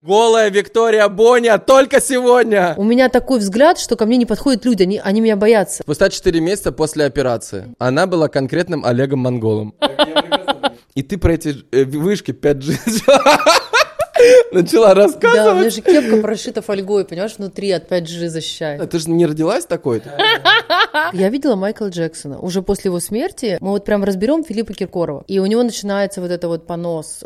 [0.00, 2.72] Голая Виктория Боня только сегодня!
[2.76, 5.82] У меня такой взгляд, что ко мне не подходят люди, они, они меня боятся.
[5.82, 9.74] Спустя 4 месяца после операции она была конкретным Олегом Монголом.
[10.94, 12.78] И ты про эти э, вышки 5G
[14.52, 15.74] начала Да, у меня рассказывать.
[15.74, 18.88] же кепка прошита фольгой, понимаешь, внутри от 5G защищает.
[18.88, 20.16] Ты же не родилась такой-то?
[21.12, 22.38] Я видела Майкла Джексона.
[22.38, 25.24] Уже после его смерти мы вот прям разберем Филиппа Киркорова.
[25.26, 27.24] И у него начинается вот это вот понос.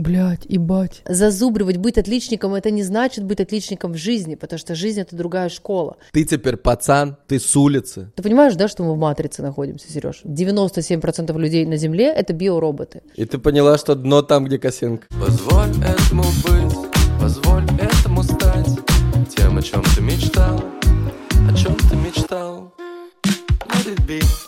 [0.00, 1.02] Блять, ебать.
[1.06, 5.50] Зазубривать, быть отличником, это не значит быть отличником в жизни, потому что жизнь это другая
[5.50, 5.98] школа.
[6.12, 8.10] Ты теперь пацан, ты с улицы.
[8.16, 10.22] Ты понимаешь, да, что мы в матрице находимся, Сереж?
[10.24, 13.02] 97% людей на Земле это биороботы.
[13.14, 15.06] И ты поняла, что дно там, где косинка.
[15.20, 18.70] Позволь этому быть, позволь этому стать
[19.36, 20.64] Тем, о чем ты мечтал,
[21.46, 22.72] о чем ты мечтал
[23.68, 24.39] Let it be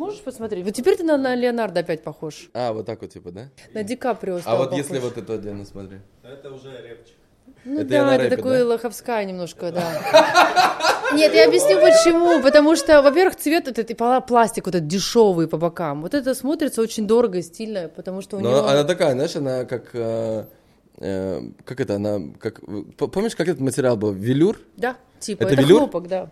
[0.00, 0.64] можешь посмотреть?
[0.64, 2.50] Вот теперь ты на, на Леонардо опять похож.
[2.54, 3.48] А, вот так вот типа, да?
[3.74, 4.78] На Ди Каприо А вот похож.
[4.84, 5.98] если вот это одену, смотри.
[7.64, 8.66] Ну Это да, это рэпе, такое да?
[8.66, 9.84] лоховская немножко, да.
[11.14, 12.42] Нет, я объясню почему.
[12.42, 16.00] Потому что, во-первых, цвет этот и пла- пластик вот этот дешевый по бокам.
[16.02, 18.66] Вот это смотрится очень дорого и стильно, потому что у Но него...
[18.66, 19.90] она такая, знаешь, она как...
[19.92, 20.44] э,
[20.98, 22.20] э, как это, она...
[22.38, 22.60] Как,
[22.96, 24.12] п- помнишь, как этот материал был?
[24.12, 24.58] Велюр?
[24.76, 25.78] Да, типа, Это это, велюр?
[25.80, 26.30] хлопок, да.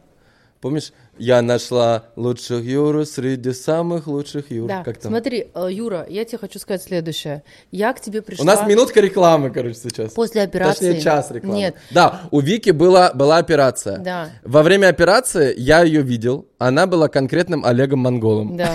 [0.61, 0.93] Помнишь?
[1.19, 4.69] Я нашла лучших Юру среди самых лучших Юр.
[4.69, 5.13] Да, Как там?
[5.13, 7.43] смотри, э, Юра, я тебе хочу сказать следующее.
[7.71, 8.43] Я к тебе пришла...
[8.43, 10.13] У нас минутка рекламы, короче, сейчас.
[10.13, 10.87] После операции.
[10.93, 11.57] Точнее, час рекламы.
[11.57, 11.75] Нет.
[11.91, 13.99] Да, у Вики была, была операция.
[13.99, 14.31] Да.
[14.45, 16.47] Во время операции я ее видел.
[16.59, 18.57] Она была конкретным Олегом Монголом.
[18.57, 18.73] Да.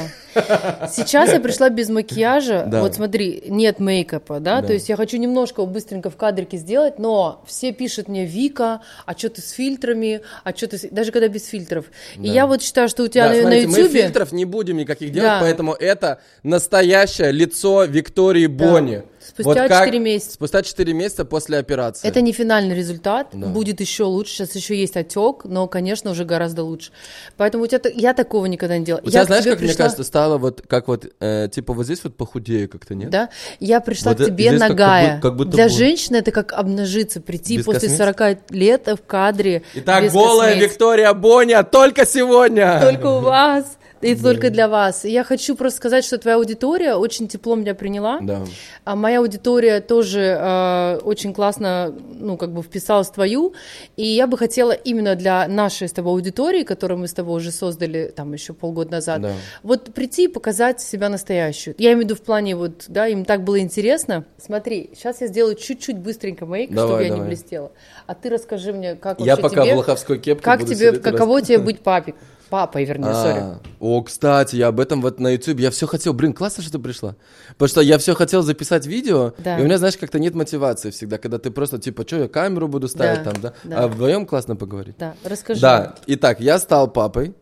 [0.90, 2.64] Сейчас я пришла без макияжа.
[2.66, 2.80] Да.
[2.82, 4.62] Вот смотри, нет мейкапа, да?
[4.62, 4.68] Да.
[4.68, 9.18] То есть я хочу немножко быстренько в кадрике сделать, но все пишут мне Вика, а
[9.18, 11.86] что ты с фильтрами, а что ты с-» даже когда без фильтров.
[12.16, 14.46] И я вот считаю, что у тебя Да, на, смотрите, на мы Ютубе фильтров не
[14.46, 15.40] будем никаких делать, Да.
[15.42, 19.02] поэтому это настоящее лицо Виктории Бони.
[19.28, 20.32] Спустя как- 4 месяца.
[20.34, 22.08] Спустя 4 месяца после операции.
[22.08, 23.48] это не финальный результат, Да.
[23.48, 24.34] будет еще лучше.
[24.34, 26.92] Сейчас еще есть отек, но, конечно, уже гораздо лучше.
[27.38, 29.02] Поэтому у тебя я такого никогда не делала.
[29.04, 31.74] У тебя, я к знаешь, как мне пришла- кажется, стало вот, как вот, э, типа
[31.74, 33.10] вот здесь вот похудее как-то, нет?
[33.10, 33.30] Да,
[33.60, 36.54] я пришла Вот к э- тебе здесь как- как будто- Для бы- женщины это как
[36.54, 37.98] обнажиться, прийти Без после косметики?
[37.98, 39.64] 40 лет в кадре.
[39.76, 40.72] Итак, голая косметики.
[40.72, 42.80] Виктория Боня только сегодня.
[42.82, 43.78] Только у вас.
[44.04, 45.06] И только для вас.
[45.06, 48.20] Я хочу просто сказать, что твоя аудитория очень тепло меня приняла.
[48.22, 48.42] Да.
[48.84, 53.54] А моя аудитория тоже э, очень классно, ну, как бы вписалась в твою.
[53.96, 57.52] И я бы хотела именно для нашей с тобой аудитории, которую мы с тобой уже
[57.52, 59.32] создали там еще полгода назад, Да.
[59.64, 61.76] вот прийти и показать себя настоящую.
[61.78, 64.26] Я имею в виду в плане вот, да, им так было интересно.
[64.38, 67.24] Смотри, сейчас я сделаю чуть-чуть быстренько мейк, Давай, чтобы я давай.
[67.24, 67.72] не блестела.
[68.08, 69.76] А ты расскажи мне, как Я вообще пока тебе...
[69.76, 72.16] в лоховской кепке Как тебе, каково тебе быть папик?
[72.54, 73.40] Папой, вернее, сори.
[73.40, 76.74] А, О, кстати, я об этом вот на YouTube, я все хотел, блин, классно, что
[76.74, 77.16] ты пришла.
[77.54, 79.58] Потому что я все хотел записать видео, Да.
[79.58, 82.68] и у меня, знаешь, как-то нет мотивации всегда, когда ты просто, типа, что, я камеру
[82.68, 83.54] буду ставить Да, там, да?
[83.64, 83.78] да.
[83.80, 84.94] А вдвоем классно поговорить.
[85.00, 85.62] Да, расскажи.
[85.62, 87.34] Да, итак, я стал папой.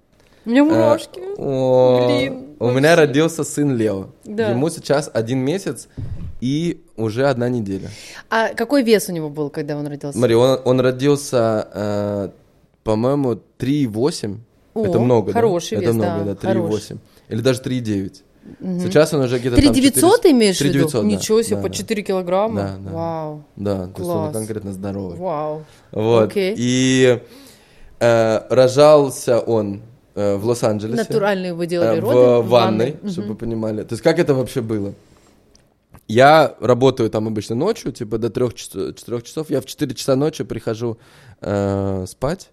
[0.46, 1.20] У меня Э, мурашки.
[1.38, 4.12] о, Блин, У меня родился сын Лео.
[4.24, 4.52] Да.
[4.52, 5.90] Ему сейчас один месяц
[6.40, 7.90] и уже одна неделя.
[8.30, 10.18] А какой вес у него был, когда он родился?
[10.18, 12.30] Смотри, он, он родился, э,
[12.86, 14.38] по-моему, 3,8.
[14.74, 15.34] О, Это много, да?
[15.34, 16.54] хороший Это вес, много, да, да, 3,8.
[16.62, 16.98] хороший.
[17.30, 18.14] Или даже 3,9.
[18.82, 20.72] Сейчас он уже где-то Три там 900 ты имеешь в виду?
[20.90, 21.08] 3900, да.
[21.08, 21.74] Ничего себе, Да, по да.
[21.76, 22.56] 4 килограмма?
[22.62, 22.92] Да, да.
[22.92, 24.34] Вау, Да, то есть он Класс.
[24.34, 25.18] конкретно здоровый.
[25.18, 25.64] вау.
[25.92, 26.30] Вот.
[26.32, 26.56] Окей.
[26.58, 27.22] И
[28.00, 29.82] э, рожался он
[30.16, 31.04] э, в Лос-Анджелесе.
[31.04, 32.48] Натуральные вы делали Э, роды?
[32.48, 33.84] в ванной, чтобы вы понимали.
[33.84, 34.94] То есть как это вообще было?
[36.08, 39.50] Я работаю там обычно ночью, типа до 3-4 часов.
[39.50, 40.98] Я в 4 часа ночи прихожу
[41.42, 42.50] э, спать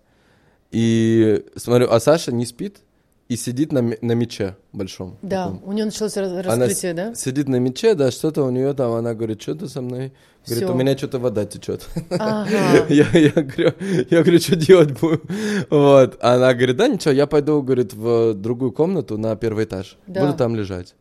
[0.71, 2.79] и смотрю, а Саша не спит
[3.29, 5.19] и сидит на, на мече большом.
[5.23, 5.63] Да, таком.
[5.65, 7.15] у него началось Она раскрытие, с- да?
[7.15, 10.13] сидит на мече, да, что-то у нее там, она говорит, что ты со мной?
[10.47, 10.73] Говорит, Всё.
[10.73, 11.87] у меня что-то вода течет.
[12.11, 12.49] Ага.
[12.89, 13.73] Я, я говорю,
[14.11, 15.21] я говорю, что делать будем?
[15.69, 16.17] Вот.
[16.23, 19.99] Она говорит, да ничего, я пойду, говорит, в другую комнату на первый этаж.
[20.07, 20.23] Да.
[20.25, 20.95] Буду там лежать.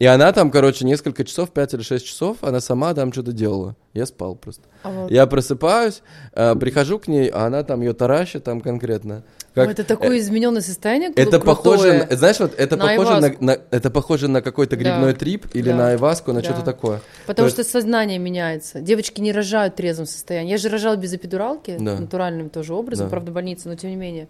[0.00, 3.76] И она там, короче, несколько часов, 5 или 6 часов, она сама там что-то делала.
[3.92, 4.62] Я спал просто.
[4.82, 6.02] А вот- Я просыпаюсь,
[6.32, 9.22] э, прихожу к ней, а она там ее таращит там конкретно.
[9.54, 11.44] Как- Ой, это такое измененное состояние это крутое.
[11.44, 14.82] похоже, на- знаешь, вот это На похоже на, на- это похоже на какой-то Да.
[14.82, 15.76] грибной трип или Да.
[15.76, 16.44] на айваску, на Да.
[16.44, 17.00] что-то такое.
[17.28, 18.80] Потому То что сознание меняется.
[18.80, 20.50] Девочки не рожают в трезвом состоянии.
[20.50, 22.00] Я же рожала без эпидуралки, Да.
[22.00, 23.10] натуральным тоже образом, Да.
[23.10, 24.26] правда, в больнице, но тем не менее.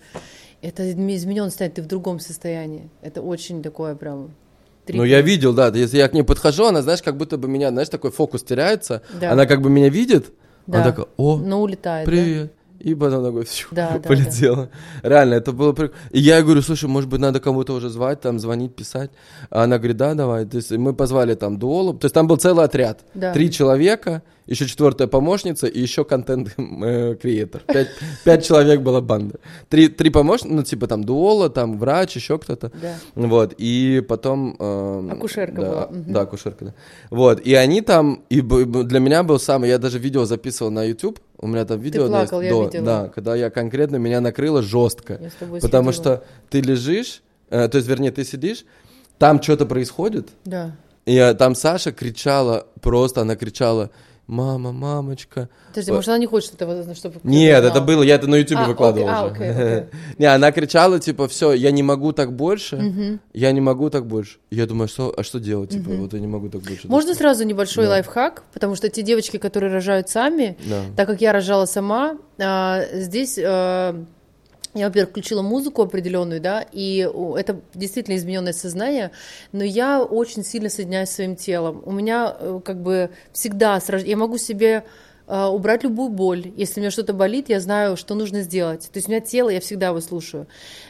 [0.61, 2.91] Это измененное состояние, ты в другом состоянии.
[3.01, 4.35] Это очень такое прям...
[4.89, 7.71] Ну, я видел, да, если я к ней подхожу, она, знаешь, как будто бы меня,
[7.71, 9.33] знаешь, такой фокус теряется, Да.
[9.33, 10.33] она как бы меня видит,
[10.67, 10.85] она Да.
[10.91, 12.07] такая, о, Но улетает.
[12.09, 12.49] да?
[12.85, 14.69] И потом ногой фью, Да, да, полетела.
[15.03, 18.39] Реально, это было прик- И я говорю, слушай, может быть, надо кому-то уже звать, там,
[18.39, 19.11] звонить, писать.
[19.51, 20.45] А она говорит, да, давай.
[20.45, 21.95] То есть мы позвали там Дуолу.
[21.95, 23.01] То есть там был целый отряд.
[23.15, 23.33] Да.
[23.33, 27.63] Три человека, еще четвертая помощница и еще контент-креатор.
[27.67, 27.89] Пять,
[28.25, 29.39] пять человек была банда.
[29.69, 32.71] Три, три помощника, ну, типа там Дуола, там врач, еще кто-то.
[32.83, 32.97] Да.
[33.15, 34.57] Вот, и потом...
[34.59, 35.89] эм, Акушерка да, была.
[35.91, 36.75] Да, акушерка, да.
[37.11, 41.19] Вот, и они там, и для меня был самый, я даже видео записывал на YouTube,
[41.39, 42.85] у меня там видео есть, плакал, я до- видела.
[42.85, 45.93] да, когда я конкретно, меня накрыло жестко, потому следила.
[45.93, 48.65] что ты лежишь, э, то есть, вернее, ты сидишь,
[49.19, 50.73] там что-то происходит, Да.
[51.07, 53.91] и э, там Саша кричала, просто она кричала,
[54.27, 55.49] мама, мамочка.
[55.69, 57.21] Подожди, Э, может, она не хочет этого, чтобы...
[57.25, 59.35] Нет, это было, я это на YouTube А, выкладывал окей, а, уже.
[59.35, 59.89] окей, окей.
[60.19, 64.39] Не, она кричала, типа, все, я не могу так больше, я не могу так больше.
[64.51, 66.89] Я думаю, что, а что делать, типа, вот я не могу так больше.
[66.89, 67.91] Можно сразу небольшой Да.
[67.91, 70.83] лайфхак, потому что те девочки, которые рожают сами, Да.
[70.97, 74.05] так как я рожала сама, а, здесь а,
[74.75, 79.13] я, во-первых, включила музыку определенную, да, и это действительно измененное сознание,
[79.53, 81.83] но я очень сильно соединяюсь с своим телом.
[81.87, 84.85] У меня э, как бы всегда, с рож- я могу себе
[85.27, 86.53] а, убрать любую боль.
[86.57, 88.91] Если у меня что-то болит, я знаю, что нужно сделать.
[88.93, 90.47] То есть у меня тело, я всегда его слушаю.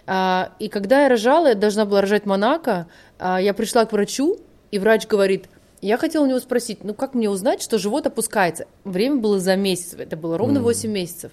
[0.07, 2.89] А, И когда я рожала, я должна была рожать Монако,
[3.19, 4.39] а, я пришла к врачу,
[4.73, 5.45] и врач говорит,
[5.83, 8.67] я хотела у него спросить, ну как мне узнать, что живот опускается?
[8.83, 11.31] Время было за месяц, это было ровно 8 месяцев.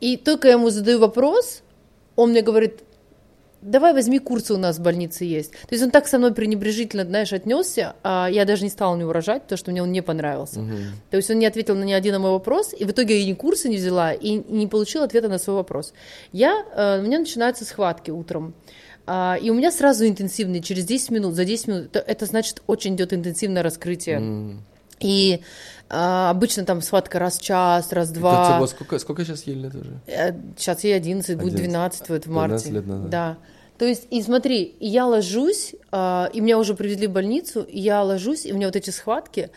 [0.00, 1.62] И только я ему задаю вопрос,
[2.18, 2.80] он мне говорит,
[3.62, 5.52] давай возьми курсы у нас в больнице есть.
[5.52, 8.96] То есть он так со мной пренебрежительно, знаешь, отнесся, а я даже не стала у
[8.96, 10.60] него рожать, потому что мне он не понравился.
[11.10, 13.34] То есть он не ответил на ни один мой вопрос, и в итоге я ни
[13.34, 15.94] курсы не взяла, и не получила ответа на свой вопрос.
[16.32, 18.54] Я, э, у меня начинаются схватки утром.
[19.06, 22.62] А, и у меня сразу интенсивные, через 10 минут, за 10 минут, это, это значит,
[22.66, 24.58] очень идет интенсивное раскрытие.
[25.00, 25.40] И
[25.88, 28.52] а, обычно там схватка раз в час, раз в Это два.
[28.52, 30.00] всего сколько, сколько сейчас ей лет уже?
[30.56, 31.70] Сейчас ей 11, будет 11.
[31.70, 32.48] 12 вот в марте.
[32.48, 33.10] 12 лет назад.
[33.10, 33.38] Да.
[33.78, 37.78] То есть, и смотри, и я ложусь, а, и меня уже привезли в больницу, и
[37.78, 39.50] я ложусь, и у меня вот эти схватки,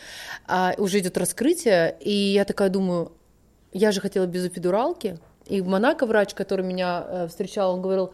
[0.48, 3.12] а, уже идет раскрытие, и я такая думаю,
[3.74, 5.18] я же хотела без эпидуралки,
[5.48, 8.14] и в Монако врач, который меня э, встречал, он говорил,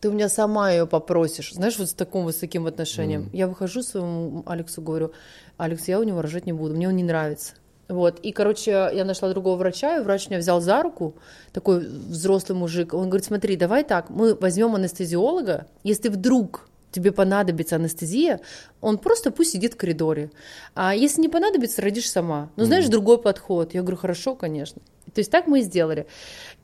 [0.00, 3.30] ты у меня сама ее попросишь, знаешь, вот с таким вот с таким отношением.
[3.32, 5.12] Я выхожу своему Алексу, говорю,
[5.56, 7.54] Алекс, я у него рожать не буду, мне он не нравится.
[7.88, 11.14] Вот, и, короче, я нашла другого врача, и врач меня взял за руку,
[11.52, 17.76] такой взрослый мужик, он говорит, смотри, давай так, мы возьмем анестезиолога, если вдруг тебе понадобится
[17.76, 18.40] анестезия,
[18.80, 20.30] он просто пусть сидит в коридоре.
[20.74, 22.50] А если не понадобится, родишь сама.
[22.56, 23.74] Ну, знаешь, другой подход.
[23.74, 24.80] Я говорю, хорошо, конечно.
[25.12, 26.06] То есть так мы и сделали.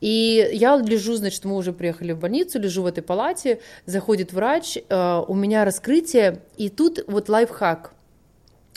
[0.01, 4.77] И я лежу, значит, мы уже приехали в больницу, лежу в этой палате, заходит врач,
[4.77, 7.93] э, у меня раскрытие, и тут вот лайфхак.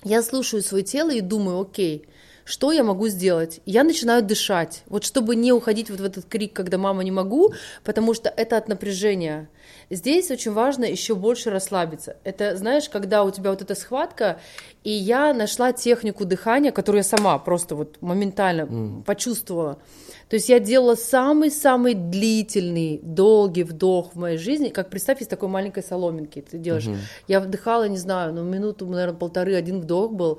[0.05, 2.07] Я слушаю свое тело и думаю, окей,
[2.49, 3.61] что я могу сделать?
[3.67, 7.53] Я начинаю дышать, вот чтобы не уходить вот в этот крик, когда мама не могу,
[7.85, 9.51] потому что это от напряжения.
[9.91, 12.17] Здесь очень важно еще больше расслабиться.
[12.25, 14.41] Это, знаешь, когда у тебя вот эта схватка,
[14.83, 19.79] и я нашла технику дыхания, которую я сама просто вот моментально почувствовала.
[20.31, 25.49] То есть я делала самый-самый длительный, долгий вдох в моей жизни, как представь, из такой
[25.49, 26.89] маленькой соломинки ты делаешь.
[27.27, 30.39] Я вдыхала, не знаю, ну минуту, наверное, полторы, один вдох был,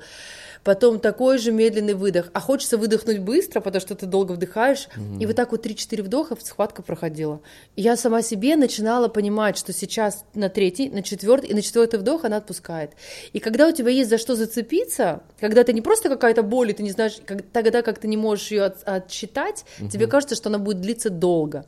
[0.64, 2.30] потом такой же медленный выдох.
[2.32, 6.36] А хочется выдохнуть быстро, потому что ты долго вдыхаешь, и вот так вот 3-4 вдоха
[6.42, 7.40] схватка проходила.
[7.76, 11.98] И я сама себе начинала понимать, что сейчас на третий, на четвертый, и на четвертый
[11.98, 12.92] вдох она отпускает.
[13.32, 16.72] И когда у тебя есть за что зацепиться, когда ты не просто какая-то боль, и
[16.72, 20.48] ты не знаешь, как- тогда как ты не можешь ее от- отсчитать, тебе кажется, что
[20.48, 21.64] она будет длиться долго.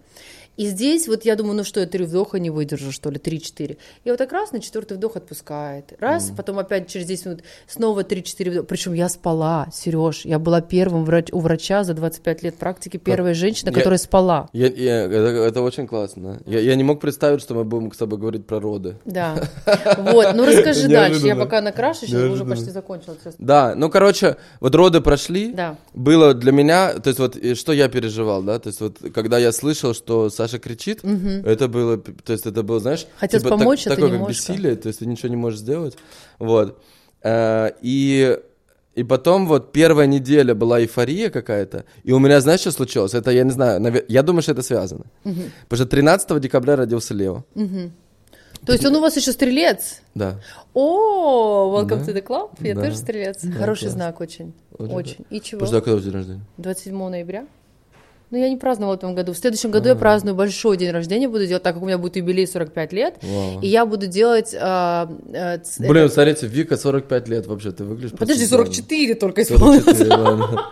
[0.57, 3.79] И здесь вот я думаю, ну что, я три вдоха не выдержу, что ли, три-четыре.
[4.05, 5.95] И вот так раз на четвертый вдох отпускает.
[5.99, 8.67] Раз, потом опять через 10 минут снова три-четыре вдоха.
[8.67, 13.33] Причем я спала, Сереж, я была первым врач, у врача за 25 лет практики, первая
[13.35, 14.49] женщина, Я- которая спала.
[14.53, 16.41] Я, я- это, это очень классно.
[16.47, 18.97] Я, я не мог представить, что мы будем с тобой говорить про роды.
[19.05, 19.37] Да.
[19.99, 21.27] Вот, ну расскажи дальше.
[21.27, 23.17] Я пока накрашу, сейчас уже почти закончила.
[23.39, 25.53] Да, ну, короче, вот роды прошли.
[25.53, 25.77] Да.
[25.95, 29.53] Было для меня, то есть вот, что я переживал, да, то есть вот, когда я
[29.53, 33.07] слышал, что Саша кричит, это было, то есть это было, знаешь...
[33.17, 34.53] Хотелось так- помочь, а ты такое, как можешь, да.
[34.55, 35.97] бессилие, то есть ты ничего не можешь сделать,
[36.41, 36.83] вот.
[37.23, 38.39] Э, И,
[38.97, 43.15] и потом вот первая неделя была эйфория какая-то, и у меня, знаешь, что случилось?
[43.15, 45.05] Это, я не знаю, наве- я думаю, что это связано.
[45.23, 47.45] Потому что 13 декабря родился Лео,
[48.67, 50.01] То есть он у вас еще стрелец?
[50.17, 50.41] да.
[50.75, 52.13] О, welcome Да.
[52.13, 52.51] to the club.
[52.61, 52.83] Я Да.
[52.85, 53.39] тоже стрелец.
[53.59, 53.93] Хороший класс.
[53.95, 54.53] знак очень.
[54.79, 55.27] Очень Очень.
[55.31, 55.61] И чего?
[55.61, 56.41] Подожди, а когда у тебя день рождения?
[56.59, 57.47] 27 ноября.
[58.33, 59.35] Ну, я не праздновала в этом году.
[59.35, 62.17] В следующем году я праздную большой день рождения, буду делать, так как у меня будет
[62.17, 63.17] юбилей 45 лет.
[63.23, 63.61] Вау.
[63.61, 64.55] И я буду делать...
[64.59, 69.43] а, а, ц- Блин, смотрите, Вика 45 лет вообще, ты выглядишь Подожди, просто 44 только
[69.43, 69.85] исполнилось.
[69.85, 70.63] 44, ладно.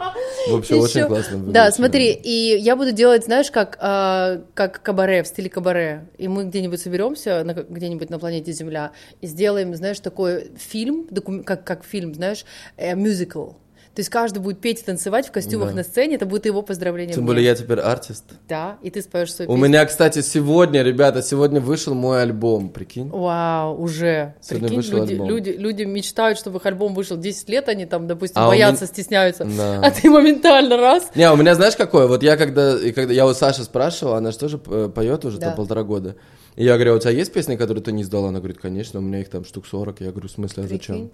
[0.49, 1.53] Вообще Ещё- очень классно выглядишь.
[1.53, 6.09] Да, смотри, и я буду делать, знаешь, как, а, как кабаре, в стиле кабаре.
[6.17, 11.45] И мы где-нибудь соберемся, на, где-нибудь на планете Земля, и сделаем, знаешь, такой фильм, докум-
[11.45, 12.47] как, как фильм, знаешь,
[12.79, 13.51] э, мюзикл.
[13.95, 15.75] То есть каждый будет петь и танцевать в костюмах Да.
[15.77, 17.13] на сцене, это будет его поздравление.
[17.15, 17.33] Тем мне.
[17.33, 18.25] более я теперь артист.
[18.49, 19.67] Да, и ты споешь свою У песню.
[19.69, 23.09] меня, кстати, сегодня, ребята, сегодня вышел мой альбом, прикинь.
[23.09, 24.35] Вау, уже.
[24.41, 25.29] Сегодня Прикинь, вышел люди, альбом.
[25.29, 28.89] люди, люди мечтают, чтобы их альбом вышел 10 лет, они там, допустим, А боятся, мен-
[28.93, 29.45] стесняются.
[29.45, 29.81] Да.
[29.85, 31.11] А ты моментально раз.
[31.17, 32.07] Не, у меня знаешь какое?
[32.07, 35.39] Вот я когда, и когда я у Саши спрашивал, она же тоже э, поет уже
[35.39, 35.49] Да.
[35.49, 36.15] там полтора года.
[36.55, 38.29] И я говорю, а у тебя есть песни, которые ты не сдала?
[38.29, 40.01] Она говорит, конечно, у меня их там штук 40.
[40.01, 40.95] Я говорю, в смысле, а зачем?
[40.97, 41.11] Прикинь.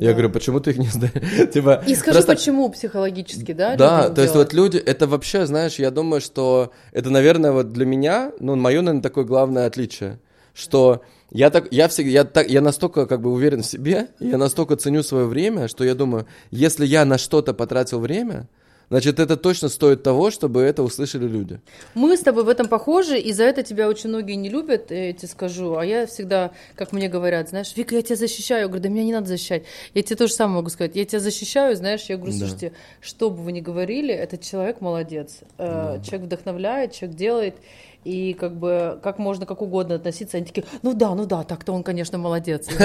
[0.00, 1.50] Я говорю, почему ты их не сдаешь?
[1.52, 3.76] Типа, И скажи, просто- почему психологически, да?
[3.76, 7.84] Да, то есть вот люди, это вообще, знаешь, я думаю, что это, наверное, вот для
[7.84, 10.18] меня, ну, мое, наверное, такое главное отличие,
[10.54, 14.38] что я так, я всегда, я так, я настолько как бы уверен в себе, я
[14.38, 18.48] настолько ценю свое время, что я думаю, если я на что-то потратил время,
[18.90, 21.60] значит, это точно стоит того, чтобы это услышали люди.
[21.94, 25.12] Мы с тобой в этом похожи, и за это тебя очень многие не любят, я
[25.12, 25.76] тебе скажу.
[25.76, 28.62] А я всегда, как мне говорят, знаешь, Вика, я тебя защищаю.
[28.62, 29.62] Я говорю, да меня не надо защищать.
[29.94, 30.96] Я тебе то же самое могу сказать.
[30.96, 32.38] Я тебя защищаю, знаешь, я говорю, Да.
[32.40, 35.38] слушайте, что бы вы ни говорили, этот человек молодец.
[35.58, 37.54] Э, Человек вдохновляет, человек делает.
[38.02, 41.72] И как бы как можно как угодно относиться, они такие, ну да, ну да, так-то
[41.72, 42.66] он, конечно, молодец.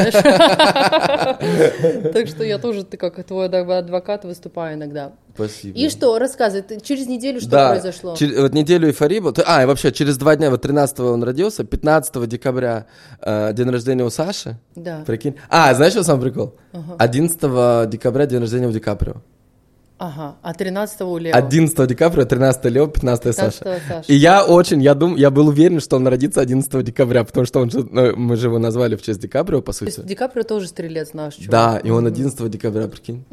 [2.13, 5.13] Так что я тоже, ты как твой адвокат, выступаю иногда.
[5.35, 5.77] Спасибо.
[5.77, 8.13] И что, рассказывай, через неделю что да, произошло?
[8.13, 9.33] чер- вот неделю эйфории был.
[9.45, 12.85] А, и вообще, через два дня, вот 13 он родился, 15 декабря
[13.21, 14.57] э, день рождения у Саши.
[14.75, 15.03] Да.
[15.05, 15.35] Прикинь.
[15.49, 16.55] А, знаешь, что сам прикол?
[16.97, 19.15] 11 декабря день рождения у Ди Каприо.
[19.97, 21.33] Ага, а 13 у Лео.
[21.33, 23.59] 11 декабря, 13 Лео, 15 Саша.
[23.63, 24.11] 15 Саша.
[24.11, 27.61] И я очень, я дум, я был уверен, что он родится 11 декабря, потому что
[27.61, 30.07] он же, ну, мы же его назвали в честь Ди Каприо, по То есть сути.
[30.07, 31.49] Ди Каприо тоже стрелец наш, чувак.
[31.49, 33.23] Да, и он 11 декабря, прикинь.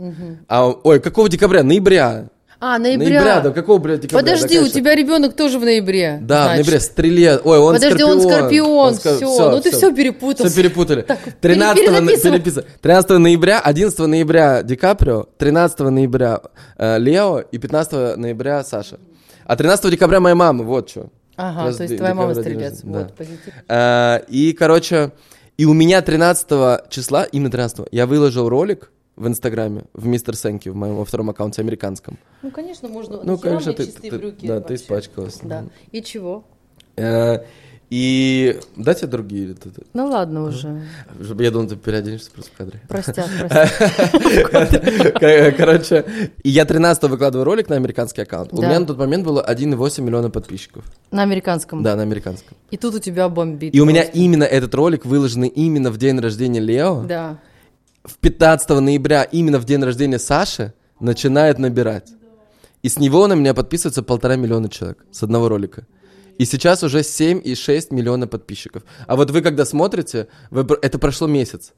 [0.46, 1.62] А, он- ой, какого декабря?
[1.64, 2.28] Ноября.
[2.64, 3.40] А, ноября.
[3.40, 4.20] да, какого, блядь, декабря?
[4.22, 6.18] Подожди, Да, у тебя ребенок тоже в ноябре.
[6.22, 6.64] Да, в значит.
[6.66, 7.40] ноябре стрелец.
[7.42, 10.46] Ой, он Подожди, он скорпион, скор- всё, ну ты всё перепутал.
[10.46, 11.02] Все перепутали.
[11.02, 12.32] Так, 13 на- перезаписывай.
[12.38, 12.66] переписывай.
[12.80, 16.40] 13 ноября, 11 ноября Ди Каприо, 13 ноября
[16.78, 18.98] э, Лео и 15 ноября Саша.
[19.44, 21.08] А 13 декабря моя мама, вот что.
[21.36, 22.70] Ага, Раз то есть твоя мама стрелец.
[22.74, 23.12] рождения, Вот, да.
[23.16, 23.54] позитив.
[23.68, 25.10] Э, И, короче,
[25.56, 28.92] и у меня 13 числа, именно 13 я выложил ролик
[29.22, 32.18] в Инстаграме, в Мистер Сэнки, в моем во втором аккаунте американском.
[32.42, 33.18] Ну, конечно, можно.
[33.22, 34.74] Ну, Нахера конечно, ты, чистые ты- брюки да, ты вообще?
[34.74, 35.38] испачкалась.
[35.42, 35.64] Да.
[35.92, 36.44] И чего?
[36.96, 37.38] Э,
[37.88, 39.44] И дайте другие.
[39.44, 40.82] или ты- ты- Ну ладно уже.
[41.22, 42.80] Чтобы я думал, ты переоденешься просто в кадре.
[42.88, 45.12] Простят, простят.
[45.20, 46.04] Кор- Короче,
[46.42, 48.52] и я 13 выкладываю ролик на американский аккаунт.
[48.52, 50.84] У меня на тот момент было 1,8 миллиона подписчиков.
[51.10, 51.82] На американском.
[51.82, 52.56] Да, на американском.
[52.70, 53.74] И тут у тебя бомбит.
[53.74, 57.02] И у меня именно этот ролик выложенный именно в день рождения Лео.
[57.04, 57.38] Да.
[58.04, 62.08] В 15 ноября, именно в день рождения Саши, начинает набирать.
[62.82, 65.86] И с него на меня подписывается полтора миллиона человек с одного ролика.
[66.38, 68.82] И сейчас уже 7,6 миллиона подписчиков.
[69.06, 71.72] А вот вы когда смотрите, вы, это прошло месяц.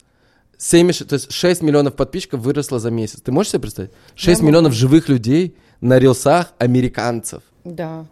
[0.56, 3.20] 7, и ш- то есть 6 миллионов подписчиков выросло за месяц.
[3.20, 3.90] Ты можешь себе представить?
[4.14, 4.48] 6 могу.
[4.48, 7.42] миллионов живых людей на рилсах американцев.
[7.64, 8.06] Да.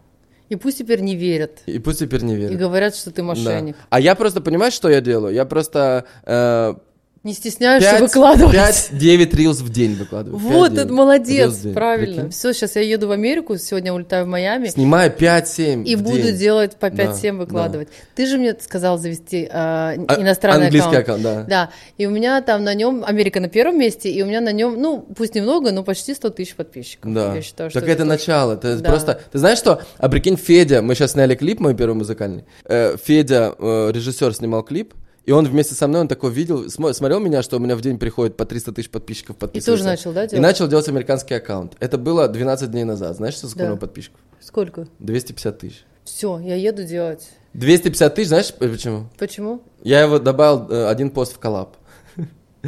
[0.49, 1.63] И пусть теперь не верят.
[1.65, 2.59] И пусть теперь не И верят.
[2.59, 3.23] говорят, что ты Да.
[3.23, 3.75] мошенник.
[3.89, 5.33] А я просто, понимаешь, что я делаю?
[5.33, 6.75] Я просто э,
[7.23, 8.55] Не стесняешься 5, выкладывать.
[8.91, 10.37] 5-9 рилс в день выкладываю.
[10.39, 12.29] Вот, 5-9 это молодец, правильно.
[12.29, 14.67] Все, сейчас я еду в Америку, сегодня улетаю в Майами.
[14.67, 16.35] Снимаю 5-7 И буду день.
[16.35, 17.87] делать по Да, 5-7 выкладывать.
[18.15, 21.25] Ты же мне сказал завести а, А- иностранный английский аккаунт.
[21.25, 21.67] аккаунт, да.
[21.67, 24.51] Да, и у меня там на нем, Америка на первом месте, и у меня на
[24.51, 27.13] нем, ну, пусть немного, но почти 100 тысяч подписчиков.
[27.13, 27.33] Да.
[27.35, 28.53] Я считаю, что так это, тоже- начало.
[28.55, 28.89] Это Да.
[28.89, 29.21] просто.
[29.31, 29.81] Ты знаешь что?
[29.97, 32.43] А прикинь, Федя, мы сейчас сняли клип, мой первый музыкальный.
[32.65, 34.93] Э, Федя, э, режиссер, снимал клип.
[35.25, 37.81] И он вместе со мной, он такой видел, смо- смотрел меня, что у меня в
[37.81, 39.71] день приходит по 300 тысяч подписчиков И подписываются.
[39.71, 40.41] тоже начал, да, И делать?
[40.41, 41.75] начал делать американский аккаунт.
[41.79, 43.15] Это было 12 дней назад.
[43.15, 43.75] Знаешь, что сколько Да.
[43.77, 44.19] подписчиков?
[44.41, 44.87] Сколько?
[44.99, 45.85] 250 тысяч.
[46.03, 47.29] Все, я еду делать.
[47.53, 49.05] 250 тысяч, знаешь почему?
[49.17, 49.61] Почему?
[49.83, 51.77] Я его добавил э, один пост в коллаб.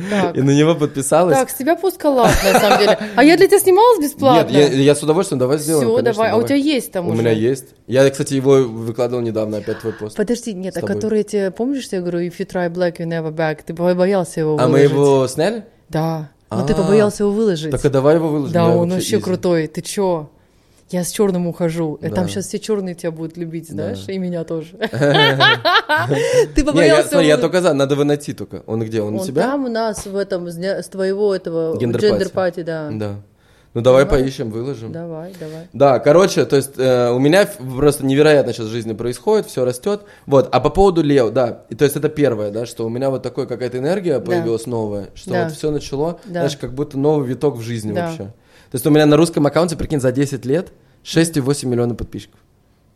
[0.10, 0.36] Так.
[0.36, 1.38] И на него подписалось.
[1.38, 3.00] Так, с тебя пускалат, на самом деле.
[3.16, 4.52] А я для тебя снималась бесплатно?
[4.52, 5.88] Нет, я, я с удовольствием, давай сделаем.
[5.90, 6.32] Все, давай.
[6.32, 7.22] А у тебя есть там У уже?
[7.22, 7.68] меня есть.
[7.88, 10.18] Я, кстати, его выкладывал недавно, опять твой пост.
[10.18, 13.60] Подожди, нет, а который тебе, помнишь, я говорю, if you try black, you never back,
[13.66, 14.92] ты бо- боялся его А мы выложить?
[14.92, 15.64] его сняли?
[15.88, 16.76] Да, но ты А.
[16.76, 17.72] побоялся его выложить.
[17.72, 18.54] Так а давай его выложим.
[18.54, 20.30] Да, он вообще крутой, ты чё?
[20.92, 21.96] Я с черным ухожу.
[21.96, 22.16] И Да.
[22.16, 24.14] Там сейчас все черные тебя будут любить, знаешь, Да.
[24.14, 24.78] и меня тоже.
[26.56, 27.18] Ты побоялся.
[27.18, 28.64] я его- только за, надо его найти только.
[28.68, 29.02] Он где?
[29.02, 29.44] Он, у тебя?
[29.44, 32.62] там у нас в этом, с твоего этого gender party.
[32.64, 32.90] да.
[32.92, 33.16] Да.
[33.74, 34.22] Ну давай, Давай.
[34.22, 34.94] поищем, выложим.
[34.94, 35.68] Давай, давай.
[35.74, 37.46] Да, короче, то есть э, у меня
[37.78, 40.04] просто невероятно сейчас в жизни происходит, все растет.
[40.28, 43.10] Вот, а по поводу Лео, да, и, то есть это первое, да, что у меня
[43.10, 45.44] вот такая какая-то энергия появилась новая, что Да.
[45.44, 46.32] вот все начало, Да.
[46.40, 48.06] знаешь, как будто новый виток в жизни Да.
[48.08, 48.32] вообще.
[48.72, 50.72] То есть у меня на русском аккаунте, прикинь, за 10 лет
[51.04, 52.40] 6,8 миллионов подписчиков.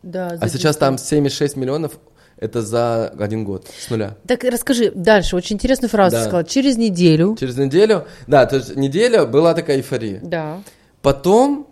[0.02, 1.00] Да, А сейчас 10 там лет.
[1.02, 1.92] 7,6 миллионов,
[2.38, 4.16] это за один год, с нуля.
[4.26, 6.22] Так расскажи дальше, очень интересную фразу Да.
[6.22, 6.44] сказала.
[6.44, 7.36] Через неделю.
[7.38, 10.20] Через неделю, да, то есть неделя была такая эйфория.
[10.22, 10.62] Да.
[11.02, 11.66] Потом,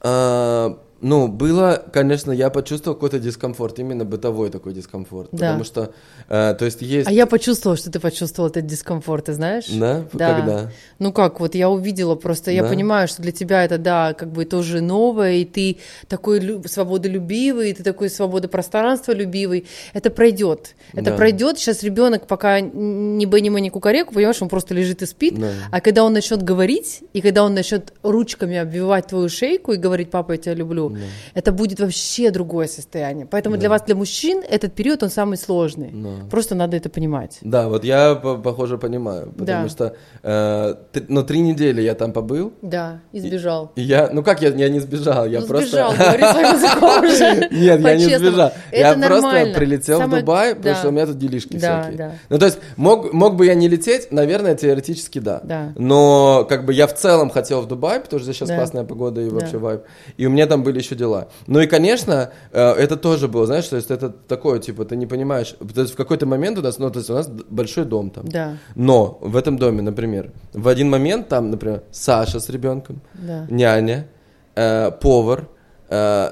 [0.00, 5.28] а, ну, было, конечно, я почувствовал какой-то дискомфорт, именно бытовой такой дискомфорт.
[5.32, 5.48] Да.
[5.48, 5.92] Потому что,
[6.28, 7.08] э, то есть есть...
[7.08, 9.66] А я почувствовала, что ты почувствовал этот дискомфорт, ты знаешь?
[9.68, 10.04] Да?
[10.12, 10.34] Да.
[10.38, 10.70] Когда?
[10.98, 12.68] Ну как, вот я увидела просто, я Да.
[12.68, 15.78] понимаю, что для тебя это, да, как бы тоже новое, и ты
[16.08, 19.66] такой лю- свободолюбивый, и ты такой свободопространство любивый.
[19.92, 20.74] Это пройдет.
[20.92, 21.16] Это Да.
[21.16, 21.58] пройдет.
[21.58, 25.38] Сейчас ребенок пока не бэнима, не кукареку, понимаешь, он просто лежит и спит.
[25.38, 25.50] Да.
[25.70, 30.10] А когда он начнет говорить, и когда он начнет ручками обвивать твою шейку и говорить,
[30.10, 30.91] папа, я тебя люблю,
[31.34, 33.26] это будет вообще другое состояние.
[33.30, 35.90] Поэтому для вас, для мужчин, этот период, он самый сложный.
[35.92, 36.08] Да.
[36.30, 37.38] Просто надо это понимать.
[37.42, 39.32] Да, вот я, по- похоже, понимаю.
[39.38, 39.68] Потому Да.
[39.68, 42.52] что, э, т- ну, три недели я там побыл.
[42.62, 43.72] Да, избежал.
[43.76, 45.68] И я, ну как я, я не сбежал, я ну, просто...
[45.68, 47.48] сбежал, говори своим языком уже.
[47.50, 48.52] Нет, я не сбежал.
[48.72, 50.78] Я просто прилетел в Дубай, потому да.
[50.78, 51.98] что у меня тут делишки Да, всякие.
[51.98, 52.12] да.
[52.28, 54.10] Ну, то есть, мог, мог бы я не лететь?
[54.12, 55.40] Наверное, теоретически да.
[55.44, 55.72] Да.
[55.76, 58.56] Но, как бы, я в целом хотел в Дубай, потому что сейчас Да.
[58.56, 59.58] классная погода и вообще Да.
[59.58, 59.80] вайб.
[60.16, 61.28] И у меня там были еще дела.
[61.46, 65.06] Ну и, конечно, э, это тоже было, знаешь, то есть это такое, типа, ты не
[65.06, 65.56] понимаешь.
[65.74, 68.28] То есть в какой-то момент у нас, ну, то есть у нас большой дом там.
[68.28, 73.46] Да, Но в этом доме, например, в один момент там, например, Саша с ребенком, да.
[73.50, 74.06] няня,
[74.54, 75.48] э, повар,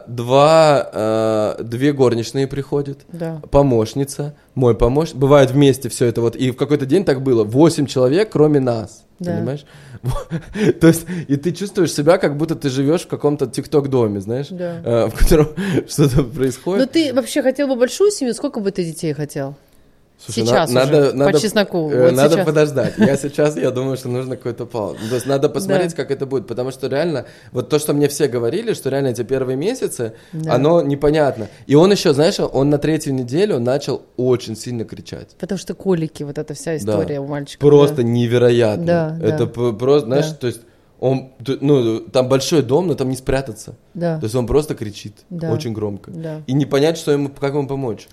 [0.09, 0.89] два,
[1.59, 3.43] э, две горничные приходят, Да.
[3.51, 5.17] помощница, мой помощник.
[5.17, 6.37] Бывает вместе все это вот.
[6.37, 7.45] И в какой-то день так было.
[7.45, 9.05] Восемь человек, кроме нас.
[9.19, 9.35] Да.
[9.37, 9.67] Понимаешь?
[10.81, 14.81] То есть, и ты чувствуешь себя, как будто ты живешь в каком-то тикток-доме, знаешь, Да.
[14.83, 15.49] э, в котором
[15.89, 16.93] что-то Ну происходит.
[16.93, 18.33] ты вообще хотел бы большую семью?
[18.35, 19.57] Сколько бы ты детей хотел?
[20.23, 22.47] Слушай, сейчас на- уже, по чесноку, э, вот надо сейчас.
[22.47, 22.95] подождать.
[22.99, 24.99] Я сейчас, я думаю, что нужно какой-то паузу.
[25.09, 25.97] То есть надо посмотреть, Да.
[25.97, 29.23] как это будет, потому что реально, вот то, что мне все говорили, что реально эти
[29.23, 30.55] первые месяцы, Да.
[30.57, 31.49] оно непонятно.
[31.67, 35.37] И он еще, знаешь, он на третью неделю начал очень сильно кричать.
[35.39, 37.59] Потому что колики, вот эта вся история у мальчика.
[37.61, 38.03] Просто да.
[38.03, 38.85] невероятно.
[38.85, 39.73] Да, это да.
[39.73, 40.35] просто, знаешь, Да.
[40.37, 40.61] то есть
[40.99, 43.75] он, ну, там большой дом, но там не спрятаться.
[43.95, 45.51] Да, То есть он просто кричит Да.
[45.51, 46.11] очень громко.
[46.11, 48.07] да, И не понять, что ему, как ему помочь.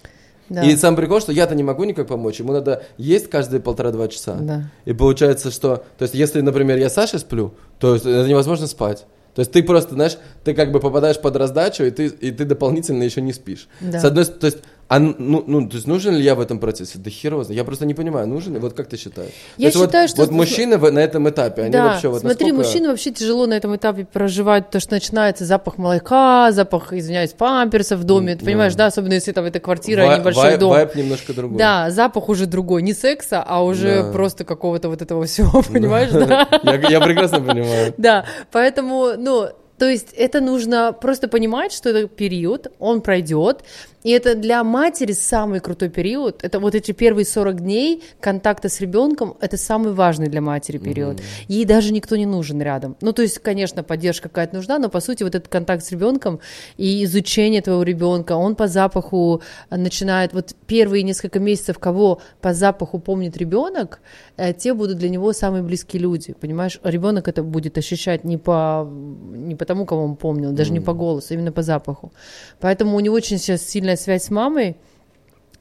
[0.50, 0.64] Да.
[0.64, 2.40] И сам прикол, что я-то не могу никак помочь.
[2.40, 4.36] Ему надо есть каждые полтора-два часа.
[4.40, 4.64] Да.
[4.86, 5.84] И получается, что...
[5.98, 9.06] То есть, если, например, я с Сашей сплю, то это невозможно спать.
[9.36, 12.44] То есть ты просто, знаешь, ты как бы попадаешь под раздачу, и ты, и ты
[12.44, 13.68] дополнительно еще не спишь.
[13.82, 14.00] Да.
[14.00, 14.58] С одной то есть,
[14.90, 16.98] а, ну, ну, то есть нужен ли я в этом процессе?
[16.98, 17.36] Да хер.
[17.50, 18.60] Я просто не понимаю, нужен ли?
[18.60, 19.32] Вот как ты считаешь?
[19.58, 22.22] Я есть вот- считаю, что- Вот мужчины в- на этом этапе, они да, вообще вот
[22.22, 26.94] смотри, насколько- мужчины вообще тяжело на этом этапе проживать, то, что начинается запах молока, запах,
[26.94, 28.46] извиняюсь, памперсов в доме, ты да.
[28.46, 30.70] понимаешь, да, особенно если там это квартира, Вай- а небольшой вайб- дом.
[30.70, 31.58] Вайб немножко другой.
[31.58, 34.12] Да, запах уже другой, не секса, а уже Да.
[34.14, 36.48] просто какого-то вот этого всего, понимаешь, да?
[36.64, 37.94] Я, я прекрасно понимаю.
[37.98, 43.64] Да, поэтому, ну, то есть это нужно просто понимать, что это период, он пройдет,
[44.08, 46.42] и это для матери самый крутой период.
[46.42, 51.22] Это вот эти первые 40 дней контакта с ребенком, это самый важный для матери период.
[51.50, 52.96] Ей даже никто не нужен рядом.
[53.02, 56.40] Ну, то есть, конечно, поддержка какая-то нужна, но по сути вот этот контакт с ребенком
[56.78, 63.00] и изучение твоего ребенка, он по запаху начинает, вот первые несколько месяцев, кого по запаху
[63.00, 64.00] помнит ребенок,
[64.38, 66.80] э, те будут для него самые близкие люди, понимаешь?
[66.84, 70.94] Ребенок это будет ощущать не по не по тому, кого он помнил, даже не по
[70.94, 72.12] голосу, именно по запаху.
[72.60, 74.76] Поэтому у него очень сейчас сильная связь с мамой,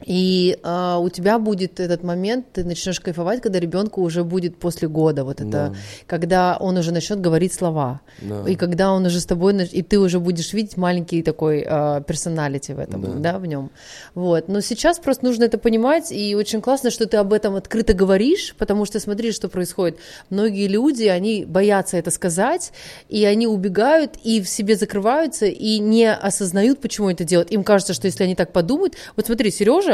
[0.04, 4.88] и а, у тебя будет этот момент, ты начнешь кайфовать, когда ребенку уже будет после
[4.88, 5.74] года, вот это, Да.
[6.06, 8.44] когда он уже начнет говорить слова, Да.
[8.48, 11.62] и когда он уже с тобой, и ты уже будешь видеть маленький такой
[12.06, 13.32] персоналити в этом, Да.
[13.32, 13.38] да.
[13.38, 13.70] в нем.
[14.14, 14.48] Вот.
[14.48, 18.54] Но сейчас просто нужно это понимать, и очень классно, что ты об этом открыто говоришь,
[18.58, 19.98] потому что смотри, что происходит.
[20.30, 22.72] Многие люди, они боятся это сказать,
[23.08, 27.50] и они убегают, и в себе закрываются, и не осознают, почему это делают.
[27.50, 29.85] Им кажется, что если они так подумают, вот смотри, Сережа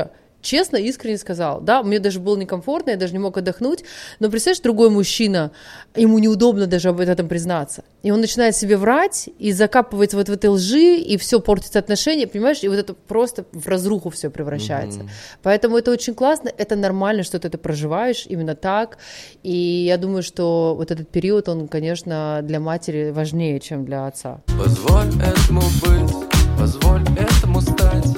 [0.43, 3.85] честно, искренне сказал, да, мне даже было некомфортно, я даже не мог отдохнуть,
[4.21, 5.53] но представляешь, другой мужчина,
[5.95, 10.33] ему неудобно даже об этом признаться, и он начинает себе врать и закапывается вот в
[10.33, 15.09] этой лжи, и все портится отношения, понимаешь, и вот это просто в разруху все превращается.
[15.43, 18.99] Поэтому это очень классно, это нормально, что ты это проживаешь именно так,
[19.43, 24.41] и я думаю, что вот этот период, он, конечно, для матери важнее, чем для отца.
[24.59, 28.17] Позволь этому быть, позволь этому стать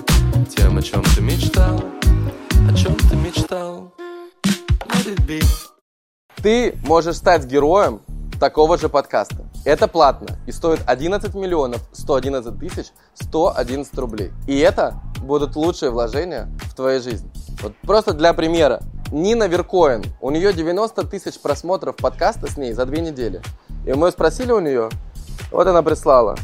[0.55, 1.81] Тем, о чем ты мечтал,
[2.69, 3.93] о чем ты мечтал
[4.89, 5.45] Let it be
[6.43, 8.01] Ты можешь стать героем
[8.39, 9.49] такого же подкаста.
[9.65, 14.33] Это платно и стоит 11 миллионов 111 тысяч 111 рублей.
[14.47, 17.31] И это будут лучшие вложения в твоей жизни.
[17.63, 18.81] Вот просто для примера.
[19.11, 23.43] Нина Веркоин, у нее 90 тысяч просмотров подкаста с ней за две недели.
[23.87, 24.91] И мы спросили у нее,
[25.55, 26.37] вот она прислала.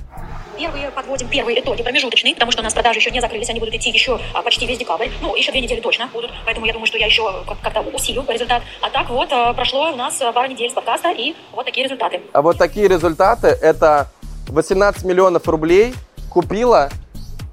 [0.56, 3.74] Первые подводим первые итоги промежуточные, потому что у нас продажи еще не закрылись, они будут
[3.74, 5.08] идти еще а, почти весь декабрь.
[5.22, 8.24] Ну, еще две недели точно будут, поэтому я думаю, что я еще как- как-то усилю
[8.28, 8.62] результат.
[8.82, 11.84] А так вот, а, прошло у нас а, пара недель с подкаста, и вот такие
[11.84, 12.20] результаты.
[12.32, 14.08] А вот такие результаты, это
[14.48, 15.94] 18 миллионов рублей
[16.28, 16.90] купила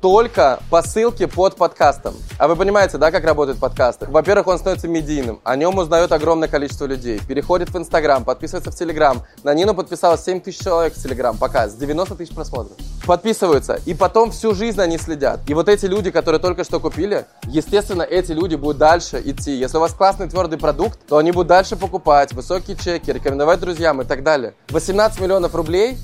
[0.02, 2.16] только по ссылке под подкастом.
[2.38, 4.06] А вы понимаете, да, как работают подкасты?
[4.08, 8.76] Во-первых, он становится медийным, о нем узнает огромное количество людей, переходит в Инстаграм, подписывается в
[8.76, 9.24] Телеграм.
[9.44, 12.78] На Нину подписалось 7 тысяч человек в Телеграм, пока, с 90 тысяч просмотров.
[13.06, 15.40] Подписываются, и потом всю жизнь они следят.
[15.48, 19.52] И вот эти люди, которые только что купили, естественно, эти люди будут дальше идти.
[19.52, 24.02] Если у вас классный твердый продукт, то они будут дальше покупать, высокие чеки, рекомендовать друзьям
[24.02, 24.54] и так далее.
[24.70, 25.98] 18 миллионов рублей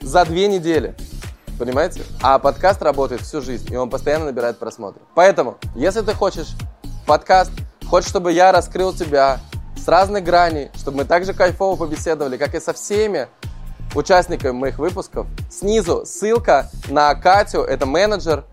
[0.00, 0.94] за две недели.
[1.60, 2.04] Понимаете?
[2.22, 5.02] А подкаст работает всю жизнь, и он постоянно набирает просмотры.
[5.14, 6.48] Поэтому, если ты хочешь
[7.06, 7.50] подкаст,
[7.86, 9.40] хочешь, чтобы я раскрыл тебя
[9.76, 13.28] с разных граней, чтобы мы также кайфово побеседовали, как и со всеми
[13.94, 18.44] участниками моих выпусков, снизу ссылка на Катю, это менеджер.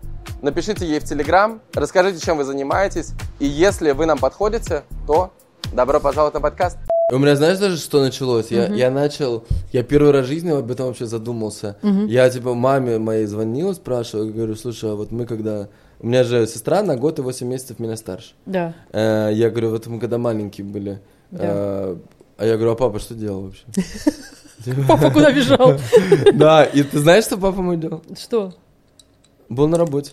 [0.42, 5.32] Напишите ей в Телеграм, расскажите, чем вы занимаетесь, и если вы нам подходите, то
[5.72, 6.78] добро пожаловать на подкаст.
[7.12, 8.50] У меня, знаешь, даже что началось?
[8.50, 11.76] Я, я начал, я первый раз в жизни об этом вообще задумался.
[12.06, 15.68] Я, типа, маме моей звонил, спрашивал, говорю, слушай, а вот мы когда...
[16.00, 18.34] У меня же сестра на год и 8 месяцев меня старше.
[18.46, 18.72] Да.
[18.92, 21.00] Э, Я говорю, вот мы когда маленькие были.
[21.32, 21.38] Да.
[21.42, 21.96] э,
[22.36, 23.64] А я говорю, а папа что делал вообще?
[24.86, 25.74] Папа куда бежал?
[26.34, 28.02] Да, и ты знаешь, что папа мой делал?
[28.16, 28.52] Что?
[29.48, 30.12] Был на работе.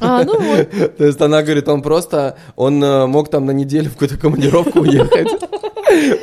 [0.00, 0.70] А, ну вот.
[0.98, 4.80] То есть она говорит, он просто, он э, мог там на неделю в какую-то командировку
[4.80, 5.28] уехать.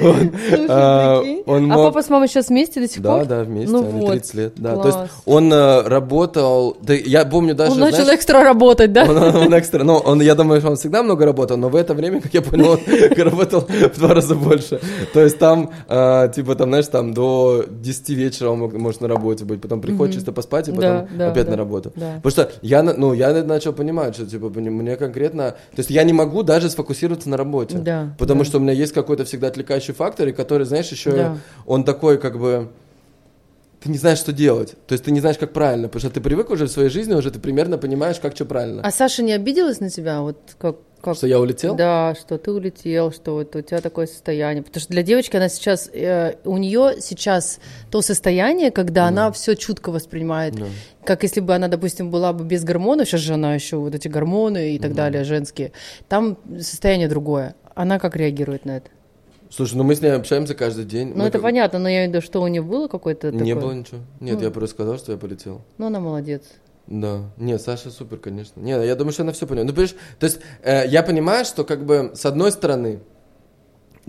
[0.02, 0.32] Он,
[0.68, 3.26] а, он А мог- папа с мамой сейчас вместе до сих Да, пор?
[3.26, 4.54] да, вместе, Ну они вот, 30 лет.
[4.56, 4.76] Да.
[4.78, 9.04] То есть он э, работал, да, я помню даже, Он начал экстра работать, да?
[9.04, 11.94] он, он экстра, ну, он, я думаю, что он всегда много работал, но в это
[11.94, 12.80] время, как я понял, он
[13.24, 14.80] работал в два раза больше.
[15.14, 19.08] То есть там, э, типа, там, знаешь, там до 10 вечера он мог- может на
[19.08, 21.92] работе быть, потом приходит чисто поспать и потом Да, да, опять да, на работу.
[21.96, 22.20] да.
[22.24, 26.04] Потому что я, ну, я начал понимать, что, типа, мне- мне конкретно, то есть я
[26.04, 27.78] не могу даже сфокусироваться на работе.
[27.78, 28.46] Да, Потому да.
[28.46, 31.38] что у меня есть какой-то всегда отвлекающий фактор, и который, знаешь, еще Да.
[31.66, 32.70] он такой, как бы,
[33.82, 34.76] ты не знаешь, что делать.
[34.88, 37.14] То есть ты не знаешь, как правильно, потому что ты привык уже в своей жизни,
[37.14, 38.82] уже ты примерно понимаешь, как что правильно.
[38.84, 40.22] А Саша не обиделась на тебя?
[40.22, 41.16] Вот как, как...
[41.16, 41.76] Что я улетел?
[41.76, 44.64] Да, что ты улетел, что вот у тебя такое состояние.
[44.64, 49.56] Потому что для девочки она сейчас, э, у нее сейчас то состояние, когда она все
[49.56, 50.56] чутко воспринимает.
[51.06, 54.10] Как если бы она, допустим, была бы без гормонов, сейчас же она еще вот эти
[54.10, 55.72] гормоны и так далее, женские.
[56.10, 57.56] Там состояние другое.
[57.76, 58.90] Она как реагирует на это?
[59.50, 61.10] Слушай, ну мы с ней общаемся каждый день.
[61.10, 63.54] Ну, Мы это понятно, но я имею в виду, что у нее было какое-то Не
[63.54, 63.56] такое?
[63.56, 64.00] было ничего.
[64.20, 65.62] Нет, я просто сказал, что я полетел.
[65.78, 66.44] Ну, она молодец.
[66.88, 67.22] Да.
[67.38, 68.60] Не, Саша супер, конечно.
[68.60, 69.66] Не, я думаю, что она все поняла.
[69.66, 73.00] Ну, понимаешь, то есть э, я понимаю, что как бы с одной стороны,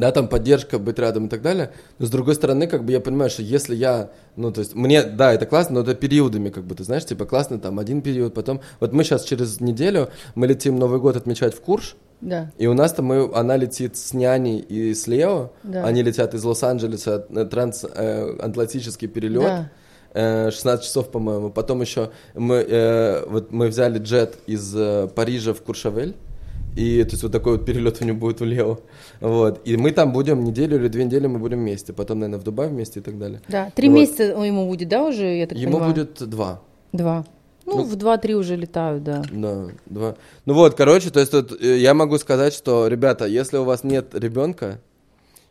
[0.01, 3.01] да, там поддержка, быть рядом и так далее, но с другой стороны, как бы я
[3.01, 6.65] понимаю, что если я, ну, то есть мне, да, это классно, но это периодами, как
[6.65, 10.47] бы, ты знаешь, типа классно там один период, потом, вот мы сейчас через неделю, мы
[10.47, 12.51] летим Новый год отмечать в Курш, Да.
[12.59, 15.51] и у нас там мы, она летит с няней и с Лео.
[15.63, 15.85] Да.
[15.85, 19.43] Они летят из Лос-Анджелеса, э, трансатлантический перелет.
[19.43, 19.71] Да.
[20.15, 21.51] э, 16 часов, по-моему.
[21.51, 26.15] Потом еще мы, э, вот мы взяли джет из э, Парижа в Куршавель.
[26.77, 28.79] И то есть вот такой вот перелет у него будет у Лео.
[29.21, 29.61] Вот.
[29.65, 31.93] И мы там будем неделю или две недели мы будем вместе.
[31.93, 33.41] Потом, наверное, в Дубай вместе и так далее.
[33.49, 33.71] Да.
[33.75, 33.95] Три Вот.
[33.95, 35.95] месяца ему будет, да, уже, я так Ему понимаю?
[35.95, 36.61] будет два.
[36.93, 37.25] Два.
[37.67, 39.23] Ну, Ну, в два-три уже летают, да.
[39.31, 40.17] Да, два.
[40.45, 43.85] Ну вот, короче, то есть тут, э, я могу сказать, что, ребята, если у вас
[43.85, 44.81] нет ребенка,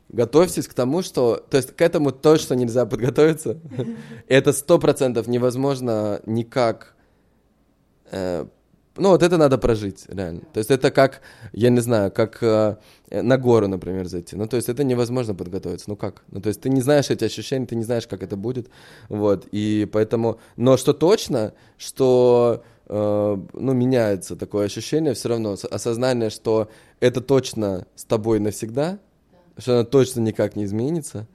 [0.10, 1.36] готовьтесь к тому, что...
[1.50, 3.58] То есть к этому точно нельзя подготовиться.
[4.28, 6.96] Это сто процентов невозможно никак...
[9.00, 10.42] Ну, вот это надо прожить, реально.
[10.54, 11.22] То есть это как,
[11.54, 12.76] я не знаю, как э,
[13.10, 14.36] на гору, например, зайти.
[14.36, 15.90] Ну, то есть это невозможно подготовиться.
[15.90, 16.24] Ну, как?
[16.32, 18.70] Ну, то есть ты не знаешь эти ощущения, ты не знаешь, как это будет.
[19.08, 20.40] Вот, и поэтому...
[20.58, 27.88] Но что точно, что, э, ну, меняется такое ощущение все равно, осознание, что это точно
[27.96, 29.00] с тобой навсегда,
[29.58, 31.26] что она точно никак не изменится.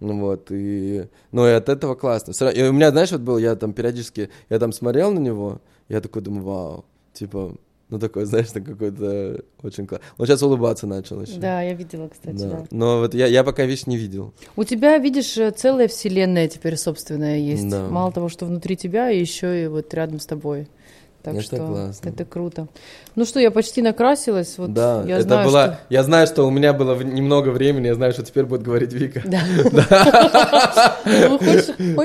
[0.00, 2.32] Ну вот, и, ну, и от этого классно.
[2.48, 6.00] И у меня, знаешь, вот был, я там периодически, я там смотрел на него, я
[6.00, 7.54] такой думаю, вау, типа,
[7.88, 10.00] ну, такой, знаешь, так какой-то очень класс.
[10.18, 11.38] Он сейчас улыбаться начал еще.
[11.38, 12.48] Да, я видела, кстати, Да.
[12.48, 12.66] да.
[12.70, 14.32] Но вот я, я пока, видишь, не видел.
[14.56, 17.68] У тебя, видишь, э, целая вселенная теперь собственная есть.
[17.68, 17.88] Да.
[17.88, 20.68] Мало того, что внутри тебя, еще и вот рядом с тобой.
[21.22, 22.08] Так Это что классно.
[22.08, 22.66] это круто.
[23.14, 24.58] Ну что, я почти накрасилась.
[24.58, 25.66] Вот да, я это знаю, была...
[25.66, 28.92] что- Я знаю, что у меня было немного времени, я знаю, что теперь будет говорить
[28.92, 29.22] Вика.
[29.24, 29.40] Да.
[31.04, 31.38] Ну,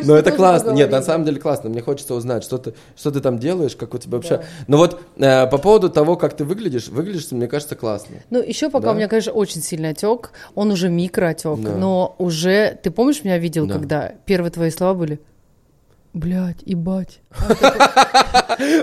[0.04, 0.72] Но это классно.
[0.72, 1.70] Нет, на самом деле классно.
[1.70, 4.44] Мне хочется узнать, что ты, что ты там делаешь, как у тебя вообще.
[4.68, 8.18] Но вот э, по поводу того, как ты выглядишь, выглядишь, мне кажется, классно.
[8.30, 10.32] Ну, еще пока у меня, конечно, очень сильный отек.
[10.56, 12.78] Он уже микроотек, но уже.
[12.82, 13.74] Ты помнишь, меня видел, Да.
[13.76, 15.20] когда первые твои слова были?
[16.18, 17.20] Блять, ебать.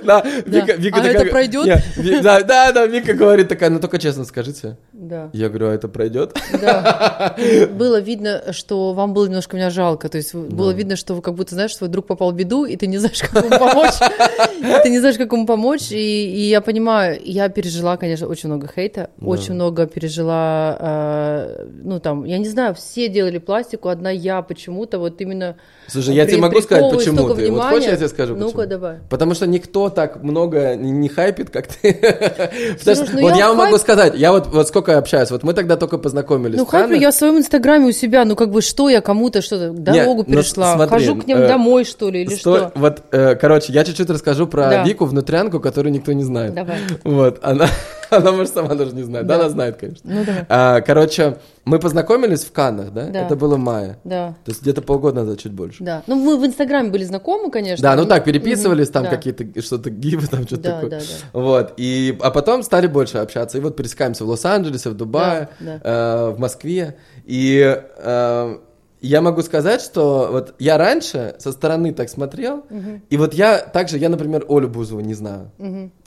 [0.04, 1.82] Да, Вика, А такая- это пройдет?
[2.22, 4.76] Да, да, да, Вика говорит такая, ну только честно скажите.
[4.92, 5.30] Да.
[5.32, 6.36] Я говорю, а это пройдет?
[6.52, 7.34] Да.
[7.72, 10.08] Было видно, что вам было немножко меня жалко.
[10.08, 12.64] То есть было видно, что вы как будто знаешь, что твой друг попал в беду,
[12.64, 13.94] и ты не знаешь, как ему помочь.
[14.84, 15.90] Ты не знаешь, как ему помочь.
[15.90, 21.98] И, и я понимаю, я пережила, конечно, очень много хейта, очень много пережила, э, ну
[22.00, 26.38] там, я не знаю, все делали пластику, одна я почему-то вот именно Слушай, я тебе
[26.38, 27.22] могу сказать, почему ты.
[27.28, 27.70] Вот внимания.
[27.70, 28.66] хочешь, я тебе скажу, Ну-ка, почему?
[28.70, 28.96] давай.
[29.10, 31.92] Потому что никто так много не, хайпит, как ты.
[32.80, 35.52] Что- ну вот я вам хайп- могу сказать, я вот, вот сколько общаюсь, вот мы
[35.54, 36.56] тогда только познакомились.
[36.58, 37.00] Ну, Каннах.
[37.00, 40.34] я в своем инстаграме у себя, ну, как бы, что я кому-то что-то, дорогу ну,
[40.34, 42.72] перешла, смотри, хожу к ним э, домой, что ли, или Сто- что?
[42.74, 44.82] Вот, э, короче, я чуть-чуть расскажу про Да.
[44.84, 46.54] Вику, внутрянку, которую никто не знает.
[46.54, 46.78] Давай.
[47.04, 47.66] Вот, она,
[48.10, 49.26] она, может, сама даже не знает.
[49.26, 49.40] Да, Да.
[49.42, 50.10] она знает, конечно.
[50.10, 50.44] Ну, давай.
[50.48, 53.06] А, короче, мы познакомились в Каннах, да?
[53.06, 53.20] Да.
[53.26, 53.96] Это было в мае.
[54.04, 55.82] Да, То есть где-то полгода назад, чуть больше.
[55.82, 56.02] да.
[56.06, 57.82] Ну, мы в инстаграме были знакомы, конечно.
[57.82, 59.10] Да, ну так, переписывались, там да.
[59.10, 60.90] какие-то, что-то гивы, там что-то Да, такое.
[60.90, 61.40] да, да.
[61.40, 63.58] Вот, и, а потом стали больше общаться.
[63.58, 66.96] И вот пересекаемся в Лос-Анджелесе, в Дубае, Да, э, в Москве.
[67.24, 68.58] И э,
[69.00, 72.64] я могу сказать, что вот я раньше со стороны так смотрел,
[73.10, 75.50] и вот я также, я, например, Олю Бузову не знаю.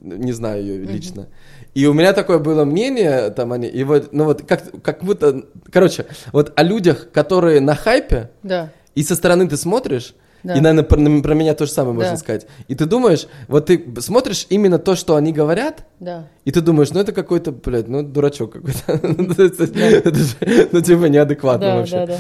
[0.02, 1.28] Не знаю ее лично.
[1.78, 5.44] И у меня такое было мнение, там они, и вот, ну вот, как, как будто,
[5.72, 8.72] короче, вот о людях, которые на хайпе, Да.
[8.96, 10.56] и со стороны ты смотришь, Да.
[10.56, 12.18] и, наверное, про, про меня то же самое можно Да.
[12.18, 12.48] сказать.
[12.68, 16.28] И ты думаешь, вот ты смотришь именно то, что они говорят, Да.
[16.46, 19.00] и ты думаешь, ну это какой-то, блядь, ну дурачок какой-то.
[19.08, 19.28] Ну,
[20.72, 22.18] ну типа неадекватно вообще.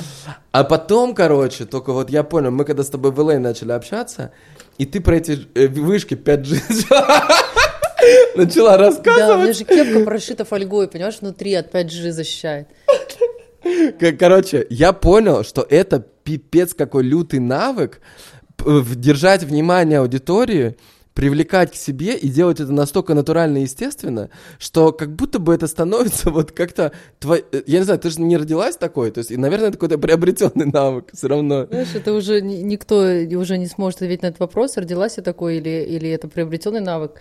[0.51, 4.29] А потом, короче, только вот я понял, мы когда с тобой в LA начали общаться,
[4.77, 6.61] и ты про эти э, вышки 5G
[8.35, 9.57] начала Да, у меня рассказывать.
[9.57, 12.67] же кепка прошита фольгой, понимаешь, внутри от 5G защищает.
[14.19, 17.99] Короче, я понял, что это пипец какой лютый навык
[18.95, 20.75] держать внимание аудитории,
[21.13, 25.65] привлекать к себе и делать это настолько натурально и естественно, что как будто бы это
[25.65, 26.91] становится вот как-то...
[27.19, 29.77] твой- э, Я не знаю, ты же не родилась такой, то есть, и, наверное, это
[29.77, 31.65] какой-то приобретенный навык все равно.
[31.65, 32.97] Знаешь, это уже ни- никто
[33.39, 37.13] уже не сможет ответить на этот вопрос, родилась я такой или, или это приобретенный навык.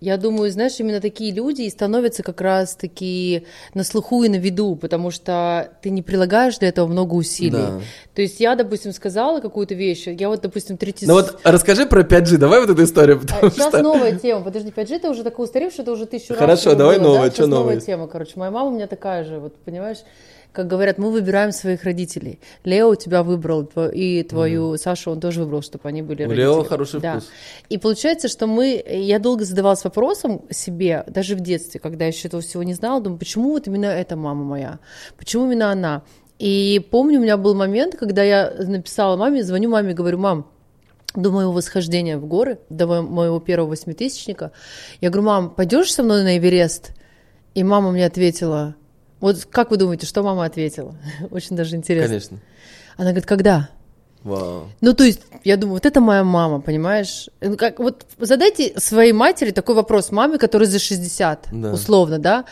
[0.00, 4.76] Я думаю, знаешь, именно такие люди и становятся как раз-таки на слуху и на виду,
[4.76, 7.50] потому что ты не прилагаешь для этого много усилий.
[7.52, 7.80] Да.
[8.14, 11.06] То есть я, допустим, сказала какую-то вещь, я вот, допустим, третий...
[11.06, 13.82] Ну вот расскажи про 5G, давай вот эту историю, потому Сейчас что...
[13.82, 14.44] новая тема.
[14.44, 16.38] Подожди, 5G это уже такое устаревшее, это уже тысячу раз.
[16.38, 17.46] Хорошо, давай было, новое, да?
[17.46, 17.86] новое новая есть?
[17.86, 18.32] тема, короче.
[18.36, 19.98] Моя мама у меня такая же, вот понимаешь,
[20.58, 22.40] как говорят, мы выбираем своих родителей.
[22.64, 23.62] Лео тебя выбрал,
[23.94, 26.40] и твою Сашу он тоже выбрал, чтобы они были У родители.
[26.42, 27.12] Лео хороший Да.
[27.20, 27.28] вкус.
[27.68, 32.26] И получается, что мы, я долго задавалась вопросом себе, даже в детстве, когда я еще
[32.26, 34.80] этого всего не знала, думаю, почему вот именно эта мама моя,
[35.16, 36.02] почему именно она?
[36.40, 40.50] И помню, у меня был момент, когда я написала маме, звоню маме, говорю, мам,
[41.14, 44.50] до моего восхождения в горы, до мо- моего первого восьмитысячника,
[45.00, 46.90] я говорю, мам, пойдешь со мной на Эверест?
[47.54, 48.74] И мама мне ответила,
[49.20, 50.94] вот как вы думаете, что мама ответила?
[51.30, 52.08] Очень даже интересно.
[52.08, 52.38] Конечно.
[52.96, 53.68] Она говорит, когда?
[54.24, 54.66] Вау.
[54.80, 57.28] Ну, то есть, я думаю, вот это моя мама, понимаешь?
[57.40, 61.72] Ну, Как, вот задайте своей матери такой вопрос, маме, которой за 60, Да.
[61.72, 62.44] условно, да?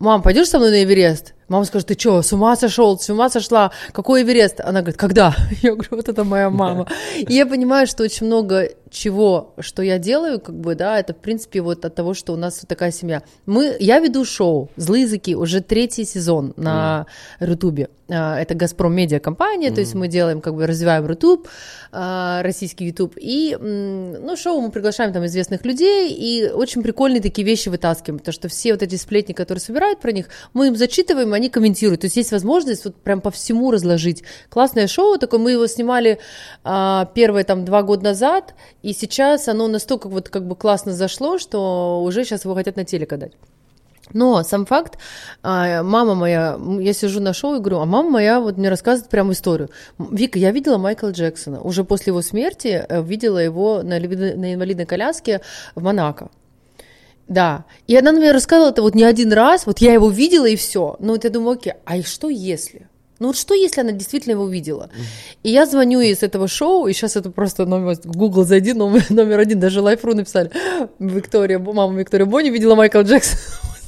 [0.00, 1.34] Мам, пойдешь со мной на Эверест?
[1.46, 3.70] Мама скажет, ты что, с ума сошел, с ума сошла?
[3.92, 4.60] Какой Эверест?
[4.60, 5.32] Она говорит, когда?
[5.62, 6.88] Я говорю, вот это моя мама.
[7.16, 11.16] И я понимаю, что очень много чего, что я делаю, как бы, да, это, в
[11.16, 13.22] принципе, вот от того, что у нас вот такая семья.
[13.46, 17.06] Мы, я веду шоу «Злые языки», уже третий сезон на
[17.40, 17.88] Рутубе.
[18.10, 21.48] А, Это «Газпром Медиа» компания, то есть мы делаем, как бы, развиваем Рутуб,
[21.90, 27.46] а, российский Ютуб, и, ну, шоу мы приглашаем там известных людей, и очень прикольные такие
[27.46, 31.32] вещи вытаскиваем, потому что все вот эти сплетни, которые собирают про них, мы им зачитываем,
[31.32, 34.22] они комментируют, то есть есть возможность вот прям по всему разложить.
[34.50, 36.18] Классное шоу такое, мы его снимали
[36.64, 41.38] а, первое там два года назад, и сейчас оно настолько вот как бы классно зашло,
[41.38, 43.32] что уже сейчас его хотят на телек отдать.
[44.12, 44.98] Но сам факт,
[45.42, 49.10] а, мама моя, я сижу на шоу и говорю, а мама моя вот мне рассказывает
[49.10, 49.70] прям историю.
[49.98, 54.86] Вика, я видела Майкла Джексона, уже после его смерти э, видела его на, на инвалидной
[54.86, 55.40] коляске
[55.74, 56.30] в Монако.
[57.28, 60.56] Да, и она мне рассказывала это вот не один раз, вот я его видела и
[60.56, 60.96] все.
[60.98, 62.88] Ну вот я думаю, окей, а что если?
[63.22, 64.90] Ну вот что, если она действительно его увидела?
[65.44, 69.04] И я звоню ей с этого шоу, и сейчас это просто номер, Google зайди, номер,
[69.10, 70.50] номер один, даже Лайфру написали.
[70.98, 73.40] Виктория, мама Виктория Бонни видела Майкла Джексона.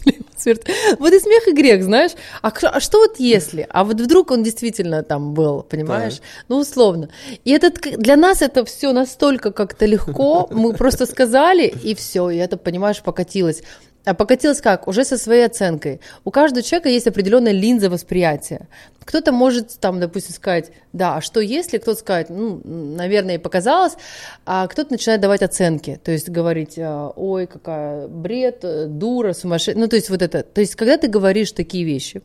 [0.36, 0.62] Смерть.
[1.00, 2.12] Вот и смех, и грех, знаешь.
[2.42, 3.66] А, а что вот если?
[3.70, 6.20] А вот вдруг он действительно там был, понимаешь?
[6.48, 7.08] Ну, условно.
[7.44, 10.46] И этот, для нас это все настолько как-то легко.
[10.52, 13.64] Мы просто сказали, и все, и это, понимаешь, покатилось.
[14.04, 14.86] А покатилось как?
[14.86, 16.00] Уже со своей оценкой.
[16.24, 18.68] У каждого человека есть определенная линза восприятия.
[19.04, 21.78] Кто-то может там, допустим, сказать, да, а что если?
[21.78, 23.94] Кто-то скажет, ну, наверное, и показалось,
[24.46, 29.80] а кто-то начинает давать оценки, то есть говорить, а, ой, какая бред, э, дура, сумасшедшая,
[29.80, 30.42] ну, то есть вот это.
[30.42, 32.22] То есть когда ты говоришь такие вещи,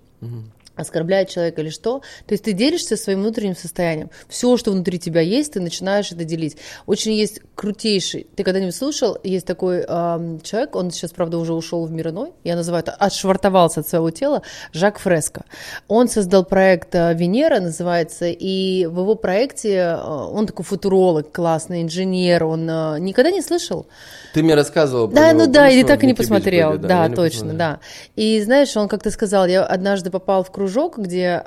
[0.80, 4.10] оскорбляет человека или что, то есть ты делишься своим внутренним состоянием.
[4.28, 6.58] Все, что внутри тебя есть, ты начинаешь это делить.
[6.86, 11.86] Очень есть крутейший, ты когда-нибудь слушал, есть такой ам, человек, он сейчас, правда, уже ушел
[11.86, 14.42] в мир иной, я называю это, отшвартовался от своего тела,
[14.74, 15.46] Жак Фреско.
[15.88, 21.82] Он создал проект а, «Венера», называется, и в его проекте, а, он такой футуролог, классный
[21.82, 23.88] инженер, он а, никогда не слышал?
[24.34, 26.72] Ты мне рассказывал про Да, ну да, мы так и не посмотрел.
[26.72, 27.58] были, да, не точно, посмотрел.
[27.58, 27.80] да.
[28.16, 31.44] И знаешь, он как-то сказал, я однажды попал в кружок, где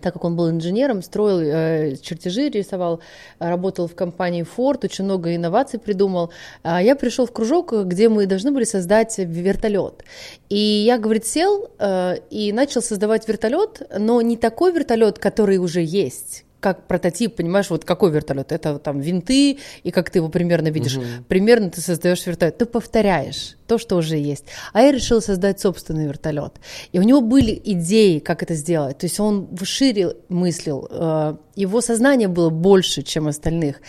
[0.00, 3.00] так как он был инженером, строил э, чертежи, рисовал,
[3.38, 6.30] работал в компании Ford, очень много инноваций придумал.
[6.62, 10.04] А я пришел в кружок, где мы должны были создать вертолет.
[10.48, 15.82] И я, говорит, сел э, и начал создавать вертолет, но не такой вертолет, который уже
[15.82, 18.50] есть, как прототип, понимаешь, вот какой вертолет?
[18.50, 20.98] Это там винты, и как ты его примерно видишь.
[21.28, 22.58] Примерно ты создаешь вертолет.
[22.58, 24.44] Ты повторяешь то, что уже есть.
[24.72, 26.54] А я решила создать собственный вертолет.
[26.92, 28.98] И у него были идеи, как это сделать.
[28.98, 30.88] То есть он шире мыслил.
[30.90, 33.80] э, Его сознание было больше, чем остальных.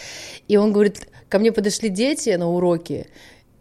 [0.48, 3.08] И он говорит, ко мне подошли дети на уроки,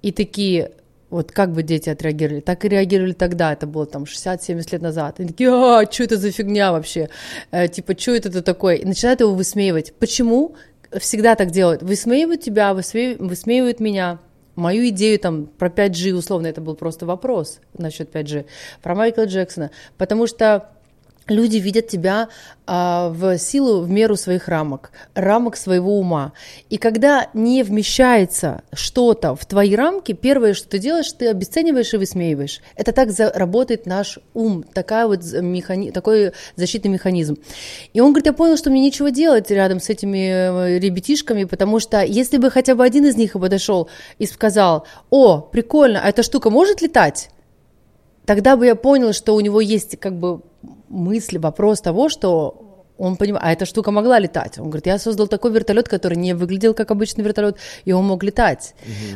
[0.03, 0.73] и такие,
[1.11, 2.41] вот как бы дети отреагировали?
[2.41, 5.21] Так и реагировали тогда, это было там 60-70 лет назад.
[5.21, 7.09] Они такие, а, что это за фигня вообще?
[7.51, 8.79] Э, типа, что это ты такой?
[8.79, 9.95] И начинают его высмеивать.
[9.99, 10.55] Почему?
[10.99, 11.83] Всегда так делают.
[11.83, 14.19] Высмеивают тебя, высме- высмеивают меня.
[14.55, 18.47] Мою идею там про 5G, условно, это был просто вопрос насчет 5G,
[18.83, 19.71] про Майкла Джексона.
[19.99, 20.71] Потому что
[21.29, 22.29] Люди видят тебя
[22.67, 26.33] а, в силу, в меру своих рамок, рамок своего ума.
[26.71, 31.97] И когда не вмещается что-то в твои рамки, первое, что ты делаешь, ты обесцениваешь и
[31.97, 32.61] высмеиваешь.
[32.77, 37.37] Это так работает наш ум, такая вот механи- такой защитный механизм.
[37.93, 41.81] И он говорит, я понял, что мне нечего делать рядом с этими э, ребятишками, потому
[41.81, 43.89] что если бы хотя бы один из них подошел
[44.19, 47.31] и сказал, о, прикольно, а эта штука может летать?
[48.29, 50.43] тогда бы я понял, что у него есть как бы
[50.89, 52.65] мысль, вопрос того, что
[52.99, 54.59] он понимает, а эта штука могла летать.
[54.59, 58.23] Он говорит, я создал такой вертолет, который не выглядел как обычный вертолет, и он мог
[58.25, 58.75] летать.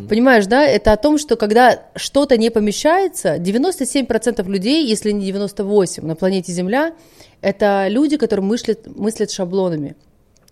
[0.08, 0.62] Понимаешь, да?
[0.62, 6.52] Это о том, что когда что-то не помещается, 97% людей, если не 98% на планете
[6.52, 6.94] Земля,
[7.40, 9.96] это люди, которые мыслят, мыслят шаблонами.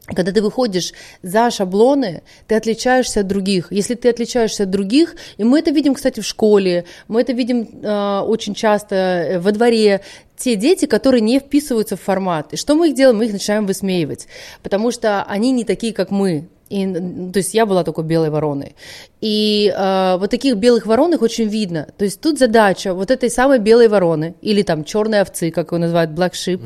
[0.06, 3.68] Когда ты выходишь за шаблоны, ты отличаешься от других.
[3.70, 7.68] Если ты отличаешься от других, и мы это видим, кстати, в школе, мы это видим
[7.82, 10.00] э, очень часто э, во дворе,
[10.36, 12.54] те дети, которые не вписываются в формат.
[12.54, 13.18] И что мы их делаем?
[13.18, 14.26] Мы их начинаем высмеивать,
[14.62, 16.48] потому что они не такие, как мы.
[16.70, 18.76] И, то есть я была такой белой вороной.
[19.20, 21.88] И э, вот таких белых ворон их очень видно.
[21.98, 25.78] То есть тут задача вот этой самой белой вороны, или там черной овцы, как его
[25.78, 26.60] называют, black sheep,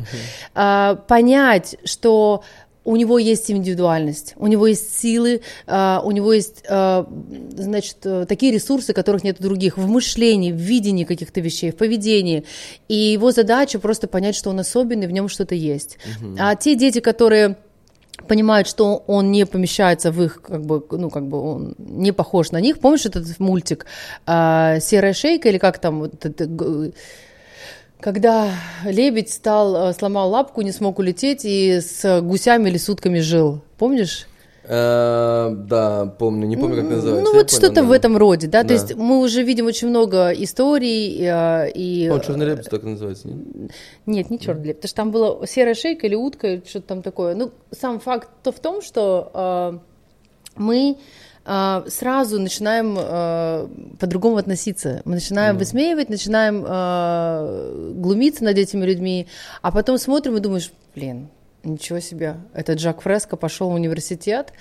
[0.54, 2.44] э, понять, что
[2.84, 7.08] у него есть индивидуальность, у него есть силы, а, у него есть, а,
[7.56, 11.76] значит, э, такие ресурсы, которых нет у других, в мышлении, в видении каких-то вещей, в
[11.76, 12.44] поведении.
[12.88, 15.98] И его задача просто понять, что он особенный, в нем что-то есть.
[16.38, 17.56] А те дети, которые
[18.28, 22.52] понимают, что он не помещается в их, как бы, ну, как бы он не похож
[22.52, 22.78] на них.
[22.78, 23.86] Помнишь этот мультик
[24.26, 26.92] а, «Серая шейка» или как там, вот это, г-
[28.04, 28.50] когда
[28.84, 33.62] лебедь стал, э, сломал лапку, не смог улететь и с гусями или с утками жил.
[33.78, 34.26] Помнишь?
[34.64, 37.24] Э, Да, помню, не помню, как называется.
[37.24, 38.62] Ну, вот что-то в этом роде, да?
[38.62, 42.10] То есть мы уже видим очень много историй э, и...
[42.10, 43.26] О, черный репс так называется.
[43.26, 43.70] не?
[44.04, 47.00] Нет, не черный лебедь, потому что там была серая шейка или утка, или что-то там
[47.00, 47.34] такое.
[47.34, 49.80] Ну, сам факт то в том, что
[50.56, 50.98] мы
[51.44, 53.68] сразу начинаем э,
[54.00, 55.02] по-другому относиться.
[55.04, 59.26] Мы начинаем высмеивать, начинаем э, глумиться над этими людьми,
[59.60, 61.28] а потом смотрим и думаешь, блин,
[61.64, 62.36] Ничего себе.
[62.52, 64.52] Этот Жак Фреско пошел в университет,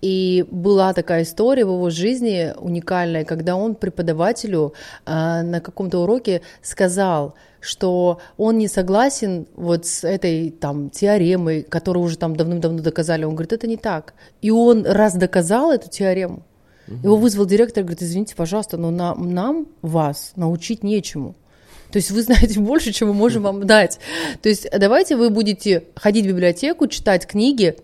[0.00, 4.72] и была такая история в его жизни уникальная, когда он преподавателю
[5.04, 12.04] э, на каком-то уроке сказал, что он не согласен вот с этой там теоремой, которую
[12.04, 13.24] уже там давным-давно доказали.
[13.24, 14.14] Он говорит, это не так.
[14.42, 16.42] И он раз доказал эту теорему,
[16.88, 21.36] его вызвал директор, говорит, извините, пожалуйста, но нам, нам вас научить нечему.
[21.90, 23.98] То есть вы знаете больше, чем мы можем вам дать.
[24.42, 27.76] То есть давайте вы будете ходить в библиотеку, читать книги,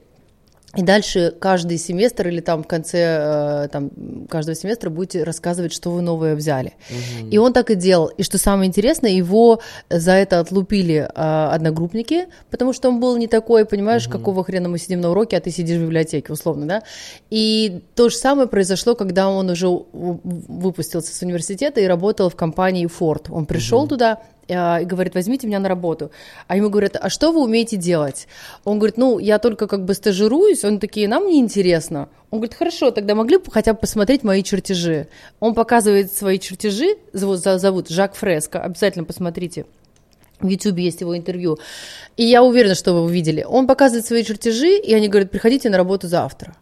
[0.77, 3.91] и дальше каждый семестр или там в конце э, там,
[4.29, 6.75] каждого семестра будете рассказывать, что вы новое взяли.
[6.91, 7.29] Угу.
[7.31, 8.09] И он так и делал.
[8.09, 13.29] И что самое интересное, его за это отлупили э, одногруппники, потому что он был не
[13.29, 14.19] такой, понимаешь, угу.
[14.19, 16.83] какого хрена мы сидим на уроке, а ты сидишь в библиотеке, условно, да?
[17.31, 22.87] И то же самое произошло, когда он уже выпустился с университета и работал в компании
[22.87, 23.29] Ford.
[23.31, 23.89] Он пришел угу.
[23.89, 26.11] туда, а, и говорит, возьмите меня на работу.
[26.47, 28.27] А ему говорят, а что вы умеете делать?
[28.65, 30.65] Он говорит, ну, я только как бы стажируюсь.
[30.65, 32.09] Он такие, нам не интересно.
[32.31, 35.09] Он говорит, хорошо, тогда могли бы хотя бы посмотреть мои чертежи.
[35.41, 39.67] Он показывает свои чертежи, зовут, зовут Жак Фреско, обязательно посмотрите.
[40.41, 41.59] В YouTube есть его интервью.
[42.17, 43.43] И я уверена, что вы увидели.
[43.43, 46.55] Он показывает свои чертежи, и они говорят, приходите на работу завтра.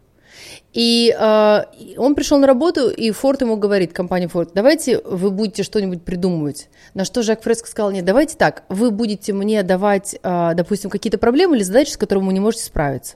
[0.77, 1.63] И э,
[1.97, 6.69] он пришел на работу, и Форд ему говорит, компания Форд, давайте вы будете что-нибудь придумывать.
[6.93, 11.17] На что Жак Фреско сказал, нет, давайте так, вы будете мне давать, э, допустим, какие-то
[11.17, 13.15] проблемы или задачи, с которыми вы не можете справиться.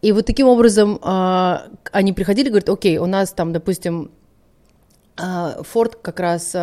[0.00, 1.56] И вот таким образом э,
[1.92, 4.10] они приходили, говорят, окей, у нас там, допустим,
[5.18, 6.54] Форд как раз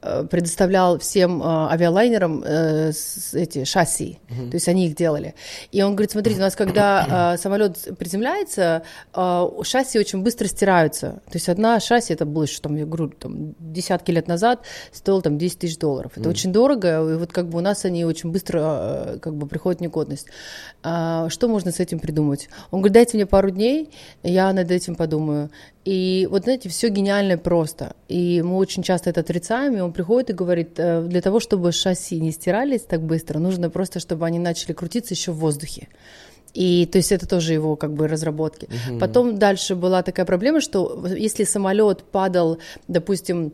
[0.00, 2.92] предоставлял всем э, авиалайнерам э,
[3.32, 4.50] эти шасси, uh-huh.
[4.50, 5.34] то есть они их делали.
[5.72, 8.82] И он говорит, смотрите, у нас когда э, самолет приземляется,
[9.12, 11.20] э, шасси очень быстро стираются.
[11.26, 15.20] То есть одна шасси, это было еще, там, я говорю, там, десятки лет назад, стоило
[15.20, 16.12] там 10 тысяч долларов.
[16.14, 16.30] Это uh-huh.
[16.30, 19.80] очень дорого, и вот как бы у нас они очень быстро э, как бы приходят
[19.80, 20.28] в негодность.
[20.84, 22.48] А, что можно с этим придумать?
[22.70, 23.90] Он говорит, дайте мне пару дней,
[24.22, 25.50] я над этим подумаю.
[25.88, 27.96] И вот, знаете, все гениально просто.
[28.08, 31.72] И мы очень часто это отрицаем, и он приходит и говорит, «Э, для того, чтобы
[31.72, 35.88] шасси не стирались так быстро, нужно просто, чтобы они начали крутиться еще в воздухе.
[36.54, 38.68] И то есть это тоже его как бы разработки.
[38.90, 38.98] Угу.
[38.98, 42.58] Потом дальше была такая проблема, что если самолет падал,
[42.88, 43.52] допустим,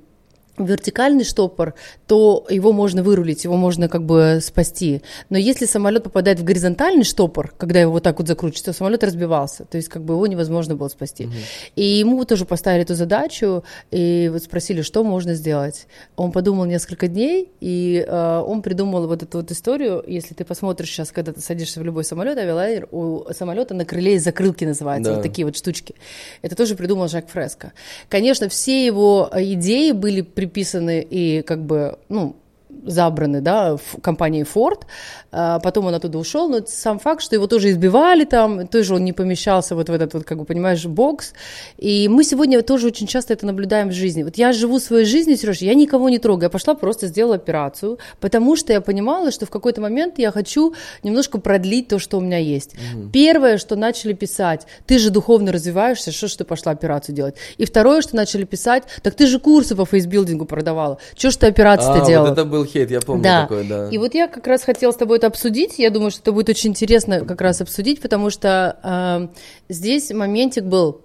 [0.59, 1.75] вертикальный штопор,
[2.07, 5.03] то его можно вырулить, его можно как бы спасти.
[5.31, 9.03] Но если самолет попадает в горизонтальный штопор, когда его вот так вот закручивается, то самолет
[9.03, 11.27] разбивался, то есть как бы его невозможно было спасти.
[11.27, 11.35] Угу.
[11.77, 15.87] И ему тоже поставили эту задачу и вот спросили, что можно сделать.
[16.17, 20.05] Он подумал несколько дней и э, он придумал вот эту вот историю.
[20.07, 24.13] Если ты посмотришь сейчас, когда ты садишься в любой самолет, авиалайнер, у самолета на крыле
[24.13, 25.17] есть закрылки называются, да.
[25.17, 25.95] вот такие вот штучки.
[26.43, 27.73] Это тоже придумал Жак Фреско.
[28.09, 32.37] Конечно, все его идеи были приписаны и как бы, ну,
[32.85, 34.83] забраны, да, в компании Ford,
[35.31, 39.05] а потом он оттуда ушел, но сам факт, что его тоже избивали там, тоже он
[39.05, 41.33] не помещался вот в этот вот, как бы, понимаешь, бокс,
[41.77, 44.23] и мы сегодня тоже очень часто это наблюдаем в жизни.
[44.23, 47.99] Вот я живу своей жизнью, Сереж, я никого не трогаю, я пошла просто сделала операцию,
[48.21, 52.21] потому что я понимала, что в какой-то момент я хочу немножко продлить то, что у
[52.21, 52.75] меня есть.
[52.75, 53.11] Угу.
[53.13, 57.35] Первое, что начали писать, ты же духовно развиваешься, что ж ты пошла операцию делать?
[57.57, 61.47] И второе, что начали писать, так ты же курсы по фейсбилдингу продавала, что ж ты
[61.47, 62.29] операцию-то а, делала?
[62.29, 63.43] Вот это был хейт, я помню да.
[63.43, 63.89] такое, да.
[63.91, 65.79] И вот я как раз хотела с тобой это обсудить.
[65.79, 69.29] Я думаю, что это будет очень интересно как раз обсудить, потому что э,
[69.69, 71.01] здесь моментик был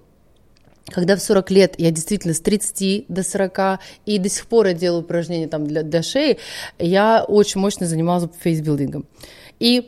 [0.91, 4.73] когда в 40 лет я действительно с 30 до 40, и до сих пор я
[4.73, 6.39] делаю упражнения там для, для шеи,
[6.79, 9.05] я очень мощно занималась фейсбилдингом.
[9.59, 9.87] И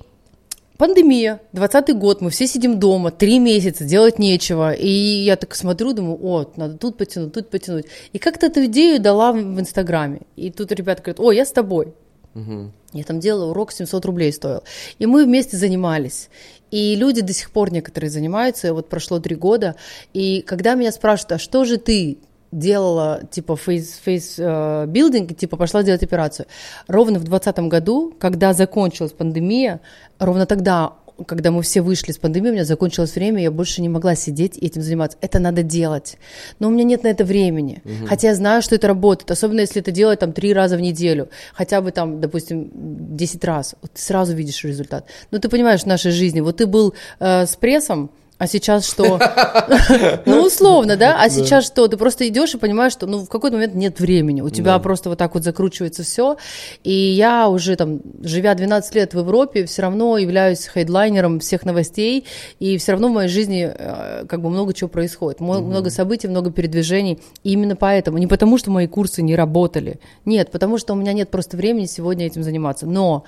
[0.82, 4.74] пандемия, 20 год, мы все сидим дома, три месяца, делать нечего.
[4.74, 7.86] И я так смотрю, думаю, о, надо тут потянуть, тут потянуть.
[8.14, 10.22] И как-то эту идею дала в Инстаграме.
[10.36, 11.94] И тут ребята говорят, о, я с тобой.
[12.34, 12.72] Угу.
[12.94, 14.64] Я там делала урок, 700 рублей стоил.
[14.98, 16.30] И мы вместе занимались.
[16.72, 19.76] И люди до сих пор некоторые занимаются, вот прошло три года.
[20.14, 22.18] И когда меня спрашивают, а что же ты
[22.52, 26.46] делала типа face, face э, building, типа пошла делать операцию.
[26.88, 29.82] Ровно в 2020 году, когда закончилась пандемия,
[30.20, 30.94] ровно тогда
[31.28, 34.58] когда мы все вышли с пандемии, у меня закончилось время, я больше не могла сидеть
[34.58, 35.18] и этим заниматься.
[35.22, 36.18] Это надо делать.
[36.60, 37.82] Но у меня нет на это времени.
[37.86, 38.08] Угу.
[38.08, 39.32] Хотя я знаю, что это работает.
[39.32, 41.30] Особенно если это делать там три раза в неделю.
[41.54, 43.76] Хотя бы там, допустим, 10 раз.
[43.82, 45.06] Вот ты сразу видишь результат.
[45.32, 46.42] Но ты понимаешь в нашей жизни.
[46.42, 48.12] Вот ты был э, с прессом,
[48.42, 49.20] а сейчас что?
[50.26, 51.22] Ну, условно, да?
[51.22, 51.88] А сейчас что?
[51.88, 54.42] Ты просто идешь и понимаешь, что ну, в какой-то момент нет времени.
[54.42, 56.38] У тебя просто вот так вот закручивается все.
[56.84, 62.26] И я уже там, живя 12 лет в Европе, все равно являюсь хедлайнером всех новостей.
[62.60, 65.40] И все равно в моей жизни э, как бы много чего происходит.
[65.40, 67.22] Много событий, много передвижений.
[67.44, 68.18] И именно поэтому.
[68.18, 70.00] Не потому, что мои курсы не работали.
[70.26, 72.88] Нет, потому что у меня нет просто времени сегодня этим заниматься.
[72.88, 73.24] Но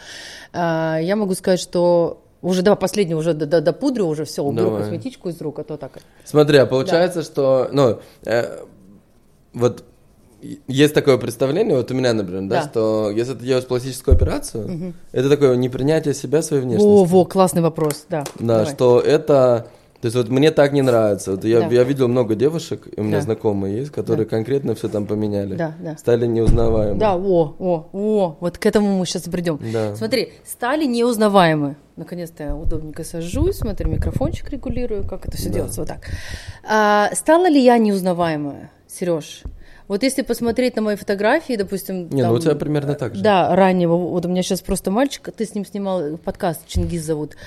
[0.54, 0.58] э,
[1.04, 4.66] я могу сказать, что уже, да, последний уже до, до, до пудры уже все, уберу
[4.66, 4.84] Давай.
[4.84, 5.94] косметичку из рук, а то так.
[6.26, 7.26] Смотри, а получается, да.
[7.26, 8.60] что, ну, э,
[9.54, 9.84] вот
[10.68, 14.66] есть такое представление, вот у меня, например, да, да что если ты делаешь пластическую операцию,
[14.66, 14.94] угу.
[15.14, 16.86] это такое непринятие себя, своей внешности.
[16.86, 18.26] О, во, классный вопрос, да.
[18.40, 18.74] Да, Давай.
[18.74, 19.68] что это
[20.04, 21.32] То есть вот мне так не нравится.
[21.32, 21.68] Вот я, Да.
[21.68, 23.22] я видел много девушек, у меня Да.
[23.22, 25.56] знакомые есть, которые конкретно все там поменяли.
[25.56, 25.96] Да, да.
[25.96, 27.00] Стали неузнаваемы.
[27.00, 29.62] Да, о, о, о, вот к этому мы сейчас придем.
[29.72, 29.96] Да.
[29.96, 31.78] Смотри, стали неузнаваемы.
[31.96, 35.54] Наконец-то я удобненько сажусь, смотри, микрофончик регулирую, как это все Да.
[35.56, 36.00] делается, вот так.
[36.70, 39.44] А, стала ли я неузнаваемая, Сереж?
[39.88, 42.10] Вот если посмотреть на мои фотографии, допустим...
[42.10, 43.24] Не, ну там, у тебя примерно так же.
[43.24, 43.96] Да, раннего.
[43.96, 47.38] Вот у меня сейчас просто мальчик, ты с ним снимал подкаст, Чингиз зовут.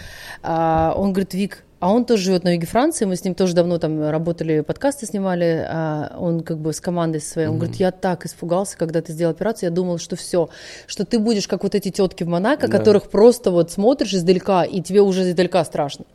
[0.43, 3.55] А, он говорит, Вик, а он тоже живет на юге Франции, мы с ним тоже
[3.55, 7.91] давно там работали, подкасты снимали, а он как бы с командой своей, он говорит, я
[7.91, 10.49] так испугался, когда ты сделал операцию, я думал, что все,
[10.87, 12.79] что ты будешь как вот эти тетки в Монако, Да.
[12.79, 16.07] которых просто вот смотришь издалека, и тебе уже издалека страшно.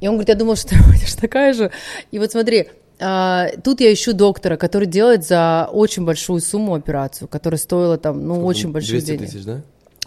[0.00, 1.70] И он говорит, я думал, что ты будешь такая же.
[2.10, 2.68] И вот смотри,
[3.04, 8.26] а, тут я ищу доктора, который делает за очень большую сумму операцию, которая стоила там,
[8.26, 9.24] ну, очень большие 200 деньги.
[9.26, 9.62] тысяч, да?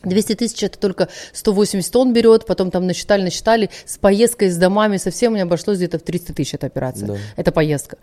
[0.06, 4.98] 200 тысяч это только 180 тонн берет, потом там насчитали, насчитали, с поездкой, с домами
[4.98, 7.18] совсем мне обошлось где-то в 300 тысяч эта операция, Да.
[7.36, 7.98] эта поездка.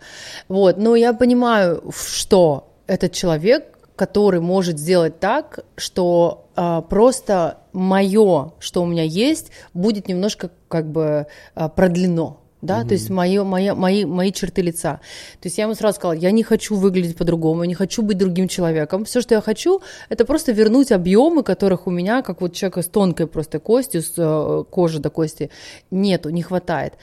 [0.47, 8.51] Вот, но я понимаю, что этот человек, который может сделать так, что а, просто мое,
[8.59, 12.39] что у меня есть, будет немножко как бы а, продлено.
[12.63, 15.01] Да, то есть моё, моя, мои, мои черты лица.
[15.41, 18.17] То есть я ему сразу сказала, я не хочу выглядеть по-другому, я не хочу быть
[18.17, 19.03] другим человеком.
[19.03, 22.87] Все, что я хочу, это просто вернуть объемы, которых у меня, как вот человека с
[22.87, 25.49] тонкой просто костью, с э, кожи до кости,
[25.91, 26.93] нету, не хватает.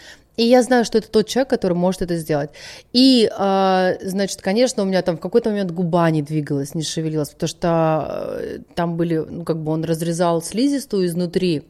[0.40, 2.48] И я знаю, что это тот человек, который может это сделать.
[2.94, 7.28] И, э, значит, конечно, у меня там в какой-то момент губа не двигалась, не шевелилась,
[7.28, 11.64] потому что э, там были, ну, как бы он разрезал слизистую изнутри,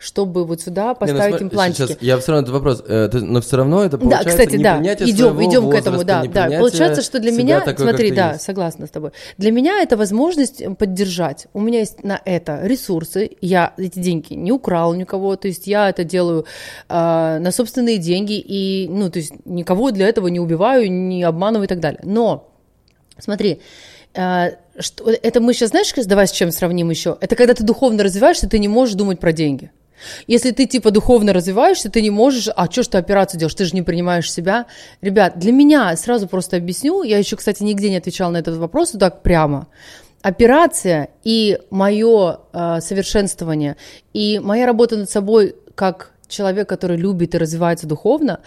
[0.00, 1.86] чтобы вот сюда Не, ну, поставить имплантики.
[1.86, 4.56] Сейчас, я все равно этот вопрос, э, ты- но все равно это Да, получается кстати,
[4.60, 4.82] да.
[4.82, 6.58] Идем, идем к этому, да, да.
[6.58, 8.42] Получается, что для меня, такой, смотри, да, есть.
[8.42, 9.12] согласна с тобой.
[9.38, 11.46] Для меня это возможность поддержать.
[11.52, 13.30] У меня есть на это ресурсы.
[13.40, 16.44] Я эти деньги не украл никого, то есть я это делаю
[16.88, 21.66] а, на собственные деньги и, ну, то есть никого для этого не убиваю, не обманываю
[21.66, 22.00] и так далее.
[22.04, 22.52] Но
[23.18, 23.60] Смотри,
[24.14, 27.16] э, что, это мы сейчас, знаешь, давай с чем сравним еще?
[27.20, 29.70] Это когда ты духовно развиваешься, ты не можешь думать про деньги.
[30.26, 33.64] Если ты типа духовно развиваешься, ты не можешь, а что ж ты операцию делаешь, ты
[33.64, 34.66] же не принимаешь себя.
[35.00, 38.92] Ребят, для меня, сразу просто объясню, я еще, кстати, нигде не отвечала на этот вопрос
[38.92, 39.68] вот так прямо.
[40.20, 43.76] Операция и мое э, совершенствование,
[44.12, 48.40] и моя работа над собой как человек, который любит и развивается духовно,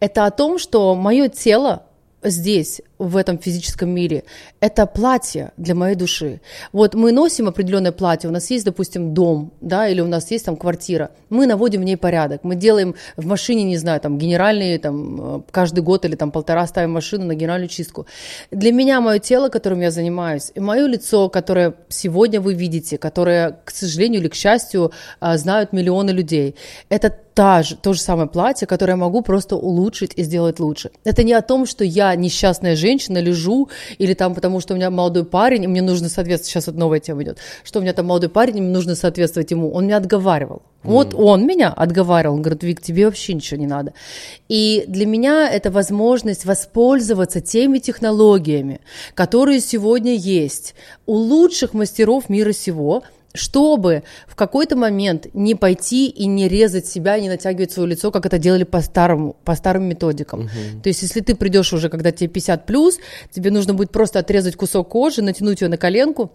[0.00, 1.82] это о том, что мое тело
[2.22, 4.24] здесь, в этом физическом мире,
[4.60, 6.40] это платье для моей души.
[6.72, 10.46] Вот мы носим определенное платье, у нас есть, допустим, дом, да, или у нас есть
[10.46, 14.78] там квартира, мы наводим в ней порядок, мы делаем в машине, не знаю, там, генеральные,
[14.78, 18.06] там, э, каждый год или там полтора ставим машину на генеральную чистку.
[18.50, 23.58] Для меня мое тело, которым я занимаюсь, и мое лицо, которое сегодня вы видите, которое,
[23.64, 26.56] к сожалению или к счастью, а, знают миллионы людей,
[26.88, 30.90] это та же, то же самое платье, которое я могу просто улучшить и сделать лучше.
[31.04, 33.68] Это не о том, что я несчастная женщина, лежу,
[33.98, 36.98] или там потому, что у меня молодой парень, и мне нужно соответствовать, сейчас вот новая
[36.98, 39.70] тема идет, что у меня там молодой парень, и мне нужно соответствовать ему.
[39.70, 40.62] Он меня отговаривал.
[40.82, 43.92] Вот он меня отговаривал, он говорит, Вик, тебе вообще ничего не надо.
[44.48, 48.80] И для меня это возможность воспользоваться теми технологиями,
[49.14, 50.74] которые сегодня есть
[51.04, 53.02] у лучших мастеров мира сего,
[53.36, 58.26] чтобы в какой-то момент не пойти и не резать себя, не натягивать свое лицо, как
[58.26, 60.48] это делали по старому, по старым методикам.
[60.82, 62.98] То есть, если ты придешь уже, когда тебе 50 плюс,
[63.30, 66.32] тебе нужно будет просто отрезать кусок кожи, натянуть ее на коленку,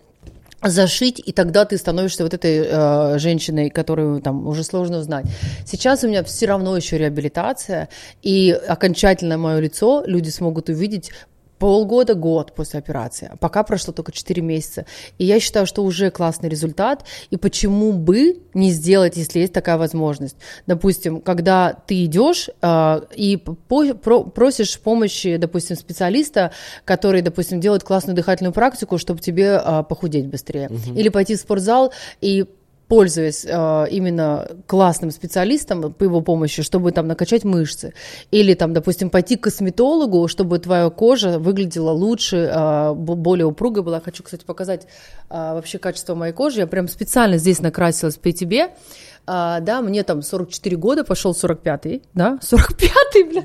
[0.69, 5.25] зашить, и тогда ты становишься вот этой э, женщиной, которую там уже сложно узнать.
[5.65, 7.89] Сейчас у меня все равно еще реабилитация,
[8.21, 11.11] и окончательно мое лицо люди смогут увидеть
[11.61, 13.29] полгода, год после операции.
[13.31, 14.87] А Пока прошло только 4 месяца.
[15.19, 17.05] И я считаю, что уже классный результат.
[17.29, 20.37] И почему бы не сделать, если есть такая возможность?
[20.65, 26.51] Допустим, когда ты идешь э, и по- про- просишь помощи, допустим, специалиста,
[26.83, 30.67] который, допустим, делает классную дыхательную практику, чтобы тебе э, похудеть быстрее.
[30.95, 32.47] Или пойти в спортзал и
[32.91, 37.93] пользуясь э, именно классным специалистом по его помощи, чтобы там накачать мышцы,
[38.31, 43.81] или там, допустим, пойти к косметологу, чтобы твоя кожа выглядела лучше, э, бо- более упругой
[43.81, 44.01] была.
[44.01, 44.87] Хочу, кстати, показать
[45.29, 46.59] э, вообще качество моей кожи.
[46.59, 48.71] Я прям специально здесь накрасилась при тебе.
[49.25, 53.43] А, да, мне там 44 года, пошел 45-й, да, 45-й, бля.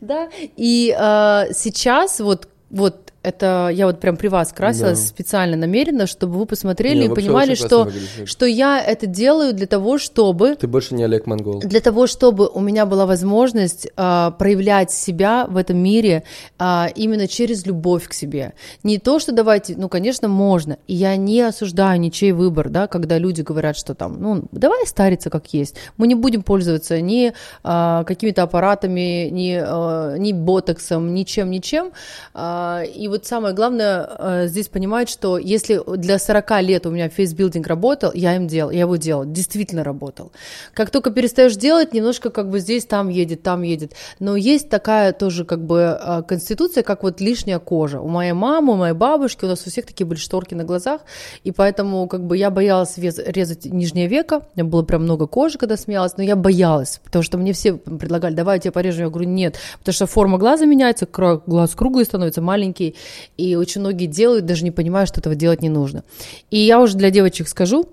[0.00, 5.06] Да, и э, сейчас вот, вот Это я вот прям при вас красилась Да.
[5.06, 7.88] специально, намеренно, чтобы вы посмотрели Не, и понимали, что,
[8.24, 11.60] что я это делаю для того, чтобы Ты больше не Олег Монгол.
[11.60, 16.24] для того, чтобы у меня была возможность а, проявлять себя в этом мире
[16.58, 18.54] а, именно через любовь к себе.
[18.82, 20.78] Не то, что давайте, ну, конечно, можно.
[20.88, 25.30] И я не осуждаю ничей выбор, да, когда люди говорят, что там, ну, давай стариться
[25.30, 25.76] как есть.
[25.96, 31.92] Мы не будем пользоваться ни а, какими-то аппаратами, ни, а, ни ботоксом, ничем, ничем.
[32.34, 37.10] А, и вот самое главное а, здесь понимать, что если для 40 лет у меня
[37.10, 40.32] фейсбилдинг работал, я им делал, я его делал, действительно работал.
[40.72, 43.92] Как только перестаешь делать, немножко как бы здесь, там едет, там едет.
[44.18, 48.00] Но есть такая тоже как бы а, конституция, как вот лишняя кожа.
[48.00, 51.02] У моей мамы, у моей бабушки, у нас у всех такие были шторки на глазах,
[51.44, 55.58] и поэтому как бы я боялась резать нижнее веко, у меня было прям много кожи,
[55.58, 59.10] когда смеялась, но я боялась, потому что мне все предлагали, давай я тебе порежу, я
[59.10, 62.96] говорю, нет, потому что форма глаза меняется, глаз круглый становится, маленький,
[63.36, 66.04] и очень многие делают, даже не понимая, что этого делать не нужно.
[66.50, 67.88] И я уже для девочек скажу,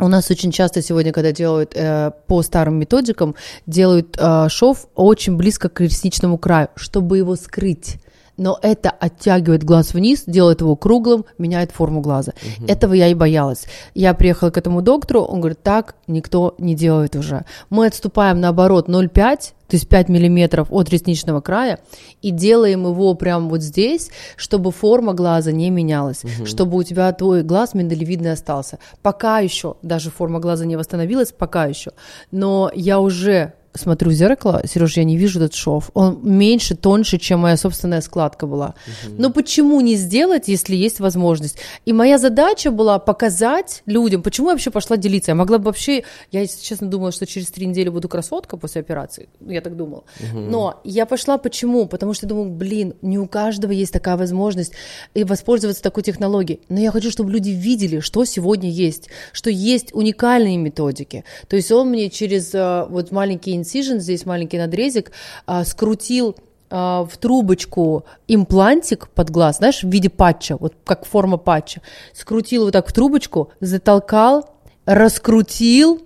[0.00, 3.34] у нас очень часто сегодня, когда делают э, по старым методикам,
[3.66, 7.96] делают э, шов очень близко к ресничному краю, чтобы его скрыть.
[8.36, 12.32] Но это оттягивает глаз вниз, делает его круглым, меняет форму глаза.
[12.66, 13.66] Этого я и боялась.
[13.94, 17.44] Я приехала к этому доктору, он говорит, так никто не делает уже.
[17.68, 21.80] Мы отступаем наоборот 0,5, то есть 5 миллиметров от ресничного края,
[22.20, 27.42] и делаем его прямо вот здесь, чтобы форма глаза не менялась, чтобы у тебя твой
[27.42, 28.78] глаз миндалевидный остался.
[29.02, 31.92] Пока еще, даже форма глаза не восстановилась, пока еще.
[32.30, 35.90] Но я уже смотрю в зеркало, Сереж, я не вижу этот шов.
[35.94, 38.74] Он меньше, тоньше, чем моя собственная складка была.
[39.18, 41.56] Но почему не сделать, если есть возможность?
[41.86, 45.30] И моя задача была показать людям, почему я вообще пошла делиться.
[45.30, 48.80] Я могла бы вообще, я, если честно, думала, что через три недели буду красотка после
[48.80, 49.28] операции.
[49.40, 50.04] Я так думала.
[50.32, 51.86] Но я пошла почему?
[51.86, 54.72] Потому что я думаю, блин, не у каждого есть такая возможность
[55.14, 56.60] и воспользоваться такой технологией.
[56.68, 61.24] Но я хочу, чтобы люди видели, что сегодня есть, что есть уникальные методики.
[61.48, 65.12] То есть он мне через э, вот маленький incision, здесь маленький надрезик,
[65.46, 66.36] а, скрутил
[66.70, 71.80] а, в трубочку имплантик под глаз, знаешь, в виде патча, вот как форма патча.
[72.14, 74.50] Скрутил вот так в трубочку, затолкал,
[74.86, 76.02] раскрутил,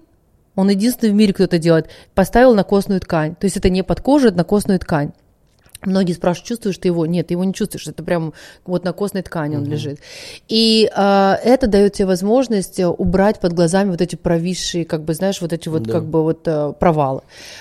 [0.54, 3.36] он единственный в мире, кто это делает, поставил на костную ткань.
[3.36, 5.12] То есть это не под кожу, это на костную ткань.
[5.82, 7.06] Многие спрашивают, чувствуешь ты его?
[7.06, 8.32] Нет, ты его не чувствуешь, это прям
[8.64, 9.98] вот на костной ткани он лежит.
[10.48, 15.14] И а, это дает тебе возможность э, убрать под глазами вот эти провисшие, как бы,
[15.14, 15.92] знаешь, вот эти вот Да.
[15.92, 17.20] как бы вот э, провалы.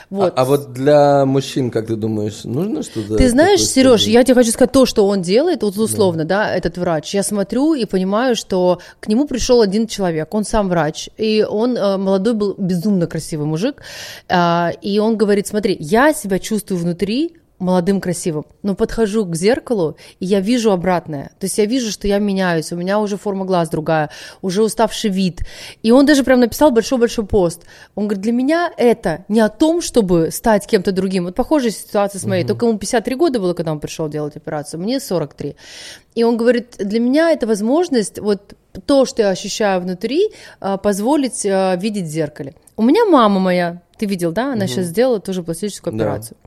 [0.09, 0.33] Вот.
[0.35, 3.17] А, а вот для мужчин, как ты думаешь, нужно что-то?
[3.17, 6.53] Ты знаешь, Сереж, я тебе хочу сказать то, что он делает, вот условно, да.
[6.53, 7.13] этот врач.
[7.13, 11.77] Я смотрю и понимаю, что к нему пришел один человек, он сам врач, и он
[11.77, 13.81] э, молодой был, безумно красивый мужик,
[14.29, 19.95] а, и он говорит, смотри, я себя чувствую внутри молодым, красивым, но подхожу к зеркалу,
[20.19, 21.31] и я вижу обратное.
[21.39, 24.09] То есть я вижу, что я меняюсь, у меня уже форма глаз другая,
[24.41, 25.41] уже уставший вид.
[25.81, 27.61] И он даже прям написал большой-большой пост.
[27.95, 31.25] Он говорит, для меня это не о том, чтобы стать кем-то другим.
[31.25, 32.43] Вот похожая ситуация с моей.
[32.43, 35.55] Только ему 53 года было, когда он пришел делать операцию, мне 43.
[36.15, 38.53] И он говорит, для меня это возможность вот
[38.85, 42.53] то, что я ощущаю внутри, а, позволить а, видеть в зеркале.
[42.77, 46.03] У меня мама моя, ты видел, да, она сейчас сделала тоже пластическую Да.
[46.03, 46.37] операцию.
[46.43, 46.44] И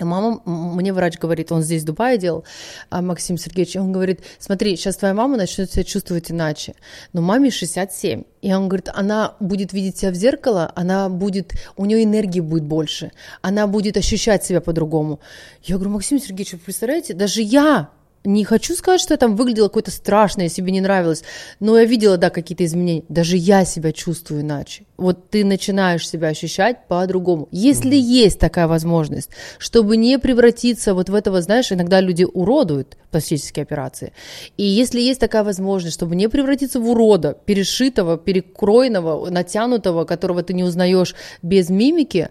[0.00, 2.44] Мама, мне врач говорит, он здесь в Дубае делал,
[2.90, 6.74] а Максим Сергеевич, он говорит, смотри, сейчас твоя мама начнет себя чувствовать иначе,
[7.12, 11.84] но маме 67, и он говорит, она будет видеть себя в зеркало, она будет, у
[11.84, 15.20] нее энергии будет больше, она будет ощущать себя по-другому.
[15.62, 17.90] Я говорю, Максим Сергеевич, вы представляете, даже я
[18.24, 21.22] не хочу сказать, что я там выглядела какой-то страшной, себе не нравилось,
[21.60, 23.04] но я видела, да, какие-то изменения.
[23.08, 24.84] Даже я себя чувствую иначе.
[24.96, 27.48] Вот ты начинаешь себя ощущать по-другому.
[27.50, 33.62] Если есть такая возможность, чтобы не превратиться вот в этого, знаешь, иногда люди уродуют пластические
[33.62, 34.12] операции.
[34.56, 40.54] И если есть такая возможность, чтобы не превратиться в урода, перешитого, перекроенного, натянутого, которого ты
[40.54, 42.30] не узнаешь без мимики,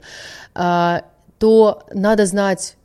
[0.56, 1.04] а,
[1.38, 2.76] то надо знать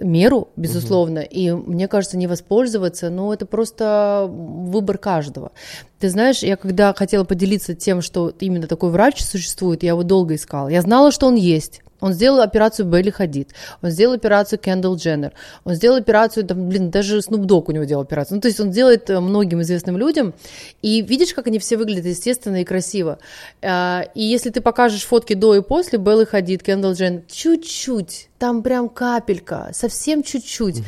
[0.00, 5.52] меру, безусловно, и мне кажется, не воспользоваться, но это просто выбор каждого.
[5.98, 10.34] Ты знаешь, я когда хотела поделиться тем, что именно такой врач существует, я его долго
[10.34, 10.68] искала.
[10.68, 11.82] Я знала, что он есть.
[12.02, 15.32] Он сделал операцию Белли Хадид, он сделал операцию Кендалл Дженнер,
[15.62, 18.34] он сделал операцию, там, блин, даже Snoop Dogg у него делал операцию.
[18.34, 20.34] Ну, то есть он делает э, многим известным людям,
[20.82, 23.20] и видишь, как они все выглядят естественно и красиво.
[23.62, 28.64] А, И если ты покажешь фотки до и после Беллы Хадид, Кендалл Дженнер, чуть-чуть, там
[28.64, 30.78] прям капелька, совсем чуть-чуть.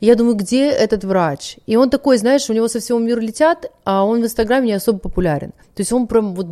[0.00, 1.58] И я думаю, где этот врач?
[1.64, 4.72] И он такой, знаешь, у него со всего мира летят, а он в Инстаграме не
[4.72, 5.52] особо популярен.
[5.76, 6.48] То есть он прям вот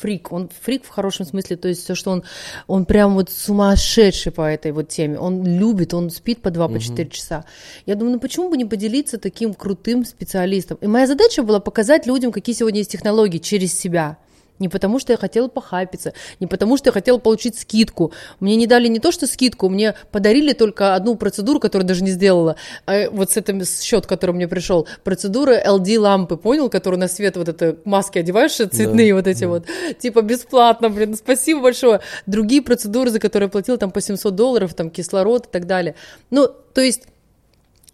[0.00, 2.24] фрик, он фрик в хорошем смысле, то есть все, что он,
[2.66, 6.78] он прям вот сумасшедший по этой вот теме, он любит, он спит по 2 по
[6.78, 7.44] 4 часа.
[7.84, 10.78] Я думаю, ну почему бы не поделиться таким крутым специалистом?
[10.80, 14.16] И моя задача была показать людям, какие сегодня есть технологии через себя.
[14.58, 18.12] Не потому, что я хотела похайпиться, не потому, что я хотела получить скидку.
[18.40, 22.10] Мне не дали не то, что скидку, мне подарили только одну процедуру, которую даже не
[22.10, 22.56] сделала.
[22.86, 27.48] А вот с этим счет, который мне пришел, процедура LD-лампы, понял, которую на свет вот
[27.48, 29.48] это маски одеваешь, цветные Да, вот эти да.
[29.48, 29.66] вот,
[29.98, 32.00] типа бесплатно, блин, спасибо большое.
[32.26, 35.94] Другие процедуры, за которые я платила там по 700 долларов, там кислород и так далее.
[36.30, 37.02] Ну, то есть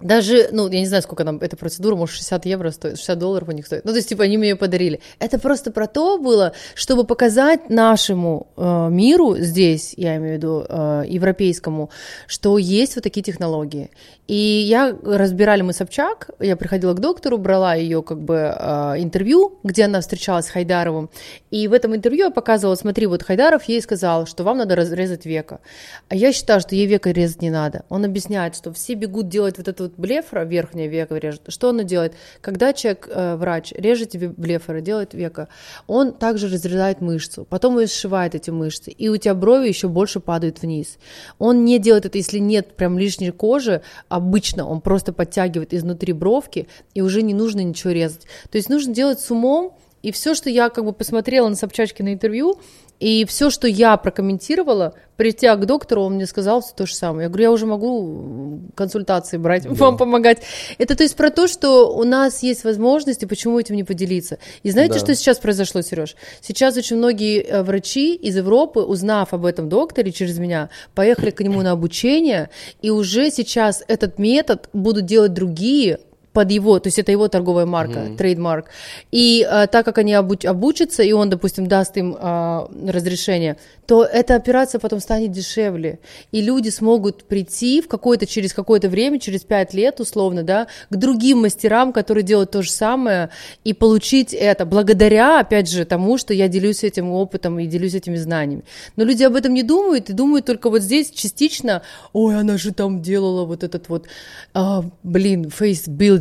[0.03, 3.49] даже, ну, я не знаю, сколько нам эта процедура, может, 60 евро стоит, 60 долларов
[3.49, 3.85] у них стоит.
[3.85, 5.01] Ну, то есть, типа, они мне ее подарили.
[5.19, 10.65] Это просто про то было, чтобы показать нашему э, миру здесь, я имею в виду
[10.69, 11.91] э, европейскому,
[12.27, 13.91] что есть вот такие технологии.
[14.29, 19.59] И я разбирали мы Собчак, я приходила к доктору, брала ее как бы э, интервью,
[19.63, 21.11] где она встречалась с Хайдаровым,
[21.51, 25.27] и в этом интервью я показывала, смотри, вот Хайдаров ей сказал, что вам надо разрезать
[25.27, 25.61] века.
[26.09, 27.85] А я считаю, что ей века резать не надо.
[27.89, 31.43] Он объясняет, что все бегут делать вот это вот блефра, верхнее веко режет.
[31.49, 32.15] Что он делает?
[32.41, 35.49] Когда человек, э, врач, режет тебе блефора, делает века,
[35.87, 40.21] он также разрезает мышцу, потом и сшивает эти мышцы, и у тебя брови еще больше
[40.21, 40.99] падают вниз.
[41.39, 46.69] Он не делает это, если нет прям лишней кожи, обычно он просто подтягивает изнутри бровки,
[46.95, 48.27] и уже не нужно ничего резать.
[48.51, 52.03] То есть нужно делать с умом, и все, что я как бы посмотрела на Собчачки
[52.03, 52.61] на интервью,
[53.03, 57.25] и все, что я прокомментировала, придя к доктору, он мне сказал всё то же самое.
[57.25, 60.39] Я говорю, я уже могу консультации брать, вам помогать.
[60.79, 64.39] Это то есть про то, что у нас есть возможности, почему этим не поделиться.
[64.63, 65.01] И знаете, Да.
[65.01, 66.15] что сейчас произошло, Сереж?
[66.41, 71.41] Сейчас очень многие э, врачи из Европы, узнав об этом докторе через меня, поехали к
[71.41, 72.51] нему на обучение,
[72.83, 75.99] и уже сейчас этот метод будут делать другие
[76.33, 78.67] под его, то есть это его торговая марка, трейдмарк.
[79.11, 83.57] И э, так как они обуч- обучатся, и он, допустим, даст им э, разрешение,
[83.87, 85.99] то эта операция потом станет дешевле.
[86.31, 90.97] И люди смогут прийти в какое-то, через какое-то время, через пять лет, условно, да, к
[90.97, 93.29] другим мастерам, которые делают то же самое,
[93.65, 98.17] и получить это благодаря, опять же, тому, что я делюсь этим опытом и делюсь этими
[98.17, 98.65] знаниями.
[98.97, 102.73] Но люди об этом не думают, и думают только вот здесь частично, ой, она же
[102.73, 104.07] там делала вот этот вот,
[104.55, 105.51] а, блин,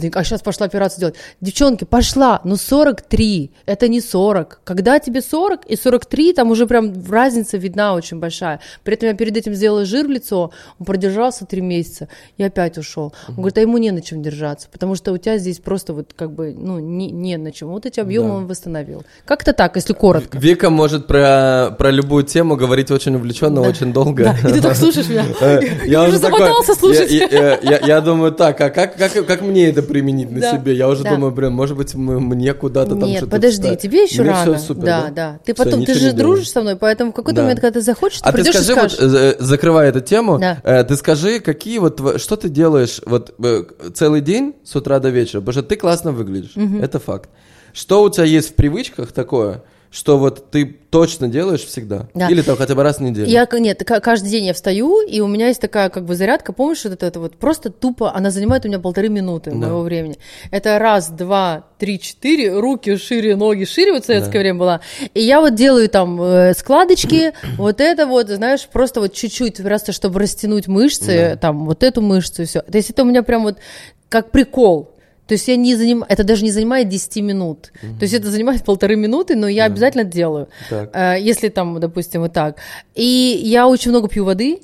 [0.02, 1.16] фейсбилдинг, а сейчас пошла операцию делать.
[1.42, 4.62] Девчонки, пошла, но 43, это не 40.
[4.64, 8.60] Когда тебе 40 и 43, там уже прям разница видна очень большая.
[8.84, 12.78] При этом я перед этим сделала жир в лицо, он продержался 3 месяца и опять
[12.78, 13.14] ушел.
[13.30, 16.14] Он говорит, а ему не на чем держаться, потому что у тебя здесь просто вот
[16.16, 17.70] как бы, ну, не, не на чем.
[17.70, 18.36] Вот эти объемы Да.
[18.36, 19.04] он восстановил.
[19.26, 20.38] Как-то так, если коротко.
[20.38, 24.24] Вика может про, про любую тему говорить очень увлеченно, очень долго.
[24.24, 25.26] Да, и ты так слушаешь меня.
[25.42, 27.12] Э, Я уже замотался слушать.
[27.12, 30.74] Я, думаю, так, а как, как, как мне это применить на Да, себе?
[30.74, 31.12] Я уже да.
[31.16, 33.80] думаю, блин, может быть, мне куда-то там что-то подожди, вставить.
[33.82, 34.58] тебе еще Мне рано.
[34.60, 35.40] супер, да, да.
[35.46, 37.42] Ты Всё, потом, ты же дружишь со мной, поэтому в какой-то Да.
[37.44, 39.14] момент, когда ты захочешь, ты А ты придешь и скажи, вот, скажешь.
[39.16, 40.60] э, закрывая эту тему, Да.
[40.64, 43.64] э, ты скажи, какие вот, что ты делаешь вот э,
[43.94, 47.30] целый день с утра до вечера, потому что ты классно выглядишь, это факт.
[47.74, 52.08] Что у тебя есть в привычках такое, что вот ты точно делаешь всегда?
[52.14, 52.30] Да.
[52.30, 53.28] Или там хотя бы раз в неделю?
[53.28, 56.86] Я, нет, каждый день я встаю, и у меня есть такая как бы зарядка, помнишь,
[56.86, 59.58] вот это, это вот просто тупо, она занимает у меня полторы минуты Да.
[59.58, 60.18] моего времени.
[60.50, 64.40] Это раз, два, три, четыре, руки шире, ноги шире, вот в советское Да.
[64.40, 64.82] время была.
[65.14, 69.92] И я вот делаю там э, складочки, вот это вот, знаешь, просто вот чуть-чуть, просто
[69.92, 72.62] чтобы растянуть мышцы, там вот эту мышцу и все.
[72.62, 73.58] То есть это у меня прям вот
[74.08, 74.91] как прикол.
[75.32, 76.04] То есть я не заним...
[76.10, 77.72] это даже не занимает 10 минут.
[77.82, 80.50] То есть это занимает полторы минуты, но я обязательно делаю.
[80.70, 80.90] Так.
[80.94, 82.58] Э, Если там, допустим, вот так.
[82.96, 84.60] И я очень много пью воды,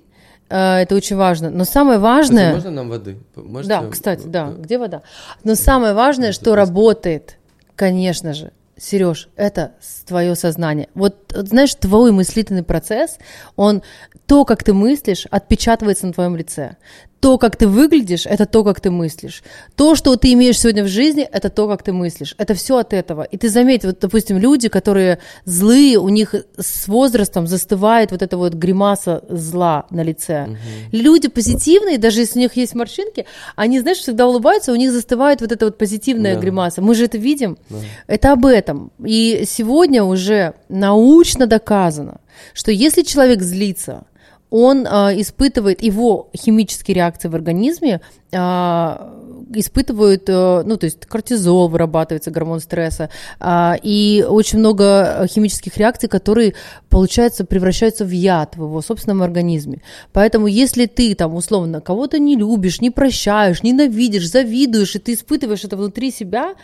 [0.49, 1.49] э, это очень важно.
[1.51, 2.53] Но самое важное...
[2.55, 3.15] Можно нам воды?
[3.37, 4.53] Можете- Да, кстати, да.
[4.57, 5.03] Где вода?
[5.45, 7.37] Но самое важное, что работает,
[7.77, 9.71] конечно же, Сереж, это
[10.05, 10.89] твое сознание.
[10.95, 13.19] Вот знаешь, твой мыслительный процесс,
[13.55, 13.83] он
[14.25, 16.75] то, как ты мыслишь, отпечатывается на твоем лице.
[17.19, 19.43] То, как ты выглядишь, это то, как ты мыслишь.
[19.75, 22.35] То, что ты имеешь сегодня в жизни, это то, как ты мыслишь.
[22.37, 23.23] Это все от этого.
[23.23, 28.37] И ты заметь, вот, допустим, люди, которые злые, у них с возрастом застывает вот эта
[28.37, 30.57] вот гримаса зла на лице.
[30.91, 35.41] Люди позитивные, даже если у них есть морщинки, они, знаешь, всегда улыбаются, у них застывает
[35.41, 36.41] вот эта вот позитивная Да.
[36.41, 36.81] гримаса.
[36.81, 37.57] Мы же это видим.
[38.05, 38.91] Это об этом.
[39.03, 42.19] И сегодня уже научно доказано,
[42.53, 44.03] что если человек злится,
[44.49, 48.01] он а, испытывает его химические реакции в организме,
[48.33, 49.13] а,
[49.53, 56.09] испытывают, э, ну, то есть кортизол вырабатывается, гормон стресса, а, и очень много химических реакций,
[56.09, 56.53] которые,
[56.89, 59.81] получается, превращаются в яд в его собственном организме.
[60.11, 65.63] Поэтому, если ты там, условно, кого-то не любишь, не прощаешь, ненавидишь, завидуешь, и ты испытываешь
[65.63, 66.55] это внутри себя,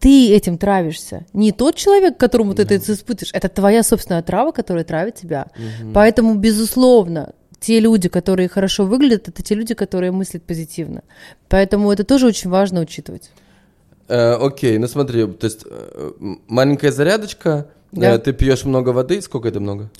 [0.00, 1.24] ты этим травишься.
[1.32, 5.46] Не тот человек, которому ты это испытываешь, это твоя собственная трава, которая травит тебя.
[5.94, 11.02] Поэтому, безусловно, те люди, которые хорошо выглядят, это те люди, которые мыслят позитивно.
[11.48, 13.30] Поэтому это тоже очень важно учитывать.
[14.08, 16.10] Э, окей, ну смотри, то есть э,
[16.46, 18.14] маленькая зарядочка, Да.
[18.14, 19.90] э, ты пьешь много воды, сколько это много?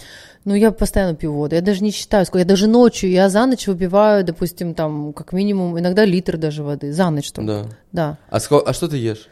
[0.45, 1.57] Ну, я постоянно пью воду.
[1.57, 2.39] Я даже не считаю, сколько.
[2.41, 6.93] Я даже ночью, я за ночь выпиваю, допустим, там, как минимум, иногда литр даже воды.
[6.93, 7.53] За ночь только.
[7.53, 7.65] Да.
[7.93, 8.19] Да.
[8.31, 9.27] А, ско- а что ты ешь?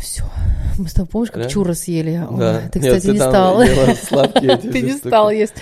[0.00, 0.24] Все.
[0.78, 1.50] Мы с тобой, помнишь, как Реально?
[1.52, 2.26] чура съели?
[2.30, 2.62] Ой, Да.
[2.72, 3.62] Ты, Нет, кстати, не стал.
[3.62, 5.54] Ты не стал есть.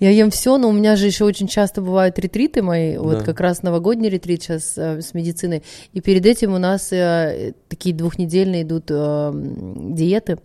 [0.00, 3.24] Я ем все, но у меня же еще очень часто бывают ретриты мои, вот Да.
[3.24, 5.62] как раз новогодний ретрит сейчас э, с медициной.
[5.94, 10.36] И перед этим у нас э, такие двухнедельные идут э, диеты,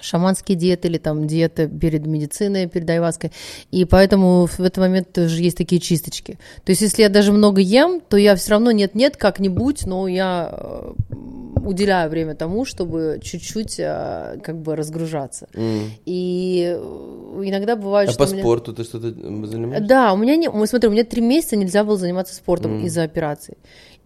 [0.00, 3.32] шаманские диеты или там диета перед медициной, перед айваской.
[3.70, 6.38] И поэтому в этот момент тоже есть такие чисточки.
[6.64, 10.50] То есть если я даже много ем, то я все равно нет-нет, как-нибудь, но я
[10.52, 10.92] э,
[11.64, 15.48] уделяю время тому, чтобы чуть-чуть э, как бы разгружаться.
[15.54, 15.90] М.
[16.06, 19.86] И э, иногда бывает, А что по меня- спорту ты что-то занимаешься?
[19.86, 20.48] Да, у меня не...
[20.66, 23.56] Смотри, у меня три месяца нельзя было заниматься спортом из-за операции.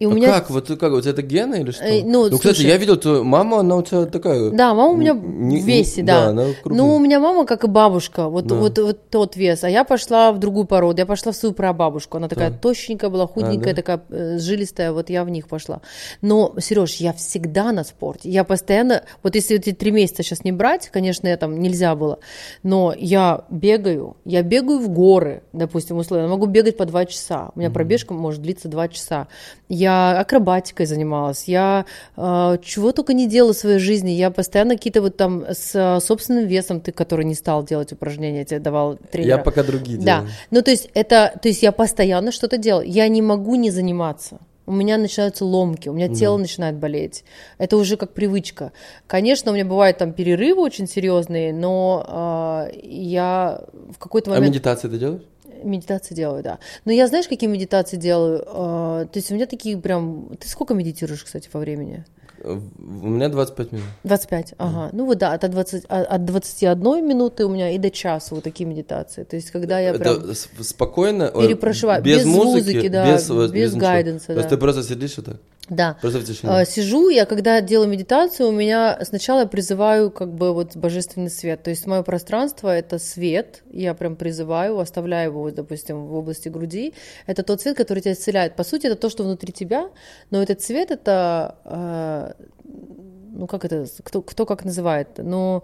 [0.00, 0.26] И у А меня...
[0.28, 0.50] как?
[0.50, 0.78] Вот как?
[0.78, 1.84] Тебя это гены или что?
[1.84, 2.66] Э, ну, кстати, слушай.
[2.66, 4.50] я видел твою маму, она у тебя такая...
[4.50, 6.24] Да, мама у меня Не- в весе, не- да.
[6.24, 8.56] да, она ну, у меня мама, как и бабушка, вот, Да.
[8.56, 9.62] вот, вот тот вес.
[9.62, 12.16] А я пошла в другую породу, я пошла в свою прабабушку.
[12.16, 12.58] Она такая Да.
[12.58, 13.76] тощенькая была, худенькая, да?
[13.82, 15.80] такая э, жилистая, вот я в них пошла.
[16.22, 18.28] Но, Сереж, я всегда на спорте.
[18.30, 22.18] Я постоянно, вот если эти три месяца сейчас не брать, конечно, я там нельзя было,
[22.64, 27.52] но я бегаю, я бегаю в горы, допустим, условно, могу бегать по два часа.
[27.54, 29.28] У меня пробежка может длиться два часа.
[29.68, 34.10] Я акробатикой занималась, я э, чего только не делала в своей жизни.
[34.10, 38.40] Я постоянно какие-то вот там с э, собственным весом, ты, который не стал делать упражнения,
[38.40, 39.36] я тебе давал тренера.
[39.36, 40.30] Я пока другие Да, делаю.
[40.50, 42.88] ну то есть это, то есть я постоянно что-то делаю.
[42.88, 44.38] Я не могу не заниматься.
[44.66, 47.24] У меня начинаются ломки, у меня тело начинает болеть.
[47.58, 48.72] Это уже как привычка.
[49.06, 53.60] Конечно, у меня бывают там перерывы очень серьезные, но э, я
[53.90, 55.22] в какой-то А момент медитации ты делаешь?
[55.62, 56.58] Медитации делаю, да.
[56.84, 58.40] Но я знаешь, какие медитации делаю?
[58.46, 60.30] Э, то есть у меня такие прям.
[60.38, 62.04] Ты сколько медитируешь, кстати, по времени?
[62.40, 63.86] Э, У меня 25 минут.
[64.04, 64.90] 25, ага.
[64.92, 68.44] Ну вот да, от, 20, а- от 21 минуты у меня и до часа вот
[68.44, 69.24] такие медитации.
[69.24, 70.16] То есть когда я прям...
[70.18, 72.02] Это спокойно, ой, Перепрошиваю.
[72.02, 73.80] без, Без музыки, музыки, да, без, вот, без ничего.
[73.86, 74.56] гайденса, То есть да.
[74.56, 75.36] ты просто сидишь вот так,
[75.68, 75.96] Да.
[76.00, 76.52] просто в тишине.
[76.52, 81.30] А, Сижу, я когда делаю медитацию, у меня сначала я призываю как бы вот божественный
[81.30, 81.62] свет.
[81.62, 86.94] То есть мое пространство— это свет, я прям призываю, оставляю его, допустим, в области груди.
[87.26, 88.56] Это тот свет, который тебя исцеляет.
[88.56, 89.90] По сути, это то, что внутри тебя,
[90.30, 92.34] но этот свет— это, а,
[92.64, 95.62] ну как это, кто, кто как называет, а,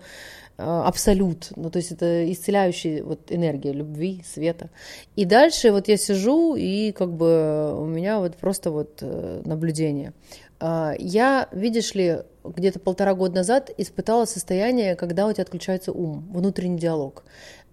[0.61, 4.71] абсолют, ну то есть это исцеляющая вот энергия любви, света.
[5.17, 10.13] И дальше вот я сижу и как бы у меня вот просто вот э, наблюдение.
[10.61, 16.29] А, Я, видишь ли, где-то полтора года назад испытала состояние, когда у тебя отключается ум,
[16.33, 17.25] внутренний диалог.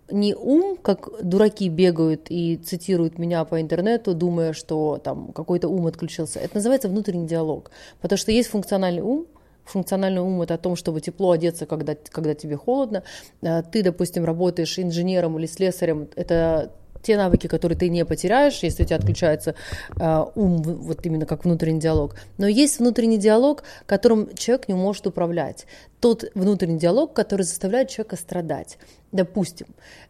[0.10, 5.88] Не ум, как дураки бегают и цитируют меня по интернету, думая, что там какой-то ум
[5.88, 6.40] отключился.
[6.40, 7.72] Это называется внутренний диалог.
[8.00, 9.28] Потому что есть функциональный ум,
[9.68, 13.04] Функциональный ум это о том, чтобы тепло одеться, когда, когда тебе холодно.
[13.42, 16.72] А Ты, допустим, работаешь инженером или слесарем, это
[17.08, 19.56] те навыки, которые ты не потеряешь, если у тебя отключается
[19.98, 22.16] э, ум, вот именно как внутренний диалог.
[22.38, 25.68] Но есть внутренний диалог, которым человек не может управлять.
[26.02, 28.78] Тот внутренний диалог, который заставляет человека страдать.
[29.14, 29.68] Допустим,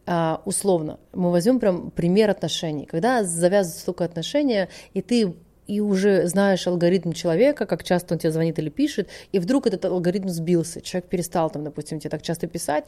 [0.07, 2.85] э, условно, мы возьмем прям пример отношений.
[2.85, 5.35] Когда завязываются только отношения, и ты
[5.67, 9.85] и уже знаешь алгоритм человека, как часто он тебе звонит или пишет, и вдруг этот
[9.85, 12.85] алгоритм сбился, человек перестал там, допустим, тебе так часто писать,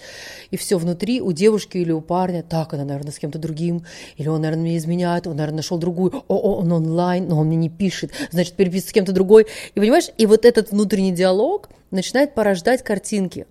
[0.52, 3.86] и все внутри у девушки или у парня, так, она, наверное, с кем-то другим,
[4.18, 7.48] или он, наверное, мне изменяет, он, наверное, нашел другую, о, о, он онлайн, но он
[7.48, 11.70] мне не пишет, значит, переписывается с кем-то другой, и понимаешь, и вот этот внутренний диалог
[11.92, 13.46] начинает порождать картинки,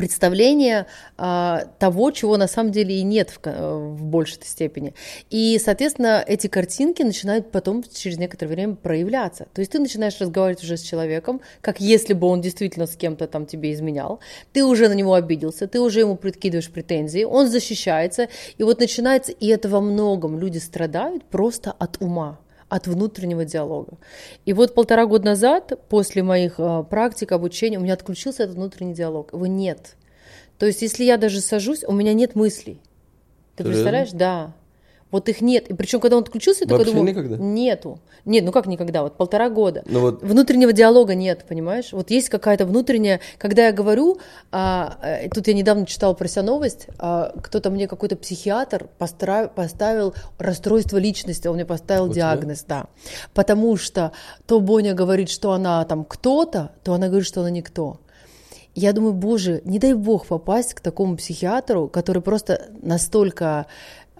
[0.00, 0.86] представление
[1.18, 4.94] а, того, чего на самом деле и нет в, э, в большей степени.
[5.28, 9.46] И, соответственно, эти картинки начинают потом через некоторое время проявляться.
[9.52, 13.26] То есть ты начинаешь разговаривать уже с человеком, как если бы он действительно с кем-то
[13.26, 14.20] там тебе изменял.
[14.54, 18.28] Ты уже на него обиделся, ты уже ему прикидываешь претензии, он защищается.
[18.56, 22.38] И вот начинается, и это во многом люди страдают просто от ума
[22.70, 23.98] от внутреннего диалога.
[24.46, 28.94] И вот полтора года назад, после моих э, практик, обучения, у меня отключился этот внутренний
[28.94, 29.32] диалог.
[29.34, 29.96] Его нет.
[30.56, 32.80] То есть, если я даже сажусь, у меня нет мыслей.
[33.56, 34.10] Ты представляешь?
[34.12, 34.54] Да.
[35.10, 35.68] Вот их нет.
[35.68, 37.36] И причем, когда он отключился, я такой думаю, никогда?
[37.36, 37.98] нету.
[38.24, 39.82] Нет, ну как никогда, вот полтора года.
[39.86, 41.92] Ну вот Внутреннего диалога нет, понимаешь?
[41.92, 43.20] Вот есть какая-то внутренняя...
[43.38, 44.18] Когда я говорю,
[44.52, 49.48] а, э, тут я недавно читала про себя новость, а, кто-то мне, какой-то психиатр постра-
[49.48, 52.30] поставил расстройство личности, он мне поставил тебя?
[52.30, 52.86] диагноз, да.
[53.34, 54.12] Потому что
[54.46, 57.98] то Боня говорит, что она там кто-то, то она говорит, что она никто.
[58.74, 63.66] Я думаю, боже, не дай бог попасть к такому психиатру, который просто настолько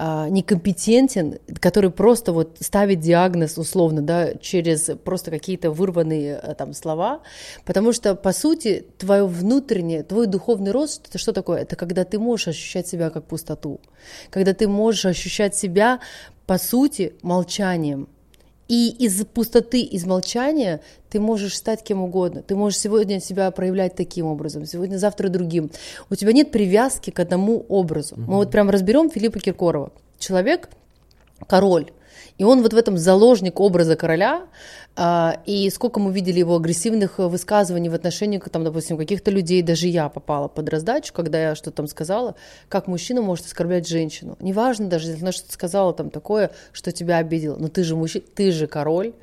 [0.02, 6.72] а, некомпетентен, который просто вот ставит диагноз условно, да, через просто какие-то вырванные а, там
[6.72, 7.20] слова,
[7.66, 11.60] потому что, по сути, твое внутреннее, твой духовный рост, это что такое?
[11.60, 13.82] Это когда ты можешь ощущать себя как пустоту,
[14.30, 16.00] когда ты можешь ощущать себя,
[16.46, 18.08] по сути, молчанием,
[18.70, 22.40] и из пустоты, из молчания ты можешь стать кем угодно.
[22.40, 25.72] Ты можешь сегодня себя проявлять таким образом, сегодня, завтра другим.
[26.08, 28.14] У тебя нет привязки к одному образу.
[28.16, 29.90] Мы вот прям разберем Филиппа Киркорова.
[30.20, 30.68] Человек
[31.48, 31.90] король.
[32.38, 34.46] И он вот в этом заложник образа короля,
[35.46, 39.86] и сколько мы видели его агрессивных э, высказываний в отношении, там, допустим, каких-то людей, даже
[39.86, 42.34] я попала под раздачу, когда я что-то там сказала,
[42.68, 44.36] как мужчина может оскорблять женщину.
[44.40, 48.24] Неважно даже, если она что-то сказала там такое, что тебя обидело, но ты же мужчина,
[48.34, 49.14] ты же король.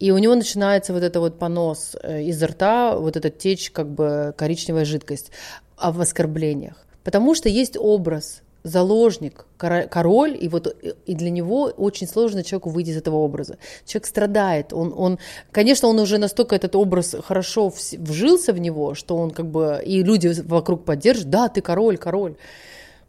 [0.00, 3.88] И у него начинается вот это вот понос э, изо рта, вот эта течь, как
[3.88, 5.30] бы коричневая жидкость
[5.76, 6.84] а в оскорблениях.
[7.02, 10.74] Потому что есть образ, заложник, король, и вот
[11.06, 13.58] и- для него очень сложно человеку выйти из этого образа.
[13.84, 15.18] Человек страдает, он, он,
[15.52, 20.02] конечно, он уже настолько этот образ хорошо вжился в него, что он как бы, и
[20.02, 22.36] люди вокруг поддерживают, да, ты король, король.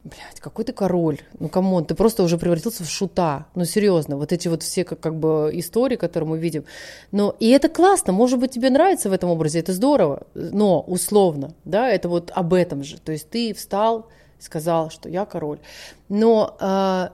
[0.04, 1.22] Блядь, какой ты король?
[1.40, 3.48] Ну, come on, ты просто уже превратился в шута.
[3.56, 6.66] Ну, серьезно, вот эти вот все как, как бы истории, которые мы видим.
[7.12, 11.56] Но, и это классно, может быть, тебе нравится в этом образе, это здорово, но условно,
[11.64, 13.00] да, это вот об этом же.
[13.00, 14.08] То есть ты встал,
[14.40, 15.60] сказал, что я король.
[16.10, 17.14] Но а,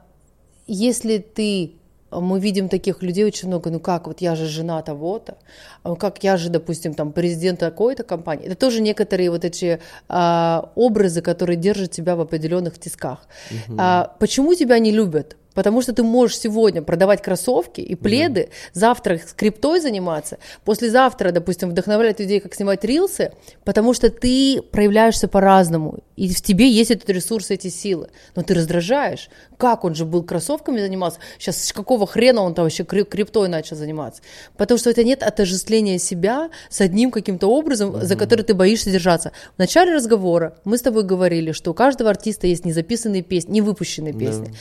[0.68, 1.76] если ты
[2.12, 5.38] мы видим таких людей очень много, ну как, вот я же жена того-то,
[5.84, 8.48] а как я же, допустим, там президент такой-то компании.
[8.48, 13.20] Это тоже некоторые вот эти а, образы, которые держат тебя в определенных тисках.
[13.78, 15.38] А, почему тебя не любят?
[15.54, 21.70] Потому что ты можешь сегодня продавать кроссовки и пледы, завтра с криптой заниматься, послезавтра, допустим,
[21.70, 23.32] вдохновлять людей, как снимать рилсы,
[23.64, 28.10] потому что ты проявляешься по-разному, и в тебе есть этот ресурс, эти силы.
[28.36, 29.30] Но ты раздражаешь.
[29.62, 31.20] Как он же был кроссовками занимался?
[31.38, 34.24] Сейчас с какого хрена он там вообще крип- криптой начал заниматься?
[34.58, 39.34] Потому что это нет отождествления себя с одним каким-то образом, за который ты боишься держаться.
[39.56, 44.14] В начале разговора мы с тобой говорили, что у каждого артиста есть незаписанные песни, невыпущенные
[44.14, 44.56] песни.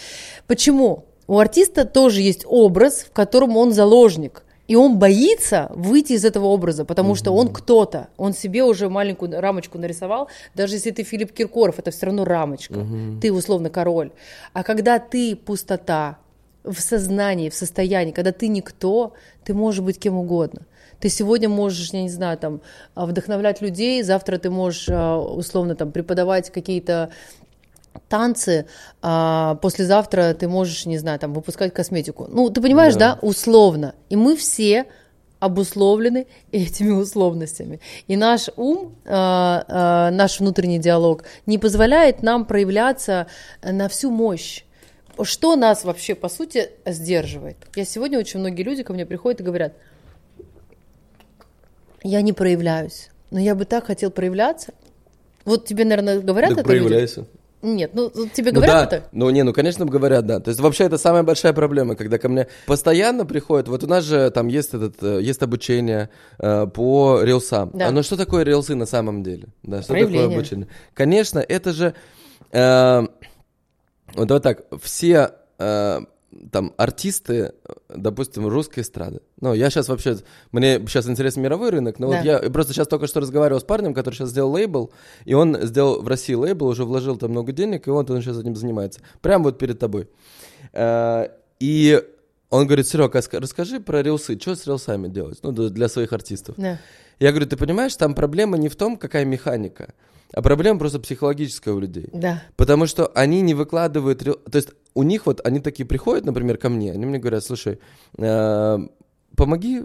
[0.46, 1.06] Почему?
[1.26, 4.42] У артиста тоже есть образ, в котором он заложник.
[4.70, 8.06] И он боится выйти из этого образа, потому что он кто-то.
[8.16, 10.28] Он себе уже маленькую рамочку нарисовал.
[10.54, 12.86] Даже если ты Филипп Киркоров, это все равно рамочка.
[13.20, 14.12] Ты условно король.
[14.52, 16.18] А когда ты пустота
[16.62, 20.60] в сознании, в состоянии, когда ты никто, ты можешь быть кем угодно.
[21.00, 22.60] Ты сегодня можешь, я не знаю, там,
[22.94, 27.10] вдохновлять людей, завтра ты можешь а, условно там преподавать какие-то
[28.08, 28.66] танцы,
[29.02, 32.26] а послезавтра ты можешь, не знаю, там, выпускать косметику.
[32.28, 33.94] Ну, ты понимаешь, да, условно.
[34.08, 34.86] И мы все
[35.38, 37.80] обусловлены этими условностями.
[38.06, 43.26] И наш ум, а, а, наш внутренний диалог не позволяет нам проявляться
[43.62, 44.64] на всю мощь.
[45.22, 47.56] Что нас вообще, по сути, сдерживает?
[47.74, 49.74] Я сегодня очень многие люди ко мне приходят и говорят,
[52.02, 54.72] я не проявляюсь, но я бы так хотел проявляться.
[55.44, 57.08] Вот тебе, наверное, говорят Так это люди?
[57.62, 59.08] Нет, ну ну, тебе Ну говорят да, это?
[59.12, 60.40] ну не, ну конечно говорят, да.
[60.40, 64.04] То есть вообще это самая большая проблема, когда ко мне постоянно приходят, вот у нас
[64.04, 66.08] же там есть этот, э, есть обучение
[66.38, 67.70] э, по рилсам.
[67.74, 67.88] Да.
[67.88, 69.48] А ну что такое рилсы на самом деле?
[69.62, 70.38] Да, что такое Проявление.
[70.38, 70.68] обучение?
[70.94, 71.94] Конечно, это же,
[72.52, 73.02] э,
[74.14, 76.00] вот давай так, все э,
[76.52, 77.52] там артисты,
[77.88, 79.20] допустим, русской эстрады.
[79.40, 80.16] Ну, я сейчас вообще,
[80.52, 82.16] мне сейчас интересен мировой рынок, но Да.
[82.16, 84.92] вот я просто сейчас только что разговаривал с парнем, который сейчас сделал лейбл,
[85.24, 88.38] и он сделал в России лейбл, уже вложил там много денег, и вот он сейчас
[88.38, 89.00] этим занимается.
[89.20, 90.08] Прямо вот перед тобой.
[90.72, 91.28] Э,
[91.58, 92.02] И
[92.48, 96.54] он говорит, Серега, расскажи про рилсы, что с рилсами делать, ну, для своих артистов.
[96.58, 96.78] Да.
[97.18, 99.92] Я говорю, ты понимаешь, там проблема не в том, какая механика,
[100.32, 102.08] а проблема просто психологическая у людей.
[102.12, 102.42] Да.
[102.56, 104.20] Потому что они не выкладывают...
[104.20, 107.78] То есть у них вот, они такие приходят, например, ко мне, они мне говорят, слушай,
[108.18, 108.78] э,
[109.36, 109.82] помоги,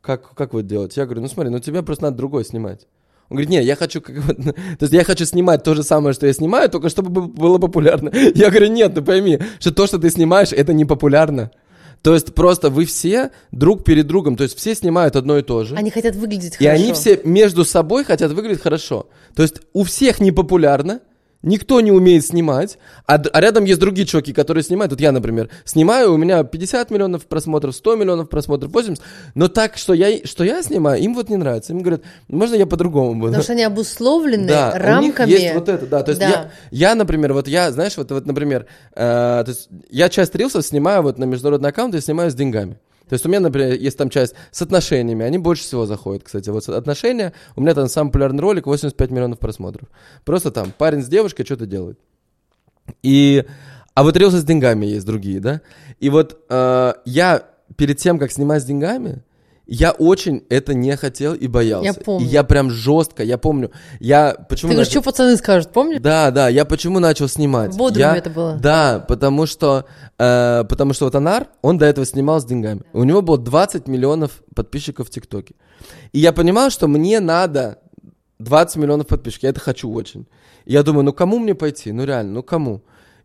[0.00, 1.00] как, как вы делаете?
[1.00, 2.86] Я говорю, ну смотри, ну тебе просто надо другой снимать.
[3.30, 6.14] Он говорит, не, я хочу как вот, то есть я хочу снимать то же самое,
[6.14, 8.10] что я снимаю, только чтобы бы- было популярно.
[8.34, 11.52] Я говорю, нет, ты пойми, что то, что ты снимаешь, это не популярно.
[12.02, 15.64] То есть просто вы все друг перед другом, то есть все снимают одно и то
[15.64, 15.76] же.
[15.76, 16.82] Они хотят выглядеть И хорошо.
[16.82, 19.08] они все между собой хотят выглядеть хорошо.
[19.34, 21.00] То есть у всех не популярно,
[21.42, 24.92] Никто не умеет снимать, а, а рядом есть другие чуваки, которые снимают.
[24.92, 29.02] Вот я, например, снимаю, у меня 50 миллионов просмотров, 100 миллионов просмотров, 80.
[29.34, 31.72] Но так, что я, что я снимаю, им вот не нравится.
[31.72, 33.28] Им говорят, можно я по-другому буду?
[33.28, 35.30] Потому что они обусловлены Да, у них рамками.
[35.30, 36.02] есть вот это, да.
[36.02, 36.28] То есть Да.
[36.28, 40.66] Я, я, например, вот я, знаешь, вот, вот например, э, то есть я часть рилсов
[40.66, 42.76] снимаю вот на международный аккаунт, я снимаю с деньгами.
[43.10, 46.48] То есть у меня, например, есть там часть с отношениями, они больше всего заходят, кстати.
[46.48, 49.88] Вот отношения, у меня там самый популярный ролик, 85 миллионов просмотров.
[50.24, 51.98] Просто там парень с девушкой что-то делает.
[53.02, 53.44] И,
[53.94, 55.60] а вот рилсы с деньгами есть другие, да?
[55.98, 57.42] И вот э, я
[57.76, 59.24] перед тем, как снимать с деньгами,
[59.72, 61.86] я очень это не хотел и боялся.
[61.86, 62.26] Я помню.
[62.26, 64.70] И я прям жестко, я помню, я почему...
[64.70, 66.00] Ты говоришь, начал- что пацаны скажут, помнишь?
[66.00, 67.72] да, да, я почему начал снимать?
[67.72, 68.54] В Бодруме Я- это было.
[68.56, 69.86] Да, потому что,
[70.18, 72.82] э, потому что вот Анар, он до этого снимал с деньгами.
[72.92, 75.54] У него было 20 миллионов подписчиков в ТикТоке.
[76.12, 77.78] И я понимал, что мне надо
[78.40, 79.44] 20 миллионов подписчиков.
[79.44, 80.26] Я это хочу очень.
[80.64, 81.92] И я думаю, ну кому мне пойти?
[81.92, 82.82] Ну реально, ну кому?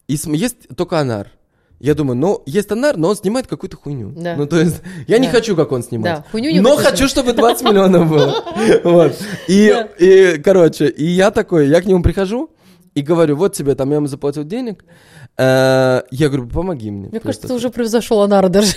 [0.08, 1.32] И есть только Анар.
[1.80, 4.12] Я думаю, ну, есть Анар, но он снимает какую-то хуйню.
[4.16, 4.36] Да.
[4.38, 5.34] Ну, то есть, я не Да.
[5.34, 6.18] хочу, как он снимает.
[6.18, 8.44] Да, хуйню не Но хочу хочу, чтобы 20 миллионов было.
[8.84, 9.14] Вот.
[9.48, 12.50] И, и, короче, и я такой, я к нему прихожу
[12.94, 14.86] и говорю, вот тебе, там, я ему заплатил денег.
[15.38, 17.10] Э, Я говорю, помоги мне.
[17.10, 18.72] Мне Просто кажется, ты уже превзошел Анара даже.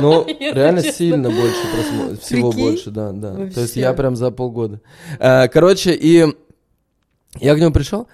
[0.00, 0.96] ну, реально честно.
[0.96, 2.20] сильно больше просмотров.
[2.22, 2.66] Всего Прикинь?
[2.70, 3.34] больше, да, да.
[3.34, 3.80] То есть Вообще.
[3.80, 4.80] я прям за полгода.
[5.18, 6.26] Э, Короче, и
[7.40, 8.08] я к нему пришел,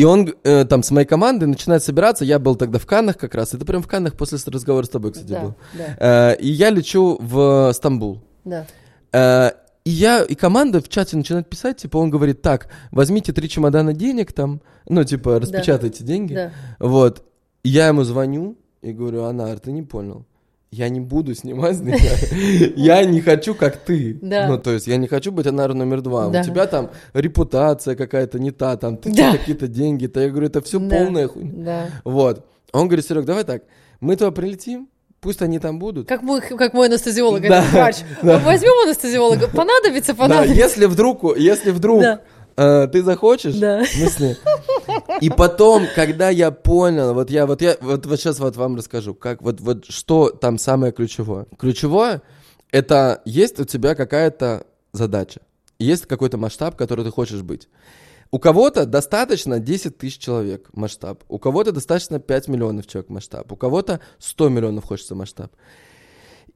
[0.00, 2.24] и он э, там с моей командой начинает собираться.
[2.24, 3.52] Я был тогда в Каннах как раз.
[3.54, 5.54] Это прям в Каннах после разговора с тобой, кстати, Да, был.
[5.76, 5.96] да,
[6.32, 8.22] Э, И я лечу в Стамбул.
[8.44, 8.66] да.
[9.12, 9.50] Э,
[9.84, 13.92] И я, и команда в чате начинает писать, типа, он говорит, так, возьмите три чемодана
[13.94, 16.34] денег там, ну, типа, распечатайте деньги.
[16.34, 16.52] да.
[16.78, 17.24] Вот.
[17.62, 20.24] И я ему звоню и говорю, Анар, ты не понял.
[20.72, 22.72] Я не буду снимать с тебя.
[22.76, 24.16] Я не хочу, как ты.
[24.22, 24.46] Да.
[24.46, 26.28] Ну, то есть, я не хочу быть Анар номер два.
[26.28, 26.40] Да.
[26.40, 29.32] У тебя там репутация какая-то не та, там, ты Да.
[29.32, 30.20] какие-то деньги-то.
[30.20, 30.96] Я говорю, это все Да.
[30.96, 31.52] полная хуйня.
[31.64, 31.86] Да.
[32.04, 32.46] Вот.
[32.72, 33.64] Он говорит, Серег, давай так,
[34.00, 34.88] мы туда прилетим,
[35.20, 36.06] пусть они там будут.
[36.06, 37.96] Как мой, как мой анестезиолог, Да, врач.
[38.22, 38.38] да.
[38.38, 39.48] Возьмем анестезиолога.
[39.48, 40.54] Понадобится, Да, понадобится.
[40.56, 42.20] если вдруг, если вдруг Да.
[42.56, 43.78] э, ты захочешь, Да.
[43.98, 44.36] мы с ней.
[45.20, 49.14] И потом, когда я понял, вот я, вот я, вот, вот сейчас вот вам расскажу,
[49.14, 51.46] как вот, вот что там самое ключевое.
[51.58, 52.22] Ключевое
[52.70, 55.40] это есть у тебя какая-то задача,
[55.78, 57.68] есть какой-то масштаб, который ты хочешь быть.
[58.32, 63.56] У кого-то достаточно 10 тысяч человек масштаб, у кого-то достаточно 5 миллионов человек масштаб, у
[63.56, 65.52] кого-то 100 миллионов хочется масштаб.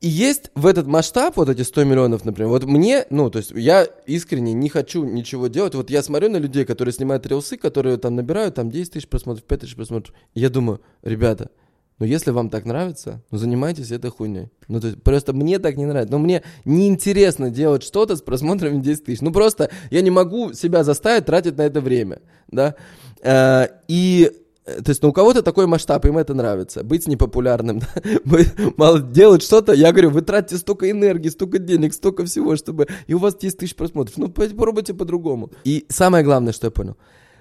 [0.01, 3.53] И есть в этот масштаб, вот эти 100 миллионов, например, вот мне, ну, то есть
[3.53, 5.75] я искренне не хочу ничего делать.
[5.75, 9.45] Вот я смотрю на людей, которые снимают рилсы, которые там набирают там 10 тысяч просмотров,
[9.45, 10.15] 5 тысяч просмотров.
[10.35, 11.51] И я думаю, ребята,
[11.99, 14.51] ну если вам так нравится, ну занимайтесь этой хуйней.
[14.67, 16.13] Ну то есть просто мне так не нравится.
[16.13, 19.21] Но мне неинтересно делать что-то с просмотрами 10 тысяч.
[19.21, 22.75] Ну просто я не могу себя заставить тратить на это время, да.
[23.23, 24.33] Э, И
[24.65, 26.83] то есть, ну, у кого-то такой масштаб, им это нравится.
[26.83, 27.83] Быть непопулярным,
[28.77, 29.75] мало делать что-то.
[29.75, 32.89] Я говорю, вы тратите столько энергии, столько денег, столько всего, чтобы...
[33.07, 34.17] И у вас 10 тысяч просмотров.
[34.17, 35.51] Ну, попробуйте по-другому.
[35.65, 36.97] И самое главное, что я понял.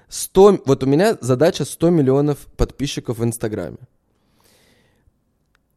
[0.09, 0.63] 100...
[0.65, 3.77] Вот у меня задача 100 миллионов подписчиков в Инстаграме.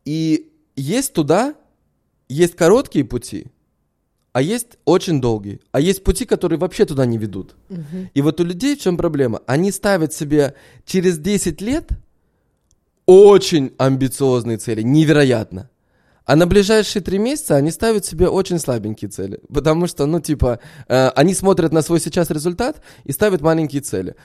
[0.04, 1.54] И есть туда,
[2.28, 3.46] есть короткие пути,
[4.36, 5.60] а есть очень долгие.
[5.72, 7.54] А есть пути, которые вообще туда не ведут.
[8.12, 9.40] И вот у людей в чем проблема?
[9.46, 10.52] Они ставят себе
[10.84, 11.88] через 10 лет
[13.06, 15.70] очень амбициозные цели, невероятно.
[16.26, 19.40] А на ближайшие три месяца они ставят себе очень слабенькие цели.
[19.48, 24.16] Потому что, ну, типа, э, они смотрят на свой сейчас результат и ставят маленькие цели.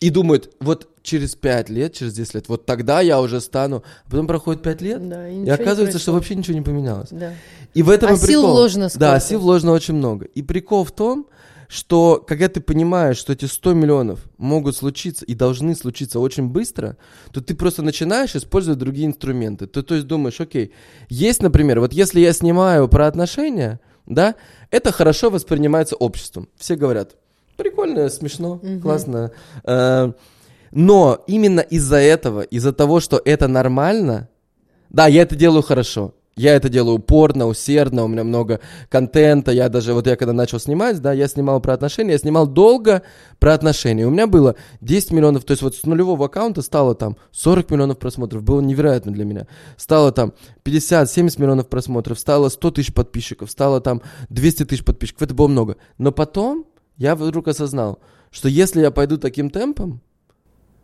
[0.00, 3.82] И думают, вот через 5 лет, через 10 лет, вот тогда я уже стану.
[4.06, 7.08] А потом проходит 5 лет, Да, и и, оказывается, что вообще ничего не поменялось.
[7.10, 7.32] Да.
[7.72, 8.50] И в этом А и сил прикол.
[8.50, 9.20] вложено Да, сколько?
[9.20, 10.26] сил вложено очень много.
[10.26, 11.28] И прикол в том,
[11.68, 16.96] что когда ты понимаешь, что эти 100 миллионов могут случиться и должны случиться очень быстро,
[17.32, 19.66] то ты просто начинаешь использовать другие инструменты.
[19.66, 20.72] Ты, то есть думаешь, окей,
[21.08, 24.36] есть, например, вот если я снимаю про отношения, да,
[24.70, 26.48] это хорошо воспринимается обществом.
[26.56, 27.16] Все говорят,
[27.56, 29.32] прикольно, смешно, классно.
[29.64, 30.12] Э,
[30.72, 34.28] Но именно из-за этого, из-за того, что это нормально,
[34.90, 36.12] да, я это делаю хорошо.
[36.38, 39.52] Я это делаю упорно, усердно, у меня много контента.
[39.52, 43.02] Я даже, вот я когда начал снимать, да, я снимал про отношения, я снимал долго
[43.38, 44.06] про отношения.
[44.06, 47.98] У меня было 10 миллионов, то есть вот с нулевого аккаунта стало там 40 миллионов
[47.98, 49.46] просмотров, было невероятно для меня.
[49.78, 55.32] Стало там 50-70 миллионов просмотров, стало 100 тысяч подписчиков, стало там 200 тысяч подписчиков, это
[55.32, 55.78] было много.
[55.96, 57.98] Но потом я вдруг осознал,
[58.30, 60.00] что если я пойду таким темпом,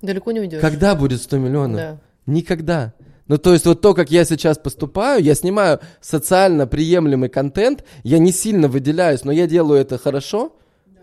[0.01, 0.61] Далеко не уйдешь.
[0.61, 1.77] когда будет 100 миллионов?
[1.77, 2.01] Да.
[2.27, 2.93] Никогда.
[3.29, 8.19] Ну, то есть вот то, как я сейчас поступаю, я снимаю социально приемлемый контент, я
[8.19, 10.57] не сильно выделяюсь, но я делаю это хорошо,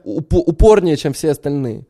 [0.03, 1.85] упо- упорнее, чем все остальные.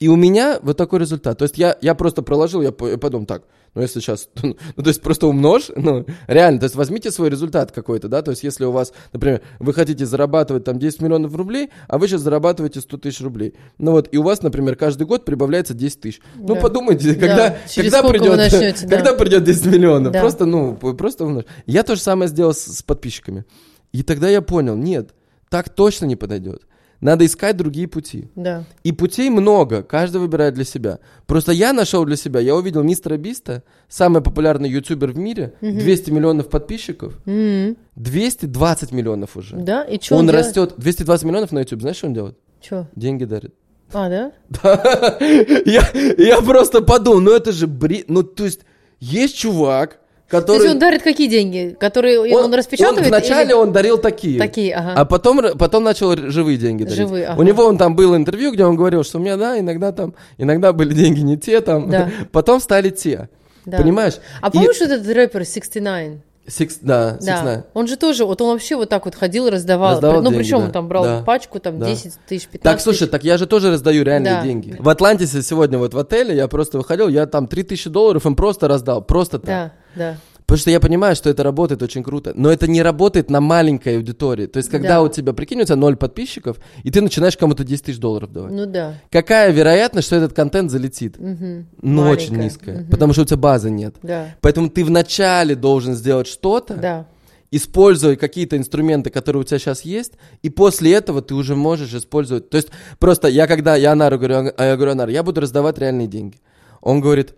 [0.00, 1.36] И у меня вот такой результат.
[1.38, 3.42] То есть я, я просто проложил, я, по- я подумал, так,
[3.74, 7.70] ну если сейчас, ну то есть просто умножь, ну реально, то есть возьмите свой результат
[7.70, 11.68] какой-то, да, то есть если у вас, например, вы хотите зарабатывать там 10 миллионов рублей,
[11.86, 13.52] а вы сейчас зарабатываете 100 тысяч рублей.
[13.76, 16.20] Ну вот, и у вас, например, каждый год прибавляется 10 тысяч.
[16.34, 16.60] Ну Да.
[16.62, 17.20] подумайте, Да.
[17.20, 18.96] когда, Через когда придет, начнете, да.
[18.96, 20.20] когда придет 10 миллионов, Да.
[20.22, 21.44] просто, ну, просто умножь.
[21.66, 23.44] Я то же самое сделал с, с подписчиками.
[23.92, 25.10] И тогда я понял, нет,
[25.50, 26.62] так точно не подойдет.
[27.00, 28.28] Надо искать другие пути.
[28.34, 28.64] Да.
[28.84, 30.98] И путей много, каждый выбирает для себя.
[31.26, 36.10] Просто я нашел для себя, я увидел мистера Биста, самый популярный ютубер в мире, 200
[36.10, 39.56] миллионов подписчиков, М, 220 миллионов уже.
[39.56, 42.36] Да, и что он растет, 220 миллионов на YouTube, знаешь, что он делает?
[42.60, 42.86] Че?
[42.94, 43.54] Деньги дарит.
[43.92, 44.32] А, да?
[44.62, 45.16] Да.
[45.64, 48.08] Я, я просто подумал, ну это же бред.
[48.08, 48.60] Ну, то есть,
[49.00, 49.99] есть чувак,
[50.30, 50.58] То который...
[50.58, 51.76] есть он дарит какие деньги?
[51.78, 53.08] Которые он, распечатывает?
[53.08, 54.38] вначале или- он дарил такие.
[54.38, 54.92] Такие, ага.
[54.94, 56.98] А потом, потом начал живые деньги дарить.
[56.98, 57.40] Живые, ага.
[57.40, 60.14] У него он там было интервью, где он говорил, что у меня, да, иногда там,
[60.38, 62.10] иногда были деньги не те там, Да.
[62.32, 63.28] потом стали те.
[63.66, 63.78] Да.
[63.78, 64.14] Понимаешь?
[64.40, 66.18] А И- помнишь этот рэпер 69?
[66.50, 67.64] Six- да, Six Да, Nine.
[67.74, 69.92] он же тоже, вот он вообще вот так вот ходил раздавал.
[69.92, 71.86] Раздавал ну, деньги, причем да, он там брал да, пачку, там да.
[71.86, 74.42] 10 тысяч, 15 Так, слушай, так я же тоже раздаю реальные Да.
[74.42, 74.76] деньги.
[74.78, 78.68] В Атлантисе сегодня вот в отеле я просто выходил, я там 3000 долларов им просто
[78.68, 79.46] раздал, просто так.
[79.46, 80.16] Да, да.
[80.50, 82.32] Потому что я понимаю, что это работает очень круто.
[82.34, 84.46] Но это не работает на маленькой аудитории.
[84.46, 85.02] То есть, когда Да.
[85.02, 88.52] у тебя, прикинь, у тебя ноль подписчиков, и ты начинаешь кому-то 10 тысяч долларов давать.
[88.52, 88.94] Ну да.
[89.12, 91.20] Какая вероятность, что этот контент залетит?
[91.20, 91.68] Мгм.
[91.80, 92.12] Ну, Маленькая.
[92.24, 92.86] очень низкая.
[92.90, 93.94] Потому что у тебя базы нет.
[94.02, 94.34] Да.
[94.40, 97.06] Поэтому ты вначале должен сделать что-то, Да.
[97.52, 102.50] используя какие-то инструменты, которые у тебя сейчас есть, и после этого ты уже можешь использовать.
[102.50, 106.08] То есть просто я когда я Анару говорю, я говорю, Анар, я буду раздавать реальные
[106.08, 106.38] деньги.
[106.80, 107.34] Он говорит, «Э,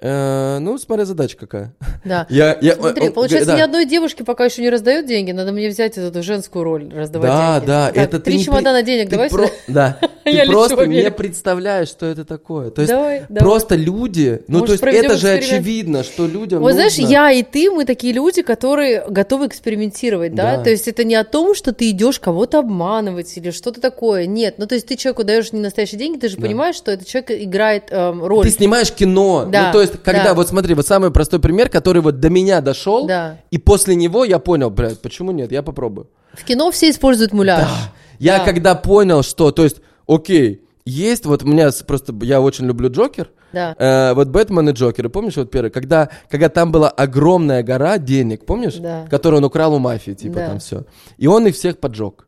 [0.00, 1.74] ну, смотря задача какая.
[2.04, 2.26] Да.
[2.30, 3.56] Я, я, Смотри, он- получается, да.
[3.56, 7.28] ни одной девушке пока еще не раздает деньги, надо мне взять эту женскую роль, раздавать
[7.30, 7.66] Да, деньги.
[7.66, 9.50] да, Так, это три чемодана при- денег, ты давай про-.
[9.66, 12.70] Да, ты просто не представляешь, что это такое.
[12.70, 13.40] То есть Давай, давай.
[13.42, 17.32] просто люди, ну Может, то есть это же очевидно, что людям Вот знаешь, нужно- я
[17.32, 20.58] и ты, мы такие люди, которые готовы экспериментировать, да?
[20.58, 20.62] Да.
[20.64, 24.26] То есть это не о том, что ты идешь кого-то обманывать или что-то такое.
[24.26, 27.08] Нет, ну то есть ты человеку даешь не настоящие деньги, ты же понимаешь, что этот
[27.08, 28.44] человек играет эм, роль.
[28.44, 29.46] Ты снимаешь кино.
[29.50, 30.34] Да, ну, то есть, когда, да.
[30.34, 33.38] вот смотри, вот самый простой пример, который вот до меня дошел, Да.
[33.50, 36.08] и после него я понял, блядь, почему нет, я попробую.
[36.34, 37.68] В кино все используют муляж.
[38.18, 38.44] Я Да.
[38.44, 43.30] когда понял, что, то есть, окей, есть, вот у меня просто, я очень люблю Джокер,
[43.52, 43.74] Да.
[43.78, 47.96] Э, вот Бэтмен и Джокер, и помнишь, вот первый, когда, когда там была огромная гора
[47.98, 48.74] денег, помнишь?
[48.74, 49.06] Да.
[49.10, 50.46] Которую он украл у мафии, типа Да.
[50.48, 50.84] там все.
[51.16, 52.26] И он их всех поджег.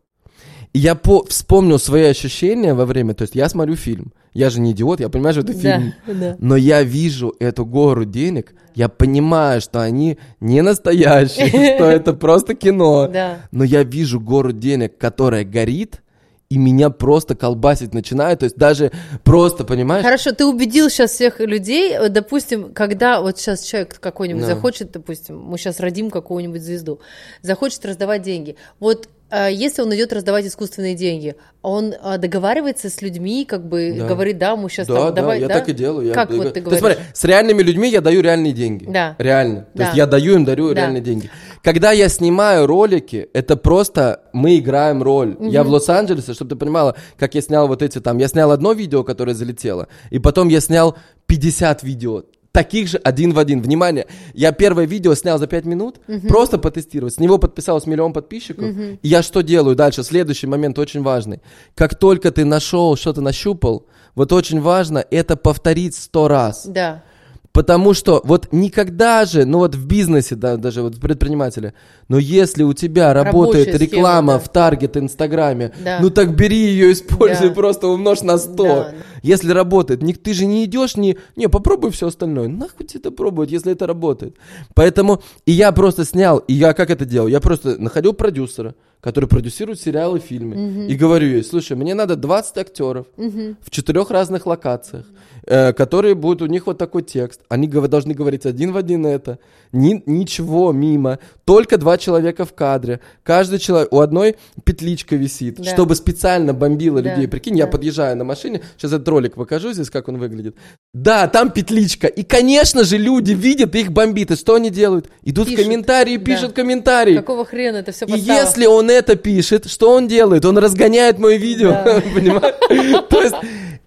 [0.72, 4.60] И я по- вспомнил свои ощущения во время, то есть я смотрю фильм, я же
[4.60, 5.94] не идиот, я понимаю, что это Да, фильм.
[6.06, 6.36] да.
[6.38, 12.54] Но я вижу эту гору денег, я понимаю, что они не настоящие, что это просто
[12.54, 13.08] кино.
[13.12, 13.38] Да.
[13.50, 16.02] Но я вижу гору денег, которая горит,
[16.48, 18.40] и меня просто колбасить начинает.
[18.40, 18.90] То есть даже
[19.22, 20.04] просто, понимаешь?
[20.04, 24.48] Хорошо, ты убедил сейчас всех людей, э, допустим, когда вот сейчас человек какой-нибудь Да.
[24.54, 26.98] захочет, допустим, мы сейчас родим какую-нибудь звезду,
[27.42, 28.56] захочет раздавать деньги.
[28.80, 29.08] Вот
[29.50, 34.06] если он идет раздавать искусственные деньги, он э, договаривается с людьми, как бы Да.
[34.06, 35.54] говорит, да, мы сейчас Да, там, да, давай, я да?
[35.54, 36.08] так и делаю.
[36.08, 36.96] Я, Как я- вот ты То есть, говоришь?
[36.98, 38.86] смотри, с реальными людьми я даю реальные деньги.
[38.88, 39.14] Да.
[39.18, 39.60] Реально.
[39.72, 39.84] То Да.
[39.84, 40.74] есть я даю им, дарю Да.
[40.82, 41.30] реальные деньги.
[41.62, 45.36] Когда я снимаю ролики, это просто мы играем роль.
[45.40, 48.18] Я в Лос-Анджелесе, чтобы ты понимала, как я снял вот эти там.
[48.18, 50.96] Я снял одно видео, которое залетело, и потом я снял
[51.26, 52.24] 50 видео.
[52.52, 53.62] Таких же один в один.
[53.62, 57.14] Внимание, я первое видео снял за 5 минут, просто потестировать.
[57.14, 58.66] С него подписалось миллион подписчиков.
[59.02, 60.02] И я что делаю дальше?
[60.02, 61.40] Следующий момент очень важный.
[61.74, 66.66] Как только ты нашел, что-то нащупал, вот очень важно это повторить сто раз.
[66.66, 67.04] Да.
[67.52, 71.74] Потому что вот никогда же, ну вот в бизнесе, да, даже вот предприниматели,
[72.08, 74.38] но если у тебя работает Рабочая схема, реклама да.
[74.38, 75.98] в Таргет, Инстаграме, Да.
[76.00, 77.54] ну так бери ее, используй, Да.
[77.54, 78.64] просто умножь на 100.
[78.64, 78.94] Да.
[79.22, 82.46] Если работает, не, ты же не идешь, не, не, попробуй все остальное.
[82.46, 84.36] Нахуй тебе это пробовать, если это работает.
[84.74, 87.26] Поэтому, и я просто снял, и я как это делал?
[87.26, 92.58] Я просто находил продюсера, который продюсирует сериалы, фильмы, и говорю ей, слушай, мне надо 20
[92.58, 95.06] актеров в четырех разных локациях,
[95.46, 97.40] э, которые будут, у них вот такой текст.
[97.48, 99.38] Они гов- должны говорить один в один это.
[99.72, 101.18] Ни- ничего мимо.
[101.44, 103.00] Только два человека в кадре.
[103.22, 105.64] Каждый человек, у одной петличка висит, Да.
[105.64, 107.28] чтобы специально бомбило Да, людей.
[107.28, 107.70] Прикинь, я да.
[107.72, 110.56] подъезжаю на машине, сейчас этот ролик покажу здесь, как он выглядит.
[110.92, 112.08] Да, там петличка.
[112.08, 114.30] И, конечно же, люди видят, их бомбит.
[114.32, 115.08] И что они делают?
[115.22, 115.60] Идут Пишут.
[115.60, 116.24] в комментарии, Да.
[116.24, 117.16] пишут комментарии.
[117.16, 120.44] Какого хрена это все И если он это пишет, что он делает?
[120.44, 121.72] Он разгоняет мое видео,
[122.14, 123.04] понимаешь?
[123.08, 123.34] То есть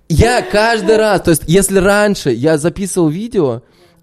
[0.10, 3.62] я каждый раз, то есть если раньше я записывал видео,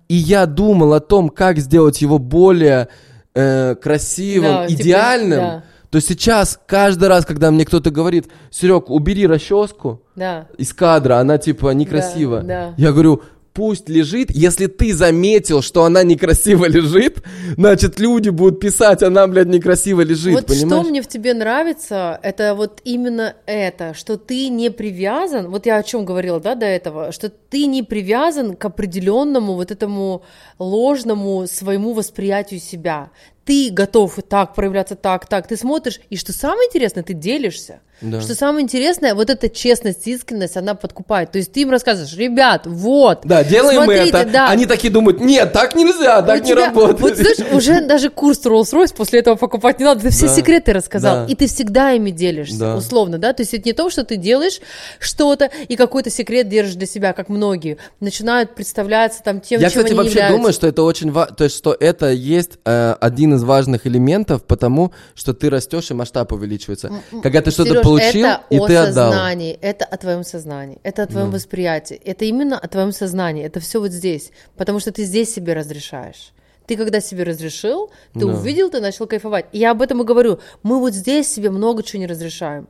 [0.08, 2.88] и я думал о том, как сделать его более
[3.34, 5.64] э, красивым, Да, типа, идеальным, да.
[5.90, 10.46] То сейчас, каждый раз, когда мне кто-то говорит, Серег, убери расческу Да.
[10.56, 12.42] из кадра, она типа некрасива.
[12.42, 12.74] да.
[12.76, 13.22] Я говорю,
[13.60, 14.30] пусть лежит.
[14.30, 17.22] Если ты заметил, что она некрасиво лежит,
[17.58, 20.82] значит, люди будут писать, она, блядь, некрасиво лежит, вот понимаешь?
[20.82, 25.76] что мне в тебе нравится, это вот именно это, что ты не привязан, вот я
[25.76, 30.22] о чем говорила, да, до этого, что ты не привязан к определенному вот этому
[30.58, 33.10] ложному своему восприятию себя.
[33.50, 35.48] Ты готов так проявляться так, так.
[35.48, 37.80] Ты смотришь, и что самое интересное, ты делишься.
[38.00, 38.22] Да.
[38.22, 41.32] Что самое интересное, вот эта честность, искренность, она подкупает.
[41.32, 43.20] То есть ты им рассказываешь, ребят, вот.
[43.24, 44.24] Да, делаем смотрите, это.
[44.24, 44.48] да.
[44.48, 46.98] Они такие думают, нет, так нельзя, так У не тебя- работает.
[47.00, 50.00] Вот знаешь, уже даже курс Rolls-Royce после этого покупать не надо.
[50.00, 51.26] Ты все Да, секреты рассказал.
[51.26, 51.30] да.
[51.30, 52.76] И ты всегда ими делишься, Да.
[52.76, 53.34] условно, да?
[53.34, 54.60] То есть это не то, что ты делаешь
[54.98, 57.76] что-то и какой-то секрет держишь для себя, как многие.
[58.00, 60.36] Начинают представляться там тем, Я, чем кстати, они вообще являются.
[60.38, 64.44] думаю, что это очень важно, то есть, что это есть э, один из важных элементов,
[64.44, 66.92] потому что ты растешь и масштаб увеличивается.
[67.22, 69.12] Когда ты что-то получил, это и о ты отдал.
[69.12, 73.60] сознании, это о твоем сознании, это о твоем восприятии, это именно о твоем сознании, это
[73.60, 76.32] все вот здесь, потому что ты здесь себе разрешаешь.
[76.70, 78.26] Ты когда себе разрешил, ты Да.
[78.26, 79.46] увидел, ты начал кайфовать.
[79.50, 80.38] И я об этом и говорю.
[80.62, 82.68] Мы вот здесь себе много чего не разрешаем.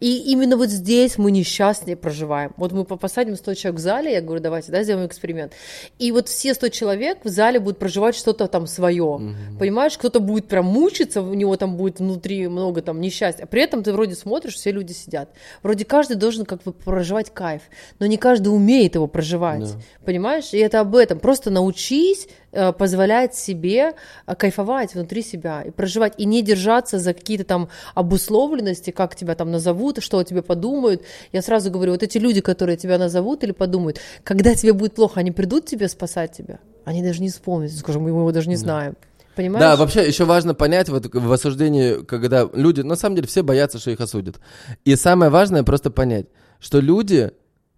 [0.00, 2.52] И именно вот здесь мы несчастнее проживаем.
[2.56, 5.52] Вот мы по- посадим 100 человек в зале, я говорю, давайте, да, сделаем эксперимент.
[5.98, 9.20] И вот все 100 человек в зале будут проживать что-то там свое.
[9.58, 13.44] Понимаешь, кто-то будет прям мучиться, у него там будет внутри много там несчастья.
[13.44, 15.28] При этом ты вроде смотришь, все люди сидят.
[15.62, 17.60] Вроде каждый должен как бы проживать кайф,
[17.98, 19.74] но не каждый умеет его проживать.
[20.06, 20.52] Понимаешь?
[20.52, 21.18] И это об этом.
[21.18, 23.92] Просто научись э, позволять себе
[24.26, 29.34] э, кайфовать внутри себя и проживать, и не держаться за какие-то там обусловленности, как тебя
[29.34, 31.02] там назовут, что о тебе подумают.
[31.32, 35.20] Я сразу говорю, вот эти люди, которые тебя назовут или подумают, когда тебе будет плохо,
[35.20, 36.60] они придут тебе спасать тебя?
[36.84, 38.96] Они даже не вспомнят, скажем, мы его даже не знаем.
[39.34, 39.60] Понимаешь?
[39.60, 43.78] Да, вообще еще важно понять вот в осуждении, когда люди, на самом деле все боятся,
[43.78, 44.40] что их осудят.
[44.84, 46.26] И самое важное просто понять,
[46.60, 47.30] что люди,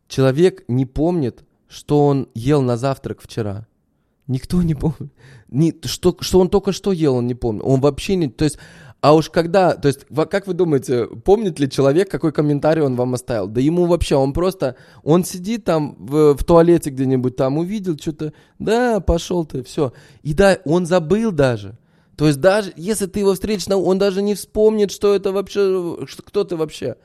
[0.08, 3.66] человек не помнит, что он ел на завтрак вчера.
[4.26, 5.12] Никто не помнит.
[5.48, 7.62] Ни, что, что он только что ел, он не помнит.
[7.64, 8.28] Он вообще не...
[8.28, 8.58] То есть,
[9.00, 9.74] а уж когда...
[9.74, 13.48] То есть, как вы думаете, помнит ли человек, какой комментарий он вам оставил?
[13.48, 14.76] Да ему вообще, он просто...
[15.02, 19.92] Он сидит там в, в туалете где-нибудь там, увидел что-то, да, пошел ты, все.
[20.22, 21.76] И да, он забыл даже.
[22.16, 26.22] То есть даже если ты его встретишь, он даже не вспомнит, что это вообще, что,
[26.22, 26.96] кто ты вообще.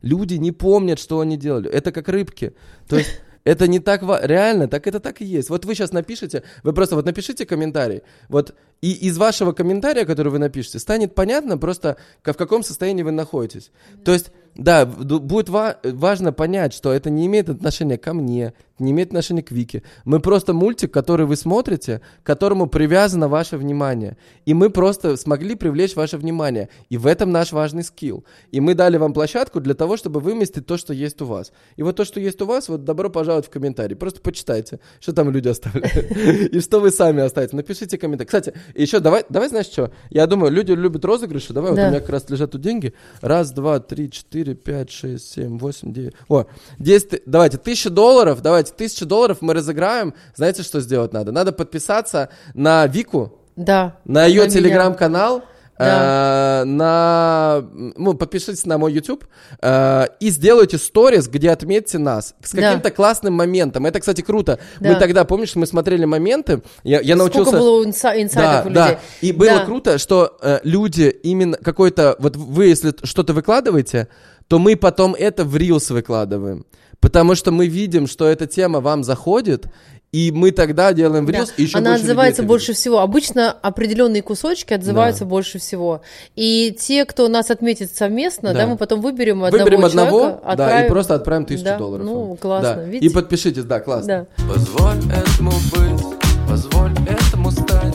[0.00, 1.68] Люди не помнят, что они делали.
[1.68, 2.54] Это как рыбки.
[2.86, 5.48] То есть это не так ва- реально, так это так и есть.
[5.48, 8.02] Вот вы сейчас напишите, вы просто вот напишите комментарий.
[8.28, 13.10] Вот и из вашего комментария, который вы напишете, станет понятно просто, в каком состоянии вы
[13.10, 13.70] находитесь.
[14.04, 18.92] То есть, да, будет ва- важно понять, что это не имеет отношения ко мне, не
[18.92, 19.82] имеет отношения к Вике.
[20.04, 24.16] Мы просто мультик, который вы смотрите, к которому привязано ваше внимание.
[24.46, 26.68] И мы просто смогли привлечь ваше внимание.
[26.88, 28.24] И в этом наш важный скилл.
[28.50, 31.52] И мы дали вам площадку для того, чтобы выместить то, что есть у вас.
[31.76, 33.94] И вот то, что есть у вас, вот добро пожаловать в комментарии.
[33.94, 36.10] Просто почитайте, что там люди оставляют.
[36.52, 37.56] И что вы сами оставите.
[37.56, 38.26] Напишите комментарий.
[38.26, 39.92] Кстати, еще давай, давай знаешь что?
[40.10, 41.52] Я думаю, люди любят розыгрыши.
[41.52, 42.94] Давай, вот у меня как раз лежат тут деньги.
[43.20, 46.14] Раз, два, три, четыре, пять, шесть, семь, восемь, девять.
[46.28, 46.46] О,
[46.78, 50.14] 10, ты- давайте, тысяча долларов, давайте, тысяча долларов мы разыграем.
[50.34, 51.32] Знаете, что сделать надо?
[51.32, 53.96] Надо подписаться на Вику, Да.
[54.04, 55.42] на ее телеграм-канал,
[55.78, 56.62] Да.
[56.62, 57.64] э, на,
[57.96, 59.24] ну, подпишитесь на мой YouTube
[59.62, 62.62] э, и сделайте сторис, где отметьте нас с Да.
[62.62, 63.86] каким-то классным моментом.
[63.86, 64.58] Это, кстати, круто.
[64.80, 64.98] Мы Да.
[64.98, 67.50] тогда, помнишь, мы смотрели моменты, я, я научился...
[67.50, 68.82] Сколько было инса- инсайтов у людей.
[68.82, 69.64] Да, и было Да.
[69.64, 74.08] круто, что э, люди именно какой-то, вот вы если что-то выкладываете,
[74.48, 76.64] то мы потом это в Reels выкладываем.
[77.00, 79.66] Потому что мы видим, что эта тема вам заходит,
[80.10, 81.38] и мы тогда делаем в Да.
[81.40, 82.80] Reels, и еще Она больше людей отзывается это больше видит.
[82.80, 82.98] всего.
[83.00, 86.00] Обычно определенные кусочки отзываются больше всего.
[86.34, 88.66] И те, кто нас отметит совместно, да, Да.
[88.68, 92.06] мы потом выберем одного Выберем одного, человека, да, и отправим- просто отправим тысячу Да, долларов.
[92.06, 92.86] Ну, классно.
[92.86, 92.90] Да.
[92.96, 94.26] И подпишитесь, да, классно.
[94.38, 94.44] Да.
[94.52, 96.04] Позволь этому быть,
[96.48, 97.94] позволь этому стать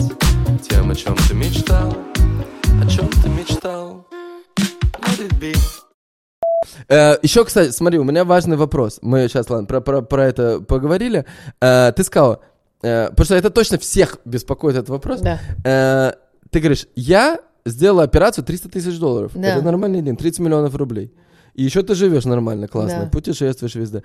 [0.70, 1.96] Тем, о чем ты мечтал,
[2.84, 4.06] о чем ты мечтал
[5.02, 5.54] Let it be
[6.88, 9.00] Э, еще, кстати, смотри, у меня важный вопрос.
[9.02, 11.26] Мы сейчас, ладно, про, про, про это поговорили.
[11.62, 12.42] Э, ты сказал,
[12.82, 15.22] э, потому что это точно всех беспокоит этот вопрос.
[15.22, 15.40] Да.
[15.64, 16.14] Э,
[16.50, 19.32] ты говоришь, я сделала операцию 300 тысяч долларов.
[19.36, 19.48] Да.
[19.56, 21.14] Это нормальный день, 30 миллионов рублей.
[21.54, 23.10] И еще ты живешь нормально, классно, Да.
[23.10, 24.04] путешествуешь везде.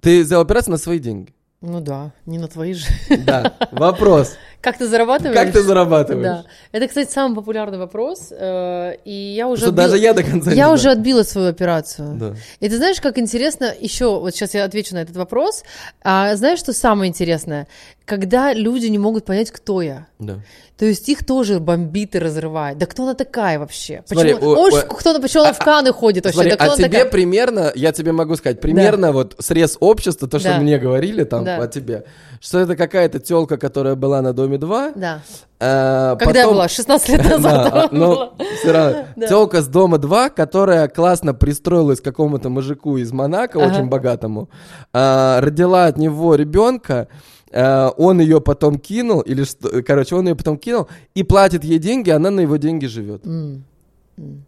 [0.00, 1.34] Ты сделал операцию на свои деньги.
[1.62, 2.86] Ну да, не на твои же.
[3.26, 3.54] Да.
[3.72, 4.32] Вопрос.
[4.60, 5.34] Как ты зарабатываешь?
[5.36, 6.22] Как ты зарабатываешь?
[6.22, 6.44] Да.
[6.72, 8.28] Это, кстати, самый популярный вопрос.
[8.30, 9.66] э, И я уже...
[9.66, 12.14] Отбила- даже я до конца Я уже отбила свою операцию.
[12.16, 12.34] Да.
[12.60, 15.62] И ты знаешь, как интересно, еще, вот сейчас я отвечу на этот вопрос.
[16.02, 17.66] А знаешь, что самое интересное?
[18.04, 20.06] Когда люди не могут понять, кто я.
[20.18, 20.40] Да.
[20.76, 22.76] То есть их тоже бомбит и разрывает.
[22.78, 24.02] Да кто она такая вообще?
[24.06, 24.50] Смотри, Почему?
[24.52, 26.34] о- Ой, о- кто она, почему она в Каны ходит вообще?
[26.34, 27.04] Смотри, да кто а тебе такая?
[27.06, 30.58] примерно, я тебе могу сказать, примерно вот срез общества, то, что Да.
[30.58, 31.56] мне говорили там Да.
[31.62, 32.04] о тебе,
[32.40, 34.92] что это какая-то телка, которая была на Доме 2.
[34.96, 35.22] Да.
[35.60, 36.68] а, Когда я потом- была?
[36.68, 37.72] 16 лет Да, назад.
[37.72, 38.32] а, она но была.
[38.58, 39.04] все равно.
[39.16, 39.26] Да.
[39.28, 43.72] Телка с Дома 2, которая классно пристроилась к какому-то мужику из Монако, Ага.
[43.74, 44.48] очень богатому,
[44.92, 47.08] а, родила от него ребенка,
[47.52, 51.78] а, он ее потом кинул, или что, короче, он ее потом кинул и платит ей
[51.78, 53.26] деньги, она на его деньги живет.
[53.26, 53.64] М.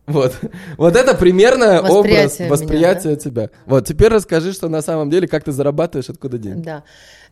[0.06, 0.34] Вот.
[0.76, 3.50] Вот это примерно образ Восприятие меня, восприятия тебя.
[3.64, 6.62] Вот, теперь расскажи, что на самом деле, как ты зарабатываешь, откуда деньги.
[6.64, 6.82] Да.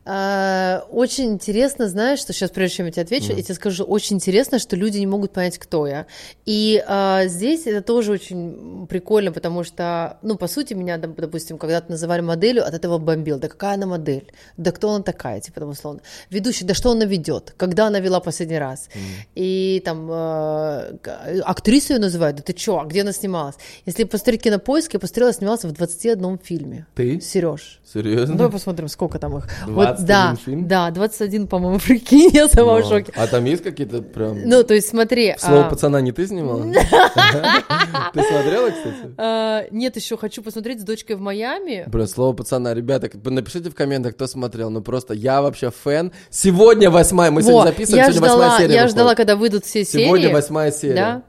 [0.06, 4.16] А, очень интересно, знаешь, что сейчас, прежде чем я тебе отвечу, я тебе скажу, очень
[4.16, 6.06] интересно, что люди не могут понять, кто я.
[6.46, 11.58] И а, здесь это тоже очень прикольно, потому что, ну, по сути, меня, доп- допустим,
[11.58, 13.38] когда-то называли моделью, от этого бомбил.
[13.38, 14.32] Да какая она модель?
[14.56, 16.00] Да кто она такая, типа, там, условно.
[16.30, 17.52] Ведущая, да что она ведет?
[17.56, 18.88] Когда она вела последний раз?
[19.34, 20.98] И там э,
[21.44, 23.56] актрису ее называют, да ты чё, а где она снималась?
[23.84, 26.86] Если посмотреть кинопоиск, я посмотрела, снималась в 21 фильме.
[26.94, 27.20] Ты?
[27.20, 27.80] Сереж.
[27.92, 28.32] Серьезно?
[28.32, 29.44] Ну, давай посмотрим, сколько там их.
[29.66, 30.66] 21 вот, да, фильм?
[30.68, 33.12] да, 21, по-моему, прикинь, я сама в Ну, шоке.
[33.16, 34.48] А там есть какие-то прям...
[34.48, 35.34] Ну, то есть смотри.
[35.38, 36.62] Слово а, пацана не ты снимала?
[38.12, 39.14] Ты смотрела, кстати?
[39.16, 41.84] а, нет, еще хочу посмотреть с дочкой в Майами.
[41.86, 44.70] Блин, слово пацана, ребята, напишите в комментах, кто смотрел.
[44.70, 46.12] Ну просто я вообще фэн.
[46.30, 50.06] Сегодня восьмая, мы сегодня записываем, сегодня восьмая серия я ждала, когда выйдут все серии.
[50.06, 50.94] Сегодня восьмая серия.
[50.94, 51.22] Да.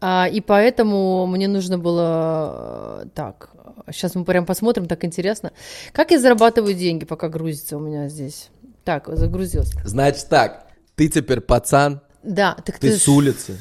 [0.00, 3.50] А, и поэтому мне нужно было э, так.
[3.90, 5.52] Сейчас мы прям посмотрим, так интересно.
[5.92, 8.48] Как я зарабатываю деньги, пока грузится у меня здесь?
[8.84, 9.72] Так, загрузилось.
[9.84, 13.56] Значит так, ты теперь пацан, Да, так ты ты с улицы.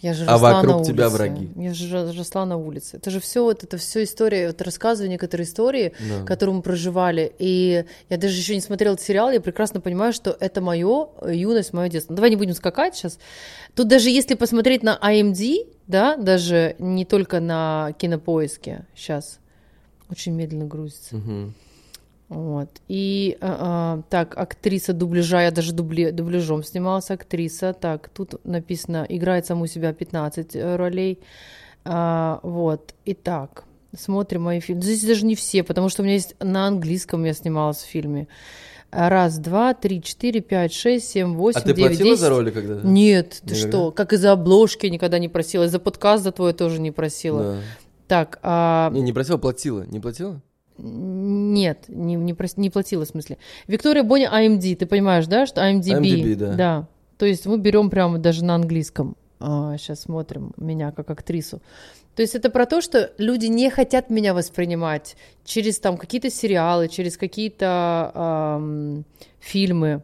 [0.00, 1.16] Я же А вокруг на тебя улице.
[1.16, 1.50] враги.
[1.56, 2.98] Я же ро- росла на улице.
[2.98, 6.24] Это же все, вот это все история, вот рассказываю некоторые истории, Да.
[6.24, 7.32] которые мы проживали.
[7.40, 11.72] И я даже еще не смотрела этот сериал, я прекрасно понимаю, что это мое юность,
[11.72, 12.12] мое детство.
[12.12, 13.18] Ну, давай не будем скакать сейчас.
[13.74, 19.40] Тут даже если посмотреть на IMD, да, даже не только на кинопоиске сейчас,
[20.10, 21.16] очень медленно грузится.
[21.16, 21.54] Мгм.
[22.28, 22.68] Вот.
[22.88, 27.72] И а, а, так, актриса дубляжа, я даже дубле, дубляжом снималась, актриса.
[27.72, 31.20] Так, тут написано, играет саму себя 15 э, ролей.
[31.84, 32.94] А, вот.
[33.06, 33.64] Итак,
[33.96, 34.82] смотрим мои фильмы.
[34.82, 38.28] Здесь даже не все, потому что у меня есть на английском я снималась в фильме.
[38.90, 42.20] Раз, два, три, четыре, пять, шесть, семь, восемь, А ты девять, платила десять.
[42.20, 42.86] за роли когда-то?
[42.86, 43.68] Нет, ты Никогда?
[43.68, 43.90] что?
[43.90, 47.42] Как из-за обложки никогда не просила, из-за подкаста твой тоже не просила.
[47.42, 47.58] Да.
[48.08, 49.82] Так, а, Не, не просила, платила.
[49.82, 50.40] Не платила?
[50.80, 53.36] нет, не, не, прос- не платила, в смысле.
[53.66, 56.00] Виктория Боня AMD, ты понимаешь, да, что IMDb?
[56.00, 56.88] IMDb, да.
[57.18, 59.16] То есть мы берем прямо даже на английском.
[59.40, 61.60] сейчас смотрим меня как актрису.
[62.14, 66.88] То есть это про то, что люди не хотят меня воспринимать через там какие-то сериалы,
[66.88, 69.04] через какие-то ам,
[69.40, 70.02] фильмы.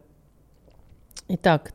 [1.27, 1.73] Итак,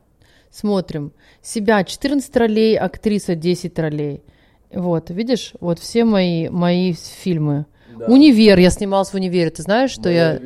[0.49, 1.11] смотрим.
[1.41, 4.23] Себя 14 ролей, актриса 10 ролей.
[4.73, 7.65] Вот, видишь, вот все мои, мои фильмы.
[8.07, 10.39] Универ, я снималась в универе, ты знаешь, что я...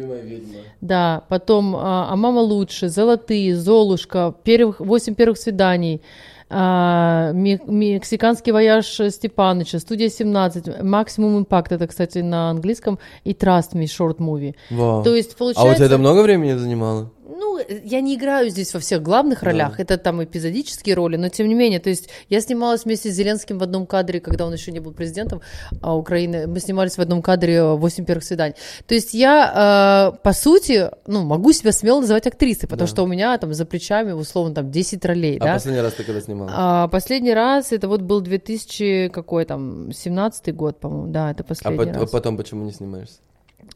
[0.81, 6.01] Да, потом а, «А мама лучше», «Золотые», «Золушка», первых, «Восемь первых свиданий»,
[6.49, 13.73] а, «Ме- «Мексиканский вояж Степаныча», «Студия 17», «Максимум импакт», это, кстати, на английском, и «Trust
[13.73, 14.55] Me».
[14.69, 15.03] Вау.
[15.03, 15.71] То есть, А получается...
[15.71, 17.11] у тебя это много времени занимало?
[17.27, 21.47] Ну, я не играю здесь во всех главных ролях, это там эпизодические роли, но тем
[21.47, 24.71] не менее, то есть я снималась вместе с Зеленским в одном кадре, когда он еще
[24.71, 25.41] не был президентом
[25.81, 28.55] а, Украины, мы снимались в одном кадре «Восемь первых свиданий».
[28.85, 32.93] То есть я, э, по сути, ну, могу себя смело называть актрисой, потому Да.
[32.93, 35.53] что у меня там за плечами, условно, там 10 ролей, А да.
[35.55, 36.53] последний раз ты когда снималась?
[36.55, 41.47] А последний раз это вот был 2000, какой там, 17 год, по-моему, да, это А
[41.47, 42.11] последний пот- раз.
[42.11, 43.17] потом почему не снимаешься?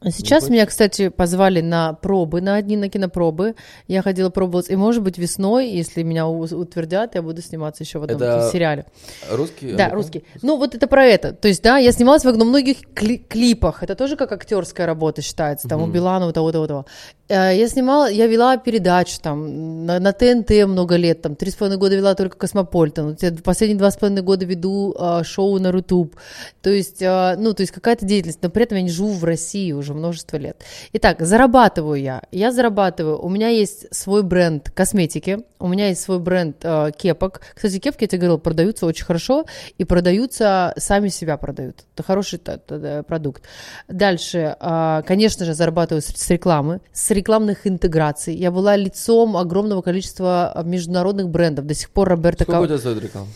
[0.04, 3.56] Сейчас меня, кстати, позвали на пробы, на одни на кинопробы.
[3.88, 8.04] Я ходила пробовать, и, может быть, весной, если меня утвердят, я буду сниматься еще в
[8.04, 8.86] одном Это сериале.
[9.30, 9.74] Русский?
[9.74, 10.24] Да, русский.
[10.42, 11.34] Ну, вот это про это.
[11.34, 13.84] То есть, да, я снималась во многих кли- клипах.
[13.84, 15.68] Это тоже как актерская работа считается.
[15.68, 16.86] Там у Билана, у того, того, того.
[17.30, 21.56] Э, Я снимала, я вела передачу там на, на ТНТ много лет, там три с
[21.56, 23.10] половиной года вела только Космополитен.
[23.22, 26.16] Вот последние два с половиной года веду а, шоу на Рутуб.
[26.62, 29.24] То есть, а, ну, то есть какая-то деятельность, но при этом я не живу в
[29.24, 30.64] России уже множество лет.
[30.94, 32.24] Итак, зарабатываю я.
[32.32, 33.20] Я зарабатываю.
[33.22, 37.42] У меня есть свой бренд косметики, у меня есть свой бренд э, кепок.
[37.54, 39.46] Кстати, кепки, я тебе говорила, продаются очень хорошо
[39.78, 41.84] и продаются, сами себя продают.
[41.94, 42.40] Это хороший
[43.04, 43.44] продукт.
[43.88, 48.36] Дальше, э, конечно же, зарабатываю с, с рекламы, с рекламных интеграций.
[48.36, 51.66] Я была лицом огромного количества э, международных брендов.
[51.66, 53.28] До сих пор Роберто Сколько тебя стоит реклама?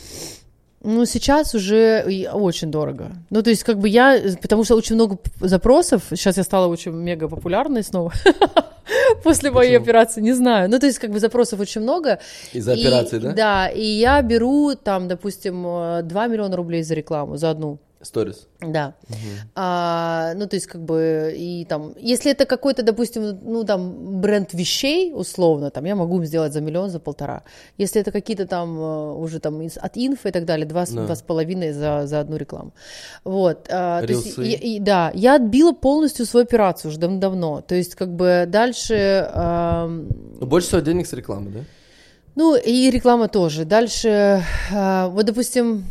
[0.83, 2.03] ну, сейчас уже
[2.33, 3.11] очень дорого.
[3.29, 6.91] Ну, то есть, как бы я, потому что очень много запросов, сейчас я стала очень
[6.91, 8.11] мега популярной снова,
[9.23, 9.83] после моей Почему?
[9.83, 10.69] операции, не знаю.
[10.69, 12.19] Ну, то есть, как бы запросов очень много.
[12.51, 13.31] Из-за операции, да?
[13.31, 17.79] Да, и я беру там, допустим, э, 2 миллиона рублей за рекламу, за одну.
[18.03, 18.47] Сторис.
[18.61, 18.93] Да.
[19.55, 24.53] А, ну, то есть, как бы, и там, если это какой-то, допустим, ну, там, бренд
[24.53, 27.43] вещей, условно, там, я могу сделать за миллион, за полтора.
[27.77, 31.05] Если это какие-то там э, уже там из- от инфо и так далее, два, Да.
[31.05, 32.73] два с половиной за, за одну рекламу.
[33.23, 33.67] Вот.
[33.71, 37.61] а, то есть, и- и- да, я отбила полностью свою операцию уже давно.
[37.61, 39.29] То есть, как бы, дальше...
[39.33, 41.59] Ну, больше всего денег с рекламы, да?
[42.35, 43.63] ну, и реклама тоже.
[43.65, 44.41] Дальше,
[44.73, 45.85] а, вот, допустим,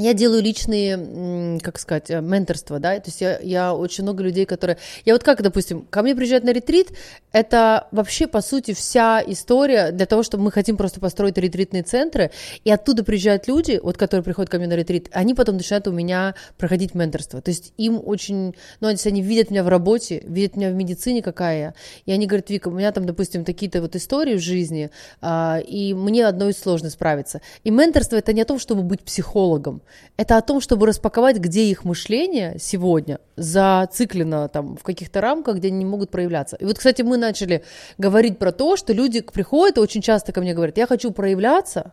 [0.00, 4.46] я делаю личные, как сказать, э, менторства, да, то есть я, я очень много людей,
[4.46, 4.78] которые...
[5.04, 6.88] Я вот как, допустим, ко мне приезжают на ретрит,
[7.32, 12.30] это вообще, по сути, вся история для того, чтобы мы хотим просто построить ретритные центры,
[12.64, 15.92] и оттуда приезжают люди, вот, которые приходят ко мне на ретрит, они потом начинают у
[15.92, 18.54] меня проходить менторство, то есть им очень...
[18.80, 21.74] Ну, они, они видят меня в работе, видят меня в медицине, какая я,
[22.06, 24.90] и они говорят, Вика, у меня там, допустим, такие-то вот истории в жизни,
[25.20, 27.40] а, и мне одной сложно справиться.
[27.64, 29.82] И менторство это не о том, чтобы быть психологом,
[30.16, 35.68] это о том, чтобы распаковать, где их мышление сегодня зациклено там в каких-то рамках, где
[35.68, 36.56] они не могут проявляться.
[36.56, 37.64] И вот, кстати, мы начали
[37.98, 41.92] говорить про то, что люди приходят и очень часто ко мне говорят, я хочу проявляться,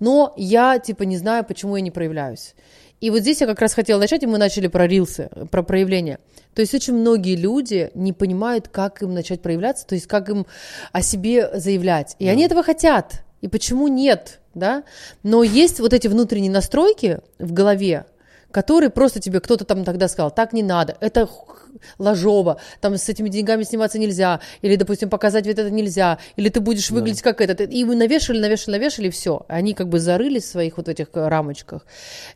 [0.00, 2.54] но я типа не знаю, почему я не проявляюсь.
[3.02, 6.20] И вот здесь я как раз хотела начать, и мы начали про рилсы, про проявление.
[6.54, 10.46] То есть очень многие люди не понимают, как им начать проявляться, то есть как им
[10.92, 12.14] о себе заявлять.
[12.20, 13.24] И они этого хотят.
[13.40, 14.84] И почему нет, да?
[15.22, 18.06] Но есть вот эти внутренние настройки в голове,
[18.52, 21.28] которые просто тебе кто-то там тогда сказал, так не надо, это
[21.98, 26.60] ложово, там с этими деньгами сниматься нельзя, или, допустим, показать вот это нельзя, или ты
[26.60, 27.60] будешь выглядеть как этот.
[27.60, 29.44] И мы навешали, навешали, навешали, и все.
[29.48, 31.86] Они как бы зарылись в своих вот этих э, рамочках.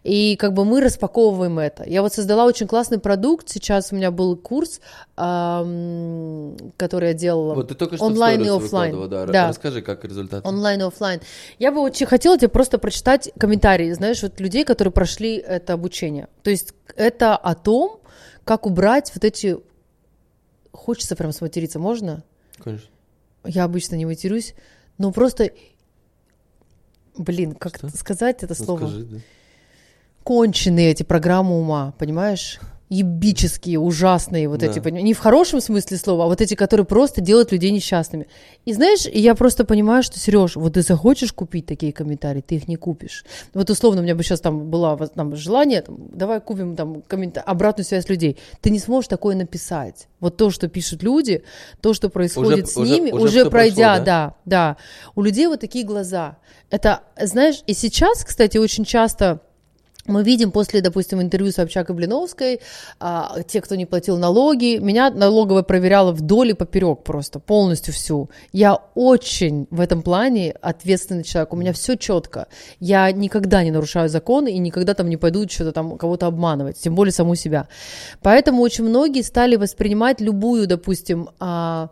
[0.05, 1.85] И как бы мы распаковываем это.
[1.85, 3.49] Я вот создала очень классный продукт.
[3.49, 4.81] Сейчас у меня был курс,
[5.17, 7.55] ам, который я делала.
[7.55, 9.09] Вот ты только что онлайн и офлайн.
[9.09, 9.27] да.
[9.27, 9.49] Да.
[9.49, 10.47] Расскажи, как результат.
[10.47, 11.21] Онлайн и офлайн.
[11.59, 16.06] Я бы очень хотела тебе просто прочитать комментарии, знаешь, вот людей, которые прошли это обучение.
[16.43, 18.01] То есть это о том,
[18.45, 19.57] как убрать вот эти...
[20.73, 22.23] Хочется прям сматериться, можно?
[22.59, 22.89] Конечно.
[23.45, 24.55] Я обычно не матерюсь,
[24.99, 25.51] но просто...
[27.17, 27.89] Блин, как Что?
[27.97, 28.79] сказать это Ну, слово?
[28.81, 29.19] скажи, да.
[30.23, 32.61] конченые эти программы ума, понимаешь?
[32.89, 34.67] Ебические, ужасные вот Да.
[34.67, 38.29] эти, не в хорошем смысле слова, а вот эти, которые просто делают людей несчастными.
[38.65, 42.69] И знаешь, я просто понимаю, что, Сереж, вот ты захочешь купить такие комментарии, ты их
[42.69, 43.25] не купишь.
[43.55, 47.41] Вот условно у меня бы сейчас там было там, желание, там, давай купим там коммента-
[47.41, 48.37] обратную связь людей.
[48.61, 50.07] Ты не сможешь такое написать.
[50.21, 51.43] Вот то, что пишут люди,
[51.81, 54.05] то, что происходит с уже- ними, уже уже, пройдя, прошло, да?
[54.05, 54.77] да, да.
[55.17, 56.37] У людей вот такие глаза.
[56.71, 59.41] Это, знаешь, и сейчас, кстати, очень часто
[60.07, 62.61] мы видим после, допустим, интервью с Собчак и Блиновской,
[63.01, 68.31] а, те, кто не платил налоги, меня налоговая проверяла вдоль и поперек просто, полностью всю.
[68.53, 72.47] Я очень в этом плане ответственный человек, у меня все четко.
[72.81, 76.95] Я никогда не нарушаю законы и никогда там не пойду что-то там кого-то обманывать, тем
[76.95, 77.69] более саму себя.
[78.23, 81.91] Поэтому очень многие стали воспринимать любую, допустим, а,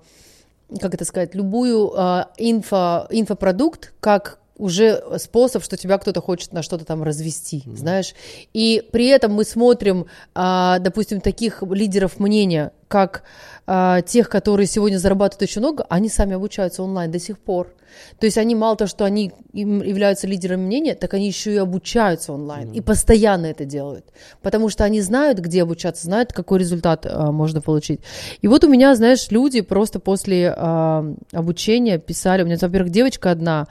[0.81, 6.63] как это сказать, любую а, инфо, инфопродукт как уже способ, что тебя кто-то хочет на
[6.63, 8.15] что-то там развести, знаешь.
[8.53, 13.25] И при этом мы смотрим, а, допустим, таких лидеров мнения, как
[13.67, 17.75] а, тех, которые сегодня зарабатывают очень много, они сами обучаются онлайн до сих пор.
[18.19, 21.57] То есть они мало того, что они им являются лидерами мнения, так они еще и
[21.57, 22.73] обучаются онлайн.
[22.73, 24.07] И постоянно это делают.
[24.43, 28.01] Потому что они знают, где обучаться, знают, какой результат а, можно получить.
[28.41, 33.31] И вот у меня, знаешь, люди просто после а, обучения писали, у меня, во-первых, девочка
[33.31, 33.67] одна,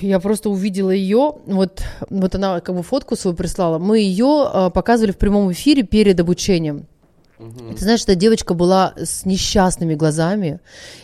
[0.00, 4.70] я просто увидела ее, вот, вот она как бы фотку свою прислала, мы ее а,
[4.70, 6.86] показывали в прямом эфире перед обучением.
[7.76, 10.60] Ты знаешь, эта девочка была с несчастными глазами.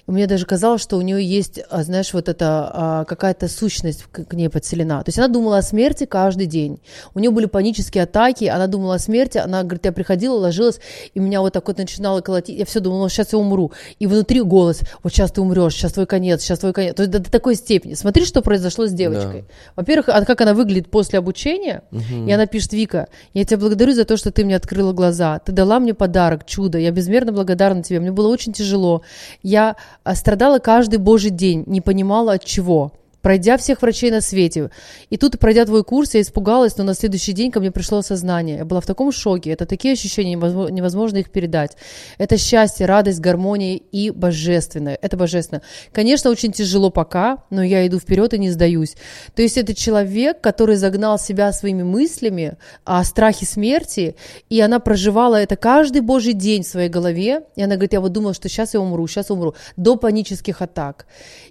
[0.07, 4.33] И мне даже казалось, что у нее есть, а, знаешь, вот эта какая-то сущность к,
[4.35, 5.03] ней подселена.
[5.03, 6.81] То есть она думала о смерти каждый день.
[7.15, 9.39] У нее были панические атаки, она думала о смерти.
[9.39, 10.79] Она говорит, я приходила, ложилась,
[11.15, 12.59] и меня вот так вот начинало колотить.
[12.59, 13.73] Я все думала, сейчас я умру.
[13.99, 16.95] И внутри голос, вот сейчас ты умрешь, сейчас твой конец, сейчас твой конец.
[16.95, 17.95] То есть до, до такой степени.
[17.95, 19.43] Смотри, что произошло с девочкой.
[19.43, 19.55] Да.
[19.77, 21.83] Во-первых, а как она выглядит после обучения.
[22.27, 25.39] И она пишет, Вика, я тебя благодарю за то, что ты мне открыла глаза.
[25.39, 26.79] Ты дала мне подарок, чудо.
[26.79, 28.01] Я безмерно благодарна тебе.
[28.01, 29.03] Мне было очень тяжело.
[29.43, 32.93] Я а, страдала каждый божий день, не понимала от чего
[33.27, 34.71] пройдя всех врачей на свете.
[35.11, 38.59] И тут, пройдя твой курс, я испугалась, но на следующий день ко мне пришло осознание.
[38.59, 39.51] Я была в таком шоке.
[39.51, 41.77] Это такие ощущения, невозможно, их передать.
[42.19, 44.97] Это счастье, радость, гармония и божественное.
[45.03, 45.63] Это божественно.
[45.91, 48.95] Конечно, очень тяжело пока, но я иду вперед и не сдаюсь.
[49.35, 54.15] То есть это человек, который загнал себя своими мыслями о страхе смерти,
[54.51, 57.43] и она проживала это каждый божий день в своей голове.
[57.57, 59.57] И она говорит, я вот думала, что сейчас я умру, сейчас умру.
[59.77, 61.07] До панических атак.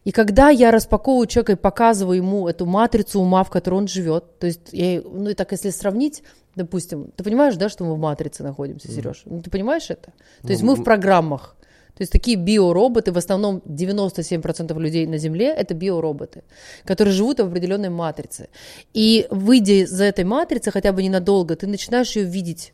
[0.05, 4.45] И когда я распаковываю человека показываю ему эту матрицу ума, в которой он живет, то
[4.45, 6.21] есть, я, ну и так если сравнить,
[6.55, 9.23] допустим, ты понимаешь, да, что мы в матрице находимся, Сереж?
[9.25, 10.13] Ну ты понимаешь это?
[10.43, 11.55] То есть мы в программах.
[11.97, 16.43] То есть такие биороботы, в основном 97% людей на Земле это биороботы,
[16.83, 18.49] которые живут в определенной матрице.
[18.93, 22.73] И выйдя из этой матрицы хотя бы ненадолго, ты начинаешь ее видеть.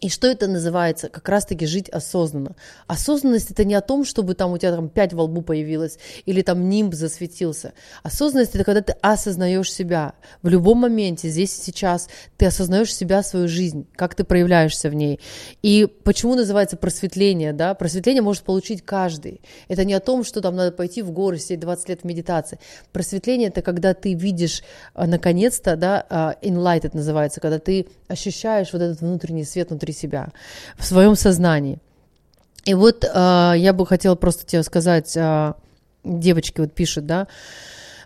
[0.00, 1.10] И что это называется?
[1.10, 2.56] Как раз-таки жить осознанно.
[2.86, 6.40] Осознанность это не о том, чтобы там у тебя там пять во лбу появилось или
[6.40, 7.74] там нимб засветился.
[8.02, 10.14] Осознанность это когда ты осознаешь себя.
[10.42, 12.08] В любом моменте, здесь и сейчас,
[12.38, 15.20] ты осознаешь себя, свою жизнь, как ты проявляешься в ней.
[15.62, 17.52] И почему называется просветление?
[17.52, 17.74] Да?
[17.74, 19.42] Просветление может получить каждый.
[19.68, 22.58] Это не о том, что там надо пойти в горы, сидеть 20 лет в медитации.
[22.92, 24.62] Просветление это когда ты видишь
[24.94, 30.28] а, наконец-то, да, а, enlightened называется, когда ты ощущаешь вот этот внутренний свет внутри себя,
[30.76, 31.78] в своем сознании.
[32.64, 35.54] И вот э, я бы хотела просто тебе сказать, э,
[36.04, 37.26] девочки вот пишут, да,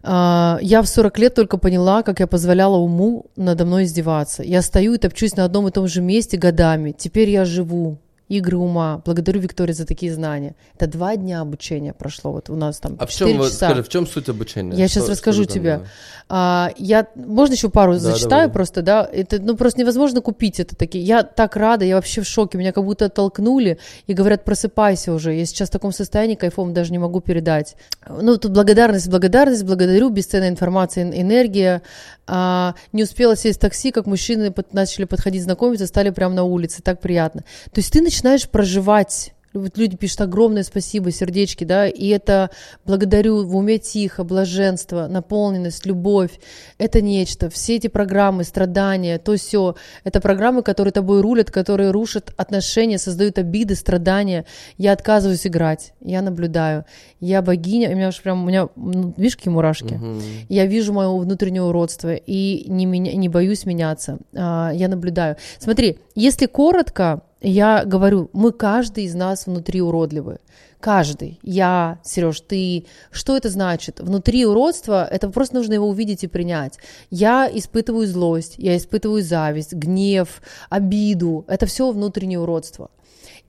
[0.02, 4.43] э, я в 40 лет только поняла, как я позволяла уму надо мной издеваться.
[4.43, 6.93] Я стою и топчусь на одном и том же месте годами.
[6.97, 7.98] Теперь я живу,
[8.39, 9.02] игры ума.
[9.05, 10.55] Благодарю Викторию за такие знания.
[10.78, 12.32] Это два дня обучения прошло.
[12.32, 13.55] Вот у нас там А в 4 чем, часа.
[13.66, 14.77] скажи, в чем суть обучения?
[14.77, 15.77] Я сейчас Что- расскажу что там тебе.
[15.78, 15.86] было?
[16.28, 18.48] А, я, можно еще пару Да, зачитаю давай.
[18.51, 19.09] просто, да?
[19.12, 21.05] Это, ну, просто невозможно купить это такие.
[21.05, 22.56] Я так рада, я вообще в шоке.
[22.59, 25.35] Меня как будто оттолкнули и говорят, просыпайся уже.
[25.35, 27.77] Я сейчас в таком состоянии кайфом даже не могу передать.
[28.09, 31.82] Ну, тут благодарность, благодарность, благодарю, бесценная информация, эн- энергия.
[32.27, 36.44] А, не успела сесть в такси, как мужчины под- начали подходить, знакомиться, стали прямо на
[36.44, 36.81] улице.
[36.82, 37.43] Так приятно.
[37.70, 38.15] То есть ты начинаешь
[38.51, 42.51] проживать вот люди пишут огромное спасибо, сердечки, да, и это
[42.85, 46.41] благодарю в уме тихо, блаженство, наполненность, любовь.
[46.77, 47.51] Это нечто.
[47.51, 53.39] Все эти программы, страдания, то все, это программы, которые тобой рулят, которые рушат отношения, создают
[53.39, 54.45] обиды, страдания.
[54.77, 56.85] Я отказываюсь играть, я наблюдаю.
[57.21, 60.01] Я богиня, у меня уж прям, у меня, ну, видишь, какие мурашки?
[60.49, 64.19] Я вижу мое внутреннее уродство и не, меня, не боюсь меняться.
[64.35, 65.37] А, я наблюдаю.
[65.59, 70.39] Смотри, если коротко, я говорю, мы каждый из нас внутри уродливы.
[70.81, 71.39] Каждый.
[71.43, 72.87] Я, Сереж, ты.
[73.11, 74.01] Что это значит?
[74.01, 76.79] Внутри уродства, это просто нужно его увидеть и принять.
[77.11, 81.45] Я испытываю злость, я испытываю зависть, гнев, обиду.
[81.47, 82.91] Это все внутреннее уродство.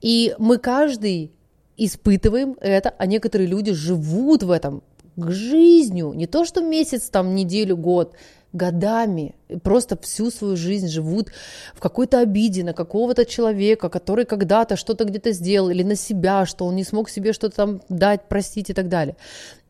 [0.02, 1.32] И мы каждый
[1.78, 4.82] испытываем это, а некоторые люди живут в этом
[5.16, 8.14] к жизнью, не то что месяц, там, неделю, год,
[8.56, 11.28] годами, просто всю свою жизнь живут
[11.74, 16.64] в какой-то обиде на какого-то человека, который когда-то что-то где-то сделал, или на себя, что
[16.64, 19.16] он не смог себе что-то там дать, простить и так далее.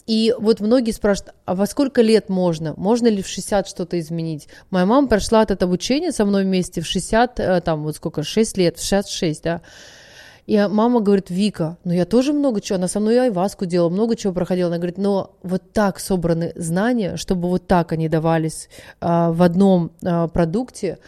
[0.06, 2.74] И вот многие спрашивают, а во сколько лет можно?
[2.76, 4.46] Можно ли в 60 что-то изменить?
[4.70, 8.56] Моя мама прошла это обучение со мной вместе в 60, э, там вот сколько, 6
[8.56, 9.62] лет, в 66, да.
[10.46, 14.14] И мама говорит, Вика, ну я тоже много чего, она со мной айваску делала, много
[14.14, 14.68] чего проходила.
[14.68, 18.68] Она говорит, но вот так собраны знания, чтобы вот так они давались
[19.00, 20.98] а, в одном а, продукте.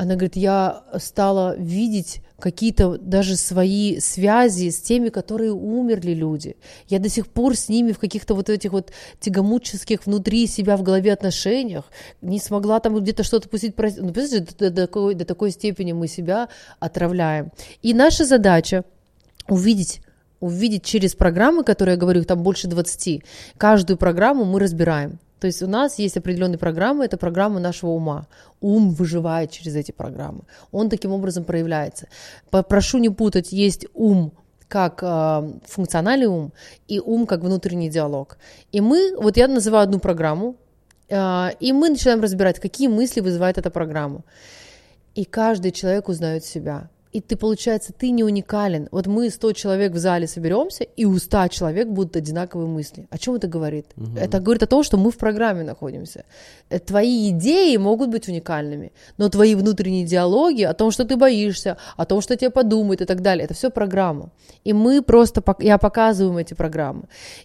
[0.00, 6.56] Она говорит, я стала видеть какие-то даже свои связи с теми, которые умерли люди.
[6.88, 10.82] Я до сих пор с ними в каких-то вот этих вот тягомуческих внутри себя в
[10.82, 11.84] голове отношениях
[12.22, 13.74] не смогла там где-то что-то пустить.
[13.76, 16.48] Ну, представляете, до, до такой, до такой степени мы себя
[16.78, 17.52] отравляем.
[17.82, 18.84] И наша задача
[19.48, 20.00] увидеть
[20.40, 23.22] увидеть через программы, которые я говорю, там больше 20.
[23.58, 25.18] Каждую программу мы разбираем.
[25.40, 28.26] То есть у нас есть определенные программы, это программы нашего ума.
[28.60, 30.42] Ум выживает через эти программы.
[30.70, 32.08] Он таким образом проявляется.
[32.50, 34.32] Прошу не путать, есть ум
[34.68, 36.52] как э, функциональный ум
[36.86, 38.38] и ум как внутренний диалог.
[38.70, 40.54] И мы, вот я называю одну программу,
[41.08, 44.22] э, и мы начинаем разбирать, какие мысли вызывает эта программа.
[45.16, 46.88] И каждый человек узнает себя.
[47.12, 48.88] И ты, получается, ты не уникален.
[48.92, 53.08] Вот мы 100 человек в зале соберемся, и у 100 человек будут одинаковые мысли.
[53.10, 53.86] О чем это говорит?
[54.16, 56.24] Это говорит о том, что мы в программе находимся.
[56.68, 61.76] Э, Твои идеи могут быть уникальными, но твои внутренние диалоги о том, что ты боишься,
[61.96, 64.30] о том, что тебе подумают и так далее, это все программа.
[64.64, 67.02] И мы просто, я показываю им эти программы.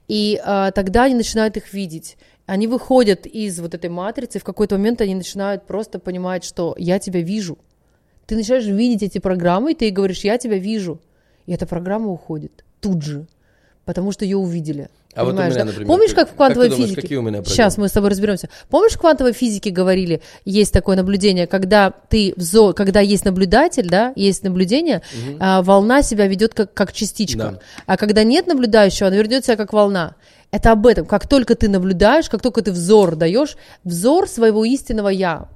[0.07, 2.17] И а, тогда они начинают их видеть.
[2.45, 6.75] Они выходят из вот этой матрицы, и в какой-то момент они начинают просто понимать, что
[6.77, 7.57] я тебя вижу.
[8.27, 10.99] Ты начинаешь видеть эти программы, и ты говоришь, я тебя вижу.
[11.45, 13.27] И эта программа уходит тут же,
[13.85, 14.89] потому что ее увидели.
[15.13, 15.63] А вот у меня, да?
[15.63, 17.01] например, Помнишь, как- как в как квантовой ты думаешь, физике?
[17.03, 18.49] какие у меня Сейчас мы с тобой разберемся.
[18.69, 22.73] Помнишь, в квантовой физике говорили, есть такое наблюдение, когда ты в зо...
[22.73, 25.03] когда есть наблюдатель, да, есть наблюдение,
[25.39, 27.37] а, волна себя ведет как, как частичка.
[27.37, 27.59] Да.
[27.85, 30.15] А когда нет наблюдающего, она ведет себя как волна.
[30.51, 31.05] Это об этом.
[31.05, 35.47] Как только ты наблюдаешь, как только ты взор даешь, взор своего истинного я.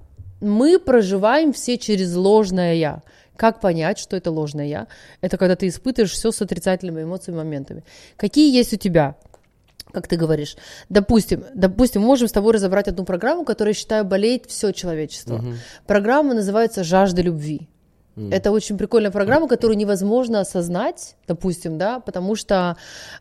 [0.42, 3.02] Мы проживаем все через ложное я.
[3.36, 4.88] Как понять, что это ложное я?
[5.22, 7.84] Это когда ты испытываешь все с отрицательными эмоциями, моментами.
[8.18, 9.16] Какие есть у тебя?
[9.92, 10.56] как ты говоришь.
[10.90, 15.44] Допустим, допустим, можем с тобой разобрать одну программу, которая, я считаю, болеет все человечество.
[15.88, 17.68] Программа называется «Жажда любви».
[18.32, 22.76] Это очень прикольная программа, которую невозможно осознать, допустим, да, потому что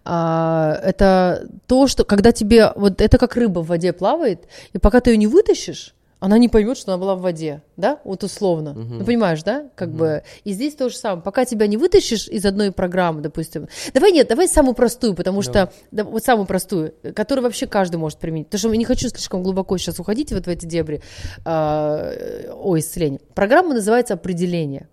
[0.05, 5.01] а, это то, что когда тебе вот это как рыба в воде плавает, и пока
[5.01, 8.73] ты ее не вытащишь, она не поймет, что она была в воде, да, вот условно.
[8.73, 10.25] Ну, понимаешь, да, как бы.
[10.45, 11.23] И здесь то же самое.
[11.23, 13.69] Пока тебя не вытащишь из одной программы, допустим.
[13.95, 18.19] Давай нет, давай самую простую, потому что да, вот самую простую, которую вообще каждый может
[18.19, 18.49] применить.
[18.49, 21.03] Потому что я не хочу слишком глубоко сейчас уходить вот в эти дебри
[21.45, 22.13] а,
[22.53, 23.21] о исцелении.
[23.35, 24.89] Программа называется определение.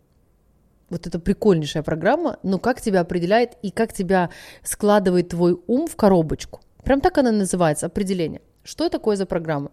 [0.89, 4.30] Вот это прикольнейшая программа, но как тебя определяет и как тебя
[4.64, 6.61] складывает твой ум в коробочку.
[6.84, 8.41] Прям так она называется, определение.
[8.64, 9.72] Что такое за программа?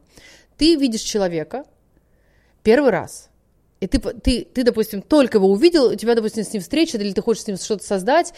[0.56, 1.64] Ты видишь человека
[2.62, 3.30] первый раз,
[3.80, 7.12] и ты, ты, ты, допустим, только его увидел, у тебя, допустим, с ним встреча, или
[7.12, 8.32] ты хочешь с ним что-то создать,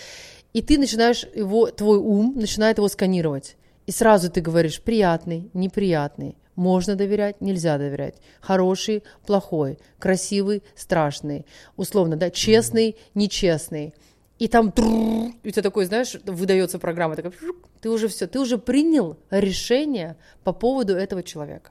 [0.54, 3.56] и ты начинаешь его, твой ум начинает его сканировать.
[3.86, 11.44] И сразу ты говоришь, приятный, неприятный, можно доверять, нельзя доверять, хороший, плохой, красивый, страшный,
[11.76, 13.92] условно, да, честный, нечестный.
[14.38, 17.32] И там у тебя такой, знаешь, выдается программа, такая,
[17.80, 21.70] ты уже все, ты уже принял решение по поводу этого человека.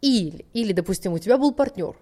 [0.00, 1.96] Или, или, допустим, у тебя был партнер,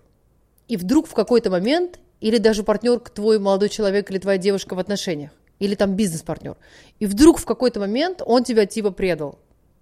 [0.69, 4.79] и вдруг в какой-то момент, или даже партнер, твой молодой человек или твоя девушка в
[4.79, 6.57] отношениях, или там бизнес-партнер,
[6.99, 9.39] и вдруг в какой-то момент он тебя типа предал.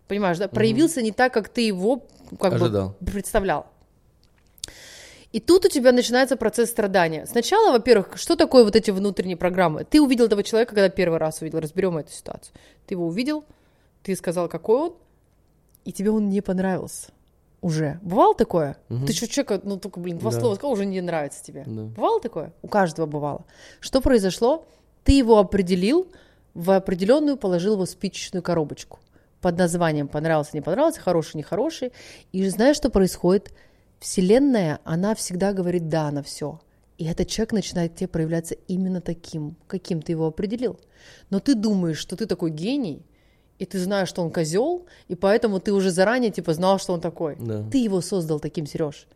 [0.09, 0.49] Понимаешь, да?
[0.49, 2.07] Проявился не так, как ты его
[2.39, 2.97] как Ожидал.
[3.01, 3.67] бы представлял.
[5.33, 7.25] И тут у тебя начинается процесс страдания.
[7.25, 9.85] Сначала, во-первых, что такое вот эти внутренние программы?
[9.85, 12.55] Ты увидел этого человека, когда первый раз увидел, разберем эту ситуацию.
[12.87, 13.45] Ты его увидел,
[14.03, 14.95] ты сказал, какой он,
[15.87, 17.09] и тебе он не понравился
[17.63, 17.99] уже.
[18.03, 18.77] Бывало такое?
[19.07, 20.41] Ты что, человека, ну только, блин, два Да.
[20.41, 21.63] слова сказал, уже не нравится тебе.
[21.67, 21.85] Да.
[21.85, 22.53] Бывало такое?
[22.61, 23.47] У каждого бывало.
[23.81, 24.67] Что произошло?
[25.05, 26.09] Ты его определил,
[26.55, 28.99] в определенную положил его спичечную коробочку
[29.41, 31.93] под названием «понравился, не понравился», «хороший, нехороший».
[32.31, 33.53] И знаешь, что происходит?
[33.99, 36.61] Вселенная, она всегда говорит «да» на все.
[36.99, 40.79] И этот человек начинает тебе проявляться именно таким, каким ты его определил.
[41.31, 43.05] Но ты думаешь, что ты такой гений,
[43.63, 47.01] и ты знаешь, что он козел, и поэтому ты уже заранее типа знал, что он
[47.01, 47.37] такой.
[47.39, 47.63] Да.
[47.71, 49.07] Ты его создал таким, Сереж.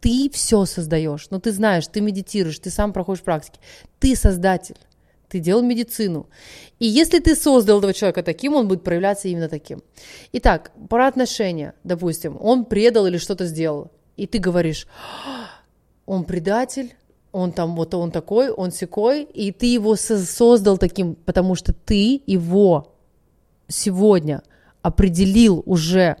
[0.00, 1.26] Ты все создаешь.
[1.30, 3.58] Но ты знаешь, ты медитируешь, ты сам проходишь практики.
[3.98, 4.76] Ты создатель.
[5.28, 6.28] Ты делал медицину.
[6.78, 9.82] И если ты создал этого человека таким, он будет проявляться именно таким.
[10.32, 13.90] Итак, про отношения, допустим, он предал или что-то сделал.
[14.16, 14.86] И ты говоришь,
[15.26, 15.48] «А,
[16.06, 16.94] он предатель,
[17.32, 21.72] он там вот он такой, он секой, и ты его со- создал таким, потому что
[21.72, 22.89] ты его
[23.70, 24.42] сегодня
[24.82, 26.16] определил уже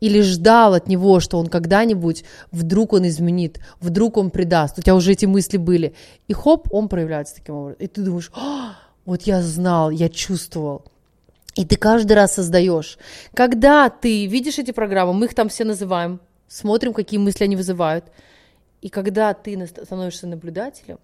[0.00, 4.96] или ждал от него, что он когда-нибудь вдруг он изменит, вдруг он предаст, у тебя
[4.96, 5.94] уже эти мысли были,
[6.26, 8.74] и хоп, он проявляется таким образом, и ты думаешь, «А,
[9.04, 10.84] вот я знал, я чувствовал,
[11.54, 12.98] и ты каждый раз создаешь.
[13.32, 18.06] Когда ты видишь эти программы, мы их там все называем, смотрим, какие мысли они вызывают,
[18.80, 20.98] и когда ты становишься наблюдателем,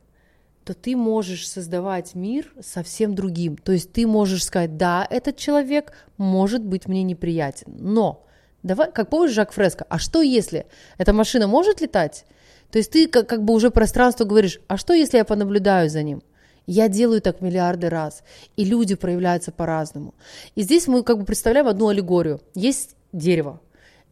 [0.68, 3.56] то ты можешь создавать мир совсем другим.
[3.56, 8.26] То есть ты можешь сказать, да, этот человек может быть мне неприятен, но
[8.62, 10.66] давай, как помнишь Жак Фреско, а что если
[10.98, 12.26] эта машина может летать?
[12.70, 16.02] То есть ты как, как бы уже пространство говоришь, а что если я понаблюдаю за
[16.02, 16.22] ним?
[16.66, 18.22] Я делаю так миллиарды раз,
[18.58, 20.14] и люди проявляются по-разному.
[20.54, 22.42] И здесь мы как бы представляем одну аллегорию.
[22.54, 23.62] Есть дерево,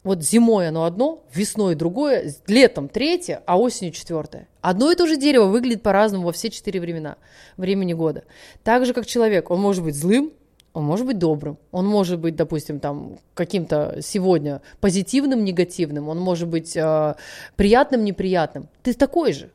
[0.07, 4.47] вот зимой оно одно, весной другое, летом третье, а осенью четвертое.
[4.61, 7.17] Одно и то же дерево выглядит по-разному во все четыре времена,
[7.57, 8.23] времени года.
[8.63, 10.33] Так же, как человек, он может быть злым,
[10.73, 16.47] он может быть добрым, он может быть, допустим, там каким-то сегодня позитивным, негативным, он может
[16.49, 17.15] быть э,
[17.57, 18.69] приятным, неприятным.
[18.85, 19.51] Ты такой же.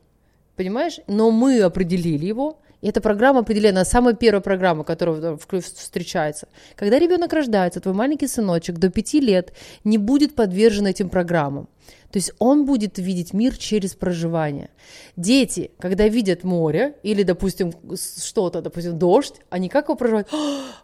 [0.56, 1.00] понимаешь?
[1.06, 6.48] Но мы определили его, и эта программа определена, самая первая программа, которая встречается.
[6.74, 9.52] Когда ребенок рождается, твой маленький сыночек до 5 лет
[9.84, 11.68] не будет подвержен этим программам.
[12.10, 14.68] То есть он будет видеть мир через проживание.
[15.16, 17.72] Дети, когда видят море или, допустим,
[18.20, 20.28] что-то, допустим, дождь, они как его проживают?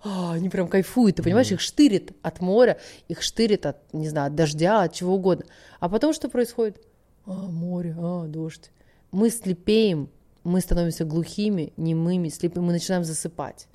[0.05, 4.29] А, Они прям кайфуют, ты понимаешь, их штырит от моря, их штырит от, не знаю,
[4.29, 5.45] от дождя, от чего угодно.
[5.81, 6.81] А потом что происходит?
[7.27, 8.71] А, море, а, дождь.
[9.11, 10.09] Мы слепеем,
[10.49, 13.69] мы становимся глухими, немыми, слепыми, мы начинаем засыпать.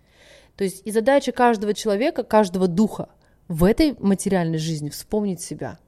[0.56, 3.10] То есть и задача каждого человека, каждого духа
[3.48, 5.80] в этой материальной жизни вспомнить себя.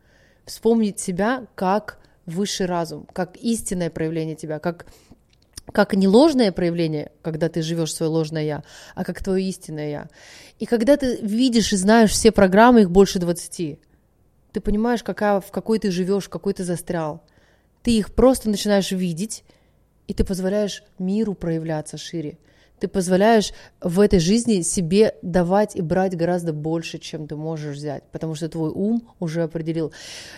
[0.46, 4.88] Вспомнить себя как высший разум, как истинное проявление тебя, как,
[5.72, 8.64] как не ложное проявление, когда ты живешь свое ложное я,
[8.96, 10.10] а как твое истинное я.
[10.60, 13.80] И когда ты видишь и знаешь все программы, их больше 20,
[14.52, 17.24] ты понимаешь, какая, в какой ты живешь, в какой ты застрял.
[17.84, 19.44] Ты их просто начинаешь видеть,
[20.08, 22.38] и ты позволяешь миру проявляться шире.
[22.80, 28.04] Ты позволяешь в этой жизни себе давать и брать гораздо больше, чем ты можешь взять,
[28.12, 29.94] потому что твой ум уже определил.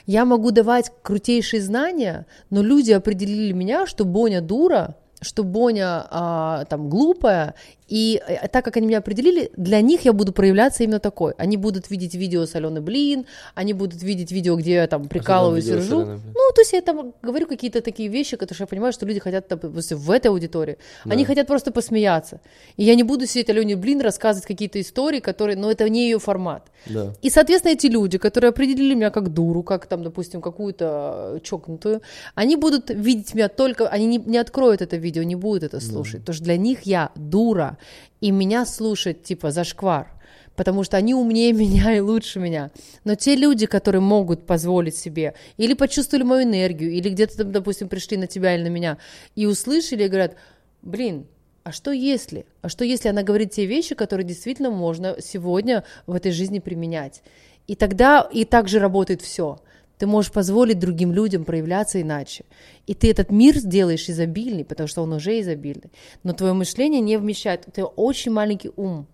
[0.06, 6.66] Я могу давать крутейшие знания, но люди определили меня, что Боня дура, что Боня а,
[6.66, 7.56] там глупая,
[7.88, 11.34] и э, так как они меня определили, для них я буду проявляться именно такой.
[11.38, 15.68] Они будут видеть видео с Аленой Блин, они будут видеть видео, где я там прикалываюсь
[15.68, 16.00] и ржу.
[16.00, 19.48] Ну, то есть я там говорю какие-то такие вещи, которые я понимаю, что люди хотят
[19.48, 20.78] допустим, в этой аудитории.
[21.06, 22.42] Они хотят просто посмеяться.
[22.76, 26.20] И я не буду сидеть Алене Блин рассказывать какие-то истории, которые, но это не ее
[26.20, 26.68] формат.
[26.86, 27.14] Да.
[27.22, 32.02] И, соответственно, эти люди, которые определили меня как дуру, как там, допустим, какую-то э, чокнутую,
[32.36, 36.22] они будут видеть меня только, они не, не откроют это видео, не будут это слушать.
[36.22, 37.77] Потому что для них я дура,
[38.22, 40.12] и меня слушать типа зашквар.
[40.56, 42.72] Потому что они умнее меня и лучше меня.
[43.04, 47.90] Но те люди, которые могут позволить себе, или почувствовали мою энергию, или где-то, там, допустим,
[47.90, 48.98] пришли на тебя или на меня,
[49.36, 50.36] и услышали, и говорят,
[50.82, 51.28] блин,
[51.64, 52.46] а что если?
[52.62, 57.22] А что если она говорит те вещи, которые действительно можно сегодня в этой жизни применять?
[57.68, 59.60] И тогда и так же работает все.
[59.98, 62.46] Ты можешь позволить другим людям проявляться иначе.
[62.86, 65.92] И ты этот мир сделаешь изобильный, потому что он уже изобильный.
[66.24, 67.66] Но твое мышление не вмещает.
[67.74, 69.08] Ты очень маленький ум.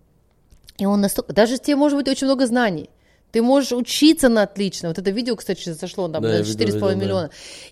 [0.76, 1.32] И он настолько...
[1.32, 2.90] Даже тебе может быть очень много знаний.
[3.34, 4.90] Ты можешь учиться на отлично.
[4.90, 6.94] Вот это видео, кстати, зашло там Да, на я видел, 4,5 видел, да.
[6.94, 7.30] миллиона.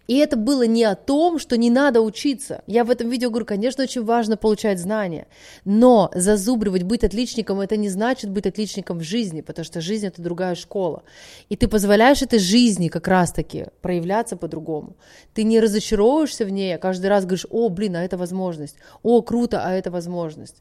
[0.08, 2.64] И это было не о том, что не надо учиться.
[2.66, 5.28] Я в этом видео говорю, конечно, очень важно получать знания,
[5.64, 10.20] но зазубривать, быть отличником, это не значит быть отличником в жизни, потому что жизнь— это
[10.20, 11.04] другая школа.
[11.48, 14.96] И ты позволяешь этой жизни как раз-таки проявляться по-другому.
[15.32, 18.74] Ты не разочаровываешься в ней, а каждый раз говоришь, о, блин, а это возможность,
[19.04, 20.56] о, круто, а это возможность.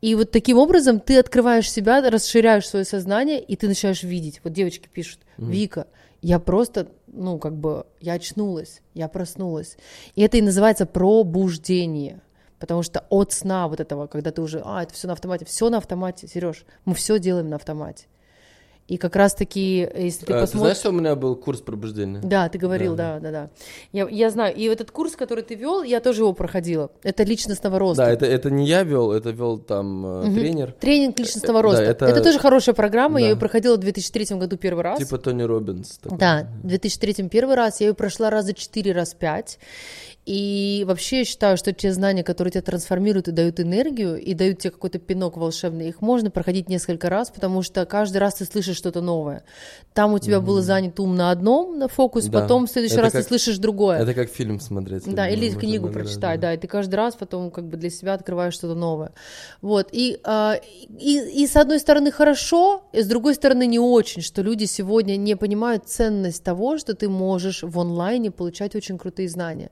[0.00, 4.42] И вот таким образом ты открываешь себя, расширяешь свое сознание, и ты начинаешь видеть.
[4.44, 5.86] Вот девочки пишут, Вика,
[6.22, 9.76] я просто, ну, как бы, я очнулась, я проснулась.
[10.14, 12.22] И это и называется пробуждение.
[12.58, 15.68] Потому что от сна вот этого, когда ты уже, а, это все на автомате, все
[15.68, 18.06] на автомате, Сереж, мы все делаем на автомате.
[18.86, 20.60] И как раз-таки, если ты А, ты посмотришь...
[20.60, 22.20] знаешь, что у меня был курс пробуждения?
[22.22, 23.50] Да, ты говорил, да, да, да.
[23.92, 24.54] Я, я знаю.
[24.54, 26.90] И этот курс, который ты вел, я тоже его проходила.
[27.02, 28.04] Это личностного роста.
[28.04, 30.72] Да, это, это не я вел, это вел там э, тренер.
[30.72, 31.82] Тренинг личностного Э, да, роста.
[31.82, 32.22] это- это...
[32.22, 33.20] тоже хорошая программа.
[33.20, 33.30] Я Да.
[33.30, 34.98] ее проходила в 2003 году первый раз.
[34.98, 35.96] Типа Тони Робинс.
[36.02, 36.18] такой.
[36.18, 39.58] Да, в 2003 первый раз, я ее прошла раза 4, раз 5.
[40.26, 44.58] И вообще я считаю, что те знания, которые тебя трансформируют и дают энергию, и дают
[44.58, 48.76] тебе какой-то пинок волшебный, их можно проходить несколько раз, потому что каждый раз ты слышишь
[48.76, 49.44] что-то новое.
[49.92, 52.40] Там у тебя было занят ум на одном, на фокус, Да.
[52.40, 53.98] потом в следующий Это раз как- ты слышишь другое.
[53.98, 55.04] Это как фильм смотреть.
[55.14, 56.48] Да, или книгу прочитать, да.
[56.48, 59.12] да, и ты каждый раз потом как бы для себя открываешь что-то новое.
[59.60, 64.22] Вот, и, а, и, и с одной стороны хорошо, и с другой стороны не очень,
[64.22, 69.28] что люди сегодня не понимают ценность того, что ты можешь в онлайне получать очень крутые
[69.28, 69.70] знания.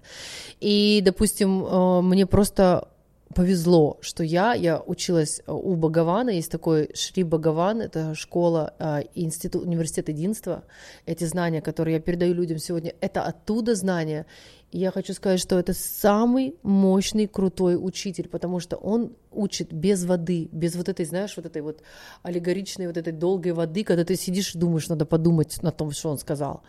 [0.61, 2.89] И, допустим, э, мне просто
[3.33, 9.03] повезло, что я, я училась э, у Багавана, есть такой Шри Багаван, это школа, э,
[9.15, 10.65] институт, университет единства,
[11.07, 14.27] эти знания, которые я передаю людям сегодня, это оттуда знания,
[14.71, 20.05] и я хочу сказать, что это самый мощный, крутой учитель, потому что он учит без
[20.05, 21.83] воды, без вот этой, знаешь, вот этой вот
[22.23, 26.11] аллегоричной, вот этой долгой воды, когда ты сидишь и думаешь, надо подумать на том, что
[26.11, 26.63] он сказал.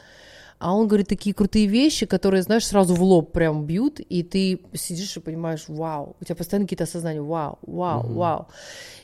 [0.64, 4.62] А он говорит такие крутые вещи, которые, знаешь, сразу в лоб прям бьют, и ты
[4.74, 8.48] сидишь и понимаешь, вау, у тебя постоянно какие-то осознания, вау, вау, вау.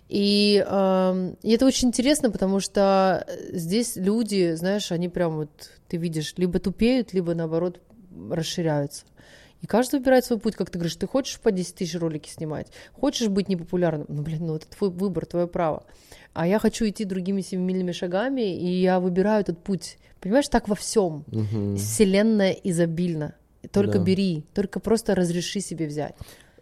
[0.07, 5.49] И, эм, и это очень интересно, потому что здесь люди, знаешь, они прям вот,
[5.90, 7.81] ты видишь, либо тупеют, либо наоборот
[8.31, 9.03] расширяются.
[9.61, 12.68] И каждый выбирает свой путь, как ты говоришь, ты хочешь по 10 тысяч ролики снимать,
[12.94, 15.84] хочешь быть непопулярным, ну, блин, ну это твой выбор, твое право.
[16.34, 19.98] А я хочу идти другими семимильными шагами, и я выбираю этот путь.
[20.22, 21.26] Понимаешь, так во всем.
[21.27, 21.76] Мгм.
[21.76, 23.36] Вселенная изобильна.
[23.72, 24.03] Только Да.
[24.03, 26.15] бери, только просто разреши себе взять.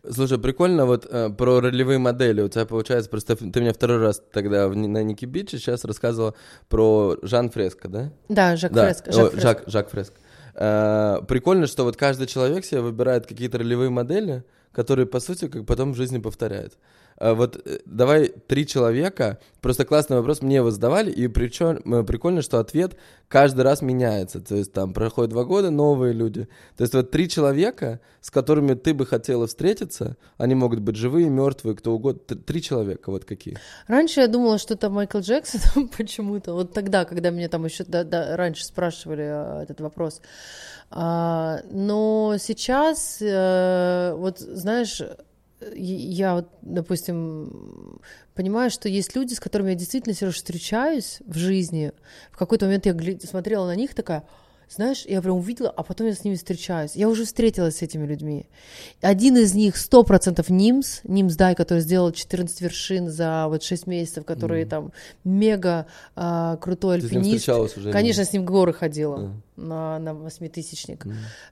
[0.10, 2.42] Слушай, прикольно вот э, про ролевые модели.
[2.42, 6.34] У тебя получается, просто ты мне второй раз тогда в, на Ники Биче сейчас рассказывала
[6.70, 8.12] про Жан Фреско, да?
[8.30, 8.86] Да, Жак да.
[8.86, 9.10] Фреско.
[9.10, 9.42] О, Жак Фреско.
[9.42, 10.16] Жак, Жак Фреско.
[10.58, 15.66] Э, прикольно, что вот каждый человек себе выбирает какие-то ролевые модели, которые, по сути, как
[15.66, 16.78] потом в жизни повторяет.
[17.18, 19.40] А вот э, давай три человека.
[19.62, 22.96] Просто классный вопрос мне его задавали, и причем э, прикольно, что ответ
[23.28, 24.40] каждый раз меняется.
[24.40, 26.48] То есть там проходит два года, новые люди.
[26.78, 31.30] То есть вот три человека, с которыми ты бы хотела встретиться, они могут быть живые,
[31.30, 32.22] мертвые, кто угодно.
[32.36, 33.58] Три человека, вот какие.
[33.88, 36.54] Раньше я думала, что это Майкл Джексон почему-то.
[36.54, 40.22] Вот тогда, когда меня там еще да- да, раньше спрашивали а, этот вопрос.
[40.90, 45.02] А, но сейчас, э, вот знаешь,
[45.74, 48.00] я вот, допустим,
[48.36, 51.92] понимаю, что есть люди, с которыми я действительно Сереж, встречаюсь в жизни.
[52.32, 52.96] В какой-то момент я
[53.28, 54.24] смотрела на них такая,
[54.70, 56.92] знаешь, я прям увидела, а потом я с ними встречаюсь.
[56.96, 58.48] Я уже встретилась с этими людьми.
[59.02, 64.26] Один из них 100% Нимс, Нимс Дай, который сделал 14 вершин за вот 6 месяцев,
[64.26, 64.92] который там
[65.24, 67.40] мега а, крутой Ты с ним альпинист.
[67.40, 67.92] встречалась уже?
[67.92, 69.47] Конечно, с ним в горы ходила А.
[69.58, 71.06] на, на восьмитысячник.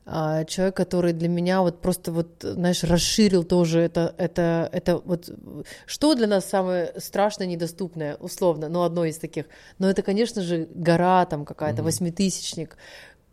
[0.06, 5.30] А, человек, который для меня вот просто вот, знаешь, расширил тоже это, это, это вот,
[5.86, 9.46] что для нас самое страшное, недоступное, условно, ну, одно из таких.
[9.80, 12.78] Но это, конечно же, гора там какая-то, восьмитысячник.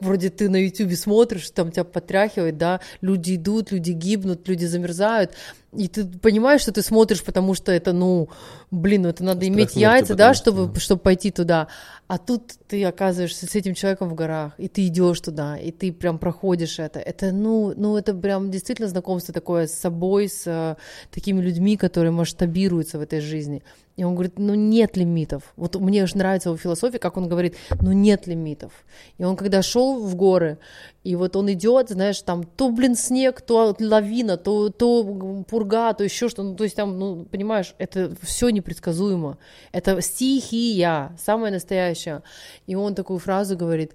[0.01, 5.33] Вроде ты на Ютубе смотришь, там тебя потряхивает, да, люди идут, люди гибнут, люди замерзают,
[5.73, 8.29] и ты понимаешь, что ты смотришь, потому что это, ну,
[8.71, 10.81] блин, ну это надо Страх иметь яйца, да, что, чтобы, да.
[10.81, 11.69] чтобы пойти туда.
[12.09, 15.93] А тут ты оказываешься с этим человеком в горах, и ты идешь туда, и ты
[15.93, 17.01] прям проходишь это.
[17.01, 20.77] Это, ну, ну, это прям действительно знакомство такое с собой, с э,
[21.11, 23.63] такими людьми, которые масштабируются в этой жизни.
[23.97, 25.53] И он говорит, ну нет лимитов.
[25.57, 28.73] Вот мне же нравится его философия, как он говорит, ну нет лимитов.
[29.19, 30.59] И он когда шел в горы,
[31.05, 36.05] и вот он идет, знаешь, там то, блин, снег, то лавина, то, то пурга, то
[36.05, 39.39] еще что, ну, то есть там, ну, понимаешь, это все непредсказуемо.
[39.73, 42.23] Это стихия, самая настоящая.
[42.67, 43.93] И он такую фразу говорит,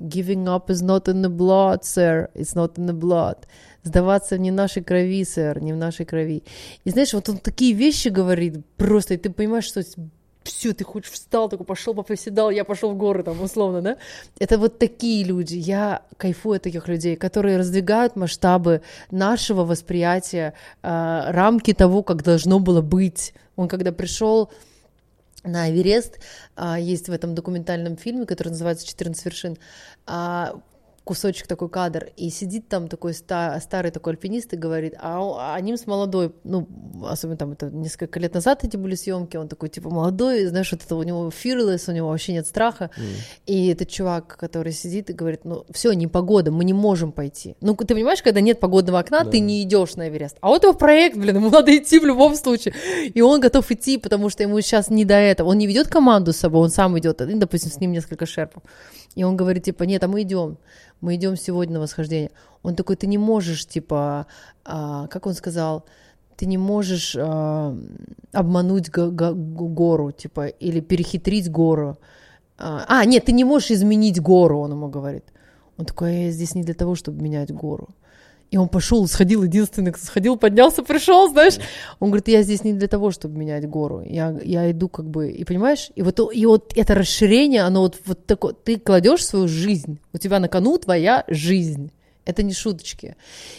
[0.00, 2.30] Giving up is not in the blood, sir.
[2.34, 3.38] It's not in the blood.
[3.82, 6.44] Сдаваться не в нашей крови, сэр, не в нашей крови.
[6.84, 9.82] И знаешь, вот он такие вещи говорит просто, и ты понимаешь, что
[10.48, 13.96] все, ты хоть встал, такой пошел, попоседал, я пошел в горы, там, условно, да?
[14.38, 21.30] Это вот такие люди, я кайфую от таких людей, которые раздвигают масштабы нашего восприятия, э,
[21.30, 23.34] рамки того, как должно было быть.
[23.56, 24.50] Он когда пришел
[25.44, 26.18] на Эверест,
[26.56, 29.56] а, есть в этом документальном фильме, который называется «14 вершин»,
[30.06, 30.54] а,
[31.08, 35.60] кусочек такой кадр, и сидит там такой ста- старый такой альпинист и говорит, а, а
[35.62, 36.68] Нимс молодой, ну,
[37.02, 40.82] особенно там это несколько лет назад эти были съемки, он такой типа молодой, знаешь, вот
[40.84, 42.90] это у него fearless, у него вообще нет страха,
[43.46, 47.56] и этот чувак, который сидит и говорит, ну, все, не погода, мы не можем пойти.
[47.62, 50.74] Ну, ты понимаешь, когда нет погодного окна, ты не идешь на Эверест, а вот его
[50.74, 52.74] проект, блин, ему надо идти в любом случае,
[53.14, 56.34] и он готов идти, потому что ему сейчас не до этого, он не ведет команду
[56.34, 58.62] с собой, он сам идет, допустим, с ним несколько шерпов,
[59.14, 60.58] и он говорит, типа, нет, а мы идем,
[61.00, 62.30] мы идем сегодня на восхождение.
[62.62, 64.26] Он такой, ты не можешь, типа,
[64.64, 65.84] а, как он сказал,
[66.36, 67.76] ты не можешь а,
[68.32, 71.98] обмануть го- го- гору, типа, или перехитрить гору.
[72.58, 75.24] А, а, нет, ты не можешь изменить гору, он ему говорит.
[75.78, 77.88] Он такой, я здесь не для того, чтобы менять гору.
[78.50, 81.58] И он пошел, сходил, единственный, кто сходил, поднялся, пришел, знаешь.
[82.00, 84.02] Он говорит, я здесь не для того, чтобы менять гору.
[84.04, 87.98] Я, я иду как бы, и понимаешь, и вот, и вот это расширение, оно вот,
[88.06, 91.90] вот такое, ты кладешь свою жизнь, у тебя на кону твоя жизнь.
[92.24, 93.16] Это не шуточки.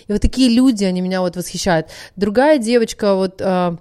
[0.07, 1.87] И вот такие люди, они меня вот восхищают.
[2.15, 3.77] Другая девочка, вот а,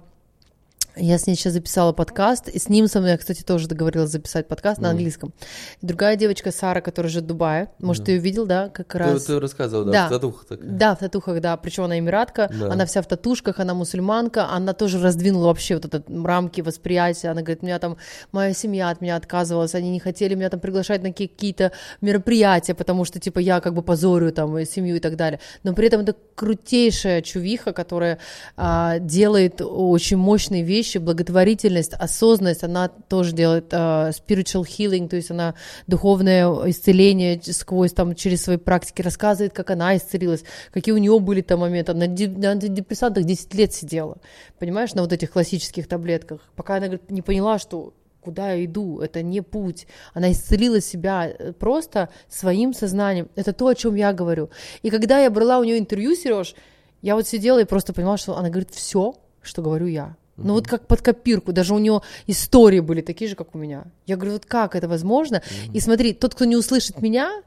[0.99, 4.09] я с ней сейчас записала подкаст, и с ним со мной я, кстати, тоже договорилась
[4.11, 5.33] записать подкаст на английском.
[5.81, 9.23] Другая девочка, Сара, которая живет в Дубае, может, ты ее видел, да, как Ты, раз.
[9.25, 10.07] ты рассказывал, да, Да.
[10.07, 10.69] в татухах такая.
[10.69, 11.57] Да, в татухах, да.
[11.57, 12.71] Причем она эмиратка, Да.
[12.71, 17.29] она вся в татушках, она мусульманка, она тоже раздвинула вообще вот этот рамки восприятия.
[17.29, 17.97] Она говорит, меня там,
[18.31, 21.71] моя семья от меня отказывалась, они не хотели меня там приглашать на какие-то
[22.01, 25.39] мероприятия, потому что, типа, я как бы позорю там семью и так далее.
[25.63, 28.17] Но при этом это крутейшая чувиха, которая
[28.57, 35.31] а, делает очень мощные вещи, благотворительность, осознанность, она тоже делает а, spiritual healing, то есть
[35.31, 35.55] она
[35.87, 41.41] духовное исцеление сквозь там через свои практики рассказывает, как она исцелилась, какие у нее были
[41.41, 41.93] там моменты.
[41.93, 44.17] На антидепрессантах 10 лет сидела,
[44.57, 48.99] понимаешь, на вот этих классических таблетках, пока она говорит, не поняла, что куда я иду,
[48.99, 49.87] это не путь.
[50.13, 53.29] Она исцелила себя э, просто своим сознанием.
[53.35, 54.49] Это то, о чем я говорю.
[54.81, 56.55] И когда я брала у нее интервью, Сереж,
[57.01, 60.15] я вот сидела и просто понимала, что она говорит все, что говорю я.
[60.43, 63.85] Ну вот как под копирку, даже у нее истории были такие же, как у меня.
[64.05, 65.41] Я говорю, вот как это возможно?
[65.73, 67.41] И смотри, тот, кто не услышит меня,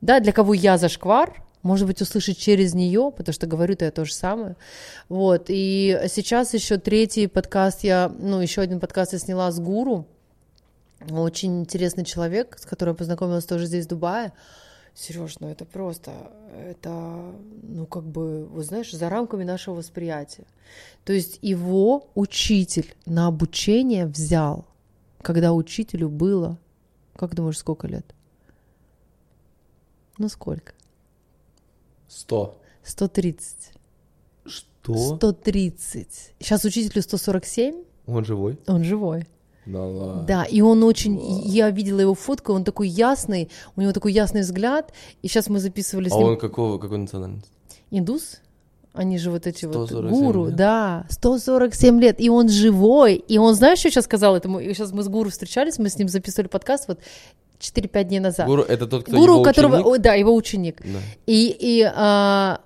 [0.00, 4.04] да, для кого я зашквар, может быть, услышать через нее, потому что говорю-то я то
[4.04, 4.56] же самое.
[5.08, 10.06] Вот, и сейчас еще третий подкаст я, ну, еще один подкаст я сняла с гуру,
[11.10, 14.32] очень интересный человек, с которым я познакомилась тоже здесь, в Дубае.
[14.98, 16.10] Сереж, ну это просто,
[16.52, 20.44] это, ну как бы, вот знаешь, за рамками нашего восприятия.
[21.04, 24.66] То есть его учитель на обучение взял,
[25.22, 26.58] когда учителю было,
[27.14, 28.12] как думаешь, сколько лет?
[30.18, 30.72] Ну сколько?
[32.08, 32.60] Сто.
[32.82, 33.74] 130.
[34.46, 35.16] Что?
[35.16, 36.34] 130.
[36.40, 38.58] Сейчас учителю 147, Он живой?
[38.66, 39.28] он живой.
[39.72, 40.22] Да ладно.
[40.26, 44.40] Да, и он очень, я видела его фотку, он такой ясный, у него такой ясный
[44.40, 44.92] взгляд,
[45.22, 47.50] и сейчас мы записывали с А ним он какого, какой национальности?
[47.90, 48.40] индус,
[48.94, 50.56] они же вот эти вот 147 гуру, лет?
[50.56, 54.92] да, 147 лет, и он живой, и он, знаешь, что сейчас сказал этому, и сейчас
[54.92, 56.98] мы с гуру встречались, мы с ним записывали подкаст вот
[57.60, 58.46] 4-5 дней назад.
[58.46, 60.02] Гуру это тот, кто Гуру, его у которого, ученик?
[60.02, 60.98] да, его ученик, Да.
[61.26, 62.60] и, и а,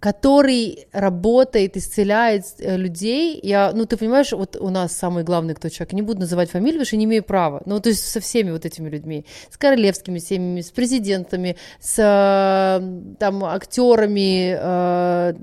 [0.00, 3.40] который работает, исцеляет э, людей.
[3.42, 6.74] Я, ну, ты понимаешь, вот у нас самый главный кто человек, не буду называть фамилию,
[6.74, 7.62] потому что не имею права.
[7.66, 13.16] Ну, то есть со всеми вот этими людьми, с королевскими семьями, с президентами, с э,
[13.18, 15.34] там актерами, э,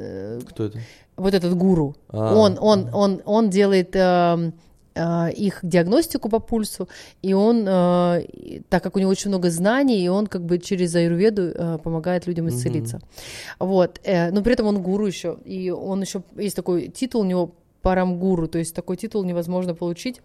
[0.00, 0.78] э, Кто это?
[1.16, 1.96] вот этот гуру.
[2.08, 2.34] А.
[2.34, 4.50] Он, он, он, он делает э, э,
[5.36, 6.88] их диагностику по пульсу,
[7.22, 10.94] и он, э, так как у него очень много знаний, и он как бы через
[10.94, 13.00] аюрведу э, помогает людям исцелиться.
[13.58, 17.24] Вот, э, но при этом он гуру еще, и он еще, есть такой титул у
[17.24, 17.52] него
[17.82, 20.20] парамгуру, то есть такой титул невозможно получить.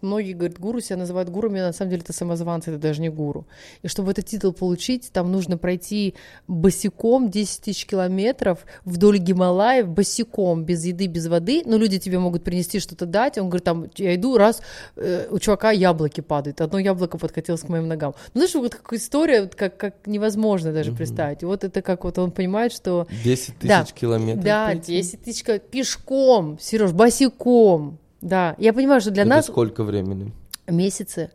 [0.00, 3.08] Многие, говорят, гуру себя называют гурами, а на самом деле это самозванцы, это даже не
[3.08, 3.46] гуру.
[3.82, 6.14] И чтобы этот титул получить, там нужно пройти
[6.48, 11.62] босиком 10 тысяч километров вдоль Гималаев, босиком, без еды, без воды.
[11.66, 13.38] Но люди тебе могут принести что-то дать.
[13.38, 14.60] Он говорит, там, я иду, раз,
[14.96, 16.60] э, у чувака яблоки падают.
[16.60, 18.14] Одно яблоко подкатилось к моим ногам.
[18.34, 21.42] Ну, знаешь, вот как история, вот как, как невозможно даже представить.
[21.42, 23.84] И вот это как вот он понимает, что 10 тысяч Да.
[23.84, 24.44] километров.
[24.44, 24.96] да, пройти?
[24.96, 27.98] 10 тысяч кило- пешком, Сереж, босиком.
[28.24, 30.32] Да, я понимаю, что для Это нас сколько времени?
[30.66, 31.30] месяцы.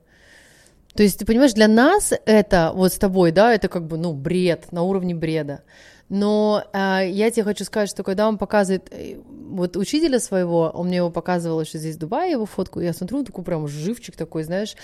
[0.96, 4.12] То есть, ты понимаешь, для нас это вот с тобой, да, это как бы, ну,
[4.12, 5.62] бред, на уровне бреда.
[6.10, 10.88] Но а, я тебе хочу сказать, что когда он показывает э, вот учителя своего, он
[10.88, 14.16] мне его показывал еще здесь в Дубае, его фотку, я смотрю, он такой прям живчик
[14.16, 14.76] такой, знаешь,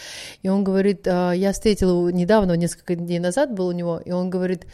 [0.43, 4.11] и он говорит, а, я встретила его недавно, несколько дней назад был у него, и
[4.11, 4.67] он говорит,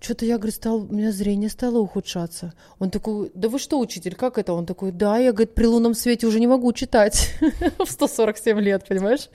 [0.00, 2.54] что-то я, говорит, стал, у меня зрение стало ухудшаться.
[2.78, 4.54] Он такой, да вы что, учитель, как это?
[4.54, 7.34] Он такой, да, я, говорит, при лунном свете уже не могу читать
[7.78, 9.28] в 147 лет, понимаешь?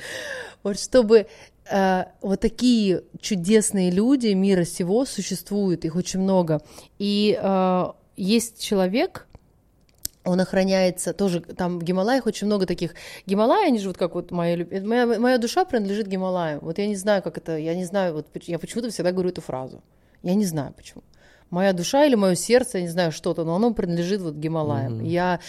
[0.63, 1.27] Вот чтобы
[1.69, 6.61] э, вот такие чудесные люди мира сего существуют, их очень много.
[6.97, 7.85] И э,
[8.17, 9.27] есть человек,
[10.23, 12.95] он охраняется тоже там в Гималаях очень много таких
[13.27, 16.87] Гималаи они же вот как вот моя это моя, моя душа принадлежит Гималаям вот я
[16.87, 19.83] не знаю как это я не знаю вот я почему-то всегда говорю эту фразу
[20.25, 21.03] я не знаю почему.
[21.49, 25.03] Моя душа или мое сердце я не знаю что-то но оно принадлежит вот Гималаям.
[25.03, 25.39] Я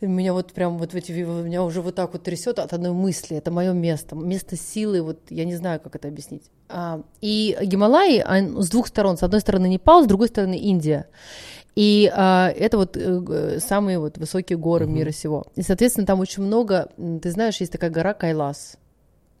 [0.00, 3.36] меня вот прям вот в эти меня уже вот так вот трясет от одной мысли.
[3.36, 6.42] Это мое место место силы вот я не знаю как это объяснить.
[6.68, 8.24] А, и Гималаи
[8.60, 9.16] с двух сторон.
[9.16, 11.06] С одной стороны Непал с другой стороны Индия.
[11.74, 15.46] И а, это вот э, самые вот высокие горы мира сего.
[15.54, 16.90] И, соответственно, там очень много,
[17.22, 18.76] ты знаешь, есть такая гора Кайлас.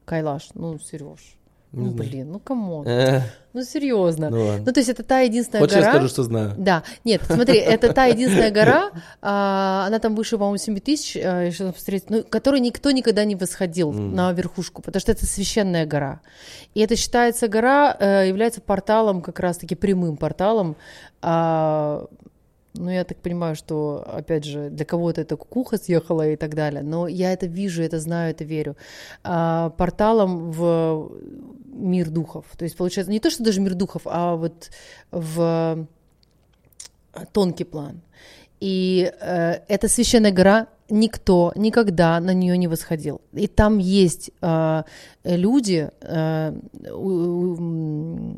[0.04, 1.36] Кайлаш, ну, Сереж.
[1.72, 2.10] Не Ну, знаю.
[2.10, 2.86] блин, ну, come on.
[2.86, 3.22] Э,
[3.54, 4.30] Ну, серьезно.
[4.30, 4.62] Ну ладно.
[4.66, 5.92] Ну, то есть это та единственная Хочешь, я гора...
[5.94, 6.54] скажу, что знаю?
[6.58, 8.90] Да, нет, смотри, это та единственная гора,
[9.20, 11.50] а, она там выше, по-моему, 7 тысяч, а,
[12.08, 16.20] ну, которой никто никогда не восходил на верхушку, потому что это священная гора.
[16.74, 20.76] И это считается гора, э, является порталом, как раз-таки прямым порталом,
[21.22, 22.06] а,
[22.74, 26.82] ну, я так понимаю, что, опять же, для кого-то это кукуха съехала и так далее,
[26.82, 28.76] но я это вижу, это знаю, это верю.
[29.24, 31.10] А, порталом в
[31.72, 32.44] мир духов.
[32.56, 34.70] То есть, получается, не то, что даже мир духов, а вот
[35.10, 35.86] в
[37.32, 38.00] тонкий план.
[38.60, 43.20] И э, эта священная гора никто никогда на нее не восходил.
[43.32, 44.82] И там есть э,
[45.24, 46.54] люди, э,
[46.92, 48.36] у- у-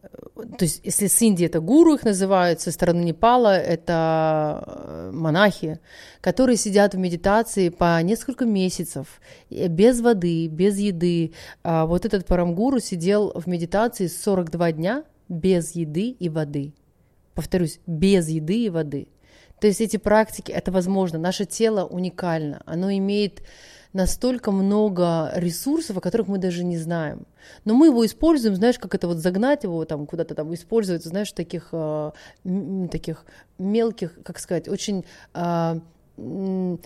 [0.00, 5.80] то есть если с Индии это гуру их называют, со стороны Непала это э, монахи,
[6.20, 9.20] которые сидят в медитации по несколько месяцев,
[9.50, 11.32] без воды, без еды.
[11.62, 16.74] А вот этот парамгуру сидел в медитации 42 дня без еды и воды.
[17.34, 19.08] Повторюсь, без еды и воды.
[19.60, 21.18] То есть эти практики, это возможно.
[21.18, 22.62] Наше тело уникально.
[22.64, 23.42] Оно имеет
[23.92, 27.26] настолько много ресурсов, о которых мы даже не знаем.
[27.64, 31.32] Но мы его используем, знаешь, как это вот загнать его там куда-то там использовать, знаешь,
[31.32, 32.10] таких, э,
[32.90, 33.24] таких
[33.58, 35.04] мелких, как сказать, очень
[35.34, 35.80] э,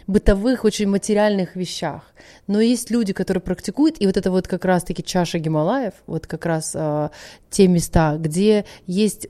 [0.06, 2.12] бытовых, очень материальных вещах.
[2.46, 6.46] Но есть люди, которые практикуют, и вот это вот как раз-таки чаша Гималаев, вот как
[6.46, 7.10] раз э,
[7.50, 9.28] те места, где есть э,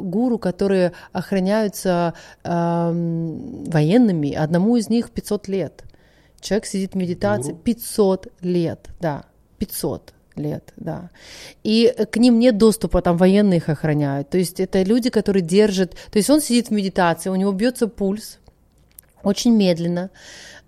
[0.00, 2.14] гуру, которые охраняются
[2.44, 5.84] эм, военными, одному из них 500 лет.
[6.40, 7.62] Человек сидит в медитации Гуру?
[7.64, 9.24] 500 лет, да,
[9.58, 11.10] 500 лет, да.
[11.64, 14.28] И к ним нет доступа, там военные их охраняют.
[14.30, 15.92] То есть это люди, которые держат...
[16.10, 18.38] То есть он сидит в медитации, у него бьется пульс,
[19.22, 20.10] очень медленно.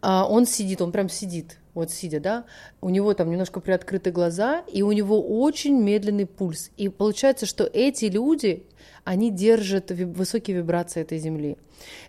[0.01, 2.45] А, Он сидит, он прям сидит, вот сидя, да,
[2.81, 6.71] у него там немножко приоткрыты глаза, и у него очень медленный пульс.
[6.77, 8.65] И получается, что эти люди,
[9.05, 11.57] они держат высокие вибрации этой земли.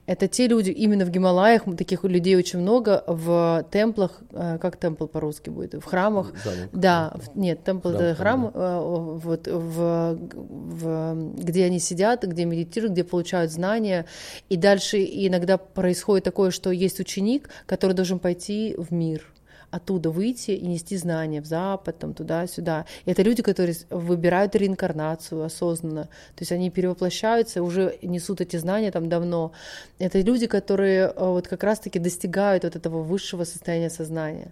[0.07, 5.05] Это те люди, именно в Гималаях, таких людей очень много, в темплах, э, как темпл
[5.05, 6.69] по-русски будет, в храмах, Замок.
[6.73, 10.17] да, в- нет, темпл это Храм, храм, э, вот в,
[10.49, 14.05] в- где они сидят, где медитируют, где получают знания,
[14.49, 19.31] и дальше иногда происходит такое, что есть ученик, который должен пойти в мир,
[19.71, 22.85] оттуда выйти и нести знания в Запад, там, туда-сюда.
[23.05, 29.09] Это люди, которые выбирают реинкарнацию осознанно, то есть они перевоплощаются, уже несут эти знания там
[29.09, 29.51] давно.
[29.99, 34.51] Это люди, которые э, вот как раз-таки достигают вот этого высшего состояния сознания.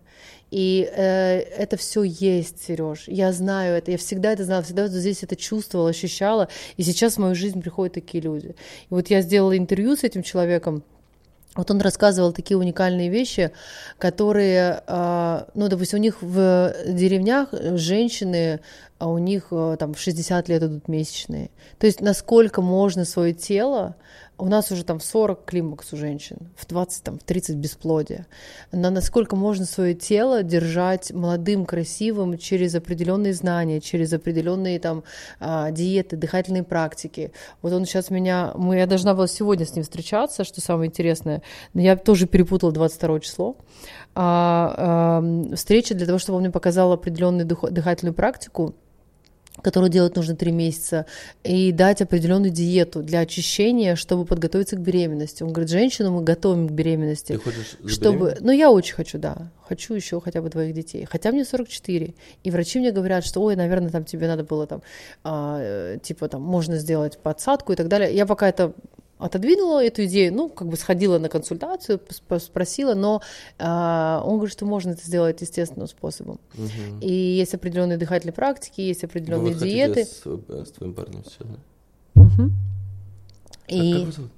[0.52, 3.06] И э, это все есть, Сереж.
[3.07, 6.48] Я знаю это, я всегда это знала, всегда вот здесь это чувствовала, ощущала.
[6.77, 8.56] И сейчас в мою жизнь приходят такие люди.
[8.89, 10.84] И вот я сделала интервью с этим человеком,
[11.57, 13.51] вот он рассказывал такие уникальные вещи,
[13.97, 18.61] которые, а, ну, допустим, у них в деревнях женщины,
[18.99, 21.49] а у них а, там в 60 лет идут месячные.
[21.79, 23.95] То есть насколько можно свое тело,
[24.38, 28.27] у нас уже там в 40 климакс у женщин, в 20, там, в 30 бесплодие,
[28.72, 35.03] но насколько можно свое тело держать молодым, красивым через определенные знания, через определенные там
[35.39, 37.31] а, диеты, дыхательные практики.
[37.61, 41.41] Вот он сейчас меня, мы, я должна была сегодня с ним встречаться, что самое интересное,
[41.73, 43.57] но я тоже перепутала 22 число.
[44.14, 48.76] А, ам, встреча для того, чтобы он мне показал определенную дыхательную практику,
[49.61, 51.05] которую делать нужно три месяца,
[51.43, 55.43] и дать определенную диету для очищения, чтобы подготовиться к беременности.
[55.43, 57.34] Он говорит, женщину мы готовим к беременности.
[57.34, 61.05] Ты хочешь Чтобы, ну я очень хочу, да, хочу еще хотя бы двоих детей.
[61.05, 62.13] Хотя мне 44,
[62.43, 64.81] и врачи мне говорят, что, ой, наверное, там тебе надо было там,
[65.23, 68.13] а, э, типа там, можно сделать подсадку и так далее.
[68.15, 68.73] Я пока это
[69.18, 71.99] отодвинула эту идею, ну, как бы сходила на консультацию,
[72.39, 73.22] спросила, но
[73.57, 76.39] а, он говорит, что можно это сделать естественным способом.
[76.53, 76.99] Мгм.
[77.02, 80.06] И есть определенные дыхательные практики, есть определенные вот хотите диеты.
[80.06, 82.22] С, э, с твоим парнем да?
[82.22, 82.53] Мгм.
[83.68, 84.31] А как И зовут?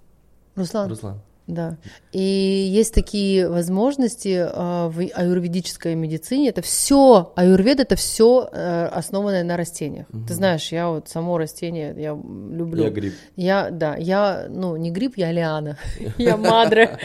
[0.55, 1.21] Руслан, Руслан.
[1.49, 1.77] Да.
[2.11, 6.49] И есть такие возможности а, в аюрведической медицине.
[6.49, 8.49] Это все, аюрвед это все
[8.91, 10.05] основанное на растениях.
[10.27, 12.83] Ты знаешь, я вот само растение я люблю.
[12.83, 13.13] Я гриб.
[13.35, 15.77] Я, да, я, ну, не гриб, я лиана,
[16.17, 16.97] я мадре,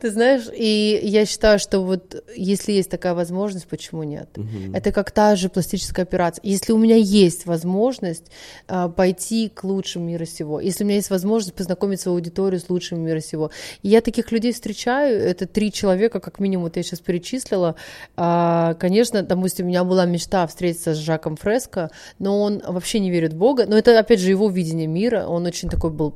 [0.00, 4.28] ты знаешь, и я считаю, что вот если есть такая возможность, почему нет?
[4.74, 6.42] Это как та же пластическая операция.
[6.44, 8.30] Если у меня есть возможность
[8.68, 12.68] а, пойти к лучшим мира сего, если у меня есть возможность познакомить свою аудиторию с
[12.70, 13.50] лучшим мира сего,
[13.82, 17.74] я таких людей встречаю, это три человека, как минимум, вот я сейчас перечислила.
[18.16, 23.10] А, конечно, допустим, у меня была мечта встретиться с Жаком Фреско, но он вообще не
[23.10, 23.66] верит в Бога.
[23.66, 25.26] Но это, опять же, его видение мира.
[25.26, 26.14] Он очень такой был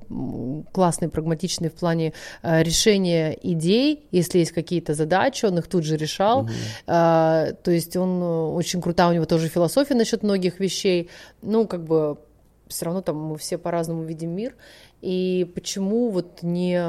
[0.72, 2.12] классный, прагматичный в плане
[2.42, 4.06] а, решения идей.
[4.10, 6.48] Если есть какие-то задачи, он их тут же решал.
[6.86, 8.24] А, то есть он э,
[8.54, 11.10] очень крутая, у него тоже философия насчет многих вещей.
[11.42, 12.18] Ну, как бы
[12.68, 14.56] все равно там мы все по-разному видим мир.
[15.02, 16.82] И почему вот не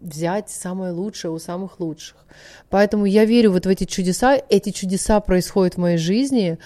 [0.00, 2.24] взять самое лучшее у самых лучших?
[2.68, 4.40] Поэтому я верю вот в эти чудеса.
[4.48, 6.58] Эти чудеса происходят в моей жизни.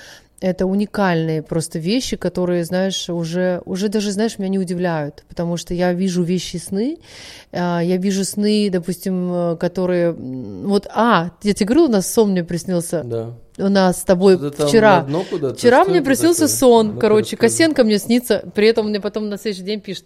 [0.45, 5.73] Это уникальные просто вещи, которые, знаешь, уже, уже даже, знаешь, меня не удивляют, потому что
[5.73, 6.99] я вижу вещи сны,
[7.51, 10.13] а, я вижу сны, допустим, э, которые...
[10.13, 13.31] Вот, а, я тебе говорю, у нас сон мне приснился, Да.
[13.57, 15.07] у нас с тобой там вчера.
[15.57, 16.57] Вчера мне приснился такое?
[16.59, 17.39] сон, Ну-ка, короче.
[17.39, 20.05] Косенко мне снится, при этом мне потом на следующий день пишет,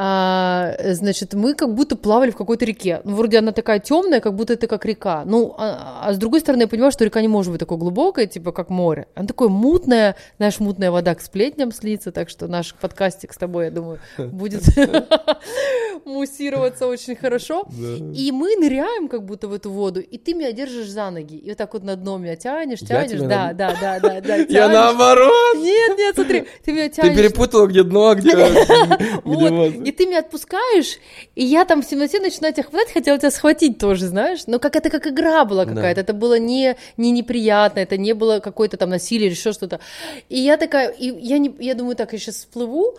[0.00, 3.00] а, значит, мы как будто плавали в какой-то реке.
[3.02, 5.24] Ну, вроде она такая темная, как будто это как река.
[5.24, 8.28] Ну, а, а с другой стороны, я понимаю, что река не может быть такой глубокой,
[8.28, 9.08] типа как море.
[9.16, 13.64] Она такое мутная, знаешь, мутная вода к сплетням слиться, так что наш подкастик с тобой,
[13.66, 14.62] я думаю, будет
[16.04, 17.66] муссироваться очень хорошо.
[18.14, 21.48] И мы ныряем как будто в эту воду, и ты меня держишь за ноги, и
[21.48, 25.56] вот так вот на дно меня тянешь, тянешь, да, да, да, да, да, Я наоборот!
[25.56, 27.16] Нет, нет, смотри, ты меня Ты тянешь.
[27.16, 28.28] перепутала, где дно, а где...
[29.88, 30.98] и ты меня отпускаешь,
[31.34, 34.76] и я там в темноте начинаю тебя хватать, хотела тебя схватить тоже, знаешь, но как
[34.76, 35.74] это как игра была Да.
[35.74, 39.80] какая-то, это было не, не неприятно, это не было какое-то там насилие или еще что-то.
[40.28, 42.98] И я такая, и я, не, я думаю, так, я сейчас всплыву,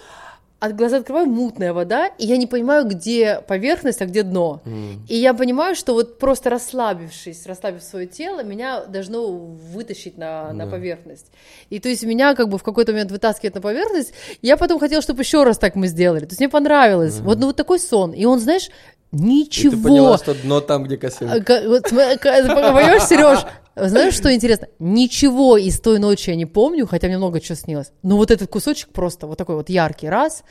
[0.59, 4.61] от глаза открываю, мутная вода, и я не понимаю, где поверхность, а где дно.
[5.07, 10.65] И я понимаю, что вот просто расслабившись, расслабив свое тело, меня должно вытащить на, на
[10.65, 10.71] Да.
[10.71, 11.27] поверхность.
[11.69, 14.13] И то есть меня как бы в какой-то момент вытаскивает на поверхность.
[14.41, 16.21] Я потом хотела, чтобы еще раз так мы сделали.
[16.21, 17.19] То есть мне понравилось.
[17.19, 18.11] Вот, ну вот такой сон.
[18.11, 18.69] И он, знаешь,
[19.11, 19.71] И ничего.
[19.77, 21.41] ты поняла, что дно там, где А, косинка.
[21.41, 23.39] ка- вот см- ка- Понимаешь, Сереж,
[23.87, 24.67] знаешь, что интересно?
[24.79, 27.91] Ничего из той ночи я не помню, хотя мне много чего снилось.
[28.03, 30.43] Но вот этот кусочек просто вот такой вот яркий раз.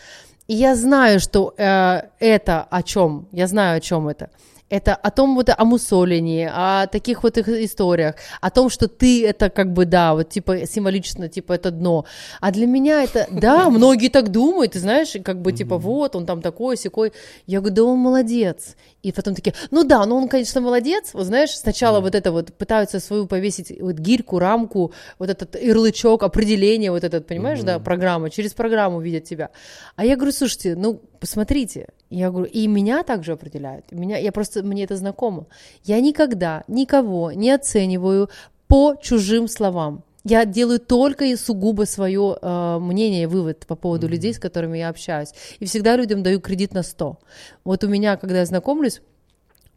[0.47, 3.29] И я знаю, что э, это о чем.
[3.33, 4.31] Я знаю, о чем это.
[4.71, 9.27] Это о том вот о мусолении, о таких вот их историях, о том, что ты
[9.27, 12.05] это как бы, да, вот типа символично, типа это дно.
[12.41, 16.27] А для меня это, да, многие так думают, ты знаешь, как бы типа вот, он
[16.27, 17.13] там такой, секой.
[17.47, 18.77] Я говорю, да он молодец.
[19.03, 21.15] И потом такие, ну да, ну он, конечно, молодец.
[21.15, 26.25] Вот знаешь, сначала вот это вот пытаются свою повесить вот гирьку, рамку, вот этот ярлычок,
[26.25, 29.51] определение, вот этот, понимаешь, да, программа, через программу видят тебя.
[29.95, 31.89] А я говорю, слушайте, ну посмотрите.
[32.11, 33.93] Я говорю, и меня также определяют.
[33.93, 35.47] Меня, я просто, мне это знакомо.
[35.85, 38.31] Я никогда никого не оцениваю
[38.67, 40.03] по чужим словам.
[40.29, 44.77] Я делаю только и сугубо свое э, мнение и вывод по поводу людей, с которыми
[44.77, 45.31] я общаюсь.
[45.59, 47.19] И всегда людям даю кредит на 100.
[47.65, 49.01] Вот у меня, когда я знакомлюсь,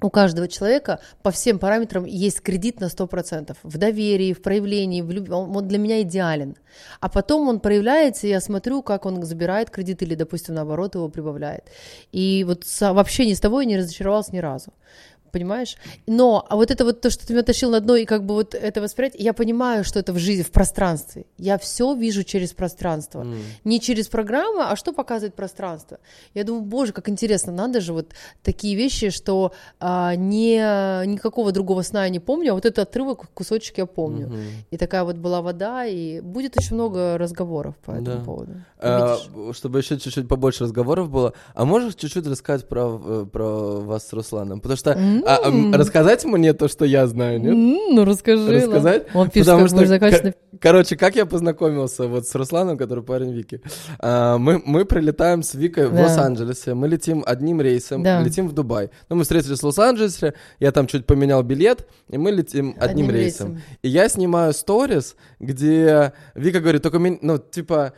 [0.01, 3.55] у каждого человека по всем параметрам есть кредит на 100%.
[3.63, 5.31] В доверии, в проявлении, в любви.
[5.31, 6.57] Он, он для меня идеален.
[6.99, 11.07] А потом он проявляется, и я смотрю, как он забирает кредит или, допустим, наоборот, его
[11.07, 11.63] прибавляет.
[12.11, 14.73] И вот вообще ни с того я не разочаровалась ни разу.
[15.31, 15.77] Понимаешь?
[16.07, 18.33] Но, а вот это вот то, что ты меня тащил на дно, и как бы
[18.35, 21.25] вот это восприятие, я понимаю, что это в жизни, в пространстве.
[21.37, 23.25] Я все вижу через пространство.
[23.63, 25.99] Не через программу, а что показывает пространство.
[26.33, 28.11] Я думаю, боже, как интересно, надо же вот
[28.43, 30.57] такие вещи, что а, не,
[31.07, 34.31] никакого другого сна я не помню, а вот этот отрывок, кусочек я помню.
[34.69, 38.23] И такая вот была вода, и будет очень много разговоров по этому Да.
[38.23, 38.51] поводу.
[38.79, 39.17] А,
[39.53, 44.13] чтобы еще чуть-чуть побольше разговоров было, а можешь чуть-чуть рассказать про, э, про вас с
[44.13, 44.59] Русланом?
[44.59, 44.91] Потому что
[45.25, 47.53] а, а, рассказать мне то, что я знаю, нет?
[47.53, 48.51] Ну расскажи.
[48.57, 49.07] Рассказать?
[49.13, 49.67] Он пишет, Потому
[49.99, 53.61] как что, кор- короче, как я познакомился вот с Русланом, который парень Вики.
[53.99, 56.03] А, мы, мы прилетаем с Викой в Да.
[56.03, 58.21] Лос-Анджелесе, мы летим одним рейсом, Да.
[58.21, 58.89] летим в Дубай.
[59.09, 63.11] Ну, мы встретились в Лос-Анджелесе, я там чуть поменял билет, и мы летим одним, Одним
[63.11, 63.47] рейсом.
[63.53, 63.61] рейсом.
[63.81, 67.93] И я снимаю сторис, где Вика говорит, только, ну, типа,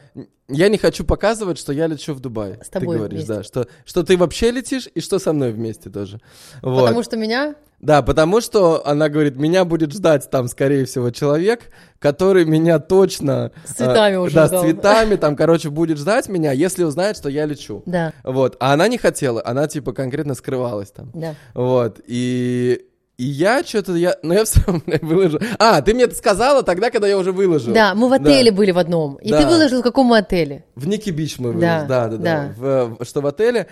[0.50, 2.60] я не хочу показывать, что я лечу в Дубай.
[2.64, 3.34] С тобой Ты говоришь, вместе.
[3.34, 6.20] да, что, что ты вообще летишь, и что со мной вместе тоже.
[6.62, 6.82] Вот.
[6.82, 11.72] Потому что меня Да, потому что она говорит, меня будет ждать там, скорее всего, человек,
[12.00, 13.52] который меня точно...
[13.66, 14.62] С цветами э, уже Да, ждал.
[14.62, 17.82] с цветами, там, короче, будет ждать меня, если узнает, что я лечу.
[17.86, 21.10] Да, Вот, а она не хотела, она, типа, конкретно скрывалась там.
[21.14, 21.36] да.
[21.54, 22.86] Вот, и...
[23.18, 25.40] И я что-то, я, ну я все равно выложил.
[25.60, 27.74] А, ты мне это сказала тогда, когда я уже выложил.
[27.74, 29.16] Да, мы в отеле были в одном.
[29.16, 29.42] И Да.
[29.42, 30.66] ты выложил, в каком мы отеле?
[30.76, 32.54] В Ники Бич мы Да, выложили, да, да, да, да.
[32.58, 33.68] В- в- что в отеле.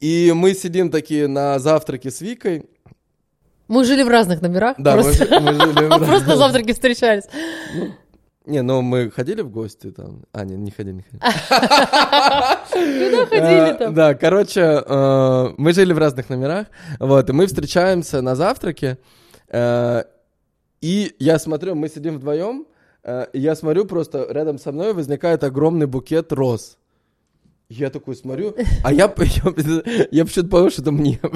[0.00, 2.64] И мы сидим такие на завтраке с Викой.
[3.68, 4.76] Мы жили в разных номерах.
[4.78, 7.24] Да, мы, просто, жи- мы жили в просто на завтраке встречались.
[8.46, 10.24] Не, ну мы ходили в гости там.
[10.32, 11.20] А, не, не ходили, не ходили.
[13.10, 13.94] Куда ходили Э, там?
[13.94, 16.66] Да, короче, э, мы жили в разных номерах,
[17.00, 18.98] вот, и мы встречаемся на завтраке,
[19.48, 20.04] э,
[20.82, 22.66] и я смотрю, мы сидим вдвоем,
[23.32, 26.78] я смотрю, просто рядом со мной возникает огромный букет роз.
[27.68, 28.54] Я такой смотрю,
[28.84, 31.18] а я, я, я почему-то понял, что это мне.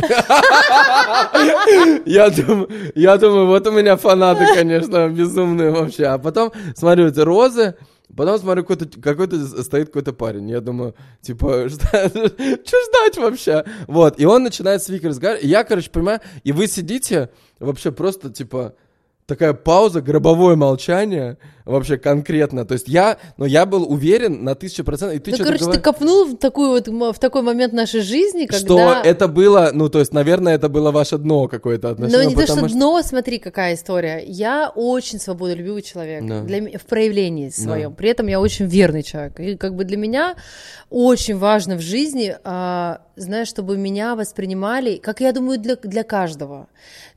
[2.05, 6.05] Я думаю, я думаю, вот у меня фанаты, конечно, безумные вообще.
[6.05, 7.77] А потом смотрю эти розы,
[8.17, 10.51] потом смотрю, какой-то, какой-то стоит какой-то парень.
[10.51, 13.65] Я думаю, типа, что ждать вообще?
[13.87, 15.45] Вот, и он начинает с Викой разговаривать.
[15.45, 18.75] Я, короче, понимаю, и вы сидите вообще просто, типа,
[19.29, 21.37] такая пауза, гробовое молчание,
[21.67, 22.65] вообще конкретно.
[22.65, 25.65] То есть я, но я был уверен на тысячу процентов, и ты Ну, короче, ты
[25.65, 28.59] говоришь, копнул в, такую вот, в такой момент нашей жизни, когда...
[28.59, 32.27] что это было, ну, то есть, наверное, это было ваше дно какое-то Но отношение.
[32.29, 34.25] не то, что потому дно, смотри, какая история.
[34.27, 36.41] Я очень свободолюбивый человек Да.
[36.41, 37.93] для, в проявлении своем.
[37.95, 39.39] При этом я очень верный человек.
[39.39, 40.37] И как бы для меня
[40.89, 46.69] очень важно в жизни, а, знаешь, чтобы меня воспринимали, как я думаю, для, для каждого,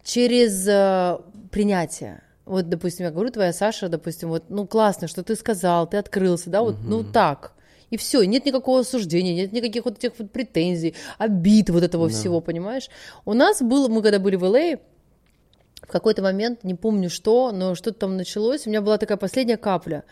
[0.04, 1.22] через а,
[1.52, 2.24] принятие.
[2.46, 6.50] Вот, допустим, я говорю, твоя Саша, допустим, вот, ну, классно, что ты сказал, ты открылся,
[6.50, 7.54] да, вот, ну, так.
[7.92, 12.42] И все, нет никакого осуждения, нет никаких вот этих вот претензий, обид вот этого всего,
[12.42, 12.90] понимаешь?
[13.26, 14.78] У нас было, мы когда были в Л.А.,
[15.82, 19.58] в какой-то момент, не помню что, но что-то там началось, у меня была такая последняя
[19.58, 20.04] капля,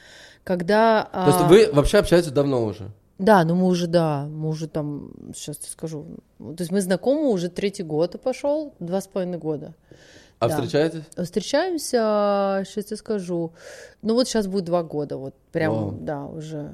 [0.44, 1.10] когда...
[1.14, 2.92] То есть а, вы вообще общаетесь давно уже?
[3.18, 6.06] Да, ну мы уже, да, мы уже там, сейчас тебе скажу,
[6.38, 9.76] то есть мы знакомы уже третий год пошел, два с половиной года.
[10.40, 10.56] А Да.
[10.56, 11.04] встречаетесь?
[11.18, 13.52] Встречаемся, сейчас тебе скажу,
[14.02, 15.98] ну вот сейчас будет два года, вот прям, Вау.
[16.00, 16.72] да, уже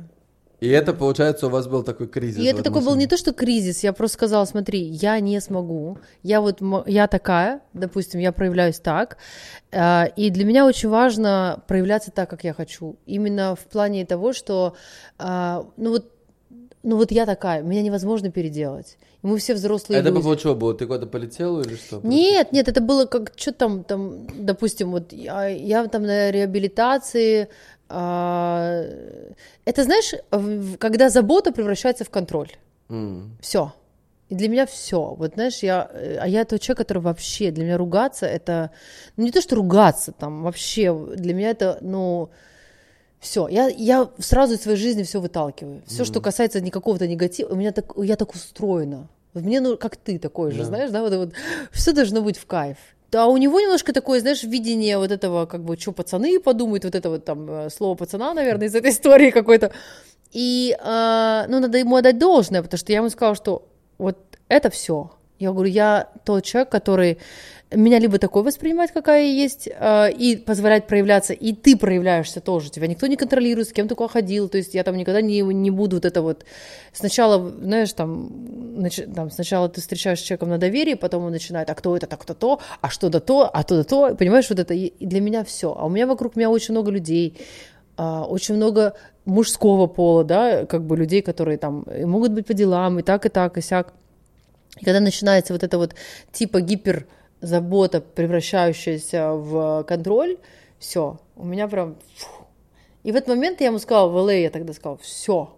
[0.62, 2.38] И это, получается, у вас был такой кризис.
[2.38, 5.98] И это такой был не то, что кризис, я просто сказала, смотри, я не смогу,
[6.24, 9.18] я вот, я такая, допустим, я проявляюсь так,
[9.72, 14.32] э, и для меня очень важно проявляться так, как я хочу, именно в плане того,
[14.32, 14.76] что,
[15.20, 16.12] э, ну вот,
[16.86, 20.22] ну вот я такая, меня невозможно переделать, и мы все взрослые Это люди.
[20.22, 20.74] поводу чего было?
[20.74, 22.00] Ты куда-то полетел или что?
[22.04, 27.48] Нет, нет, это было как что там, там, допустим, вот я, я там на реабилитации.
[27.90, 28.84] а,
[29.66, 30.14] это знаешь,
[30.80, 32.50] когда забота превращается в контроль.
[32.90, 33.38] М.
[33.42, 33.74] Все.
[34.30, 35.14] И для меня все.
[35.18, 38.72] Вот знаешь, я, э, а я тот человек, который вообще для меня ругаться это,
[39.18, 42.30] ну не то что ругаться там вообще для меня это, ну
[43.26, 45.82] все, я, я сразу из своей жизни все выталкиваю.
[45.88, 49.08] Все, что касается не какого-то негатива, у меня так, я так устроена.
[49.34, 50.66] Мне, ну, как ты такой же, Да.
[50.66, 51.34] знаешь, да, вот, вот
[51.72, 52.78] все должно быть в кайф.
[53.14, 56.96] А у него немножко такое, знаешь, видение вот этого, как бы, что пацаны подумают, вот
[56.96, 59.72] это вот там э, слово пацана, наверное, из этой истории какой-то.
[60.32, 64.70] И, а, ну, надо ему отдать должное, потому что я ему сказала, что вот это
[64.70, 65.12] все.
[65.40, 67.18] Я говорю, я тот человек, который
[67.72, 72.70] меня либо такой воспринимать, какая я есть, а, и позволять проявляться, и ты проявляешься тоже.
[72.70, 74.50] Тебя никто не контролирует, с кем ты ходил.
[74.50, 76.46] То есть я там никогда не, не буду вот это вот...
[76.94, 78.30] Сначала, знаешь, там,
[78.78, 82.22] нач- там, сначала ты встречаешь человеком на доверии, потом он начинает, а кто это, так
[82.22, 84.16] кто то, а что да то, а то да то.
[84.16, 85.74] Понимаешь, вот это и для меня все.
[85.76, 87.38] А у меня вокруг меня очень много людей,
[87.98, 88.94] а, очень много
[89.26, 93.26] мужского пола, да, как бы людей, которые там и могут быть по делам, и так,
[93.26, 93.94] и так, и сяк.
[94.80, 95.96] И когда начинается вот это вот
[96.32, 96.62] типа
[97.46, 100.38] гиперзабота, превращающаяся в контроль,
[100.80, 101.96] все, у меня прям...
[102.16, 102.46] фу.
[103.04, 105.54] И в этот момент я ему сказала, в LA я тогда сказала, все,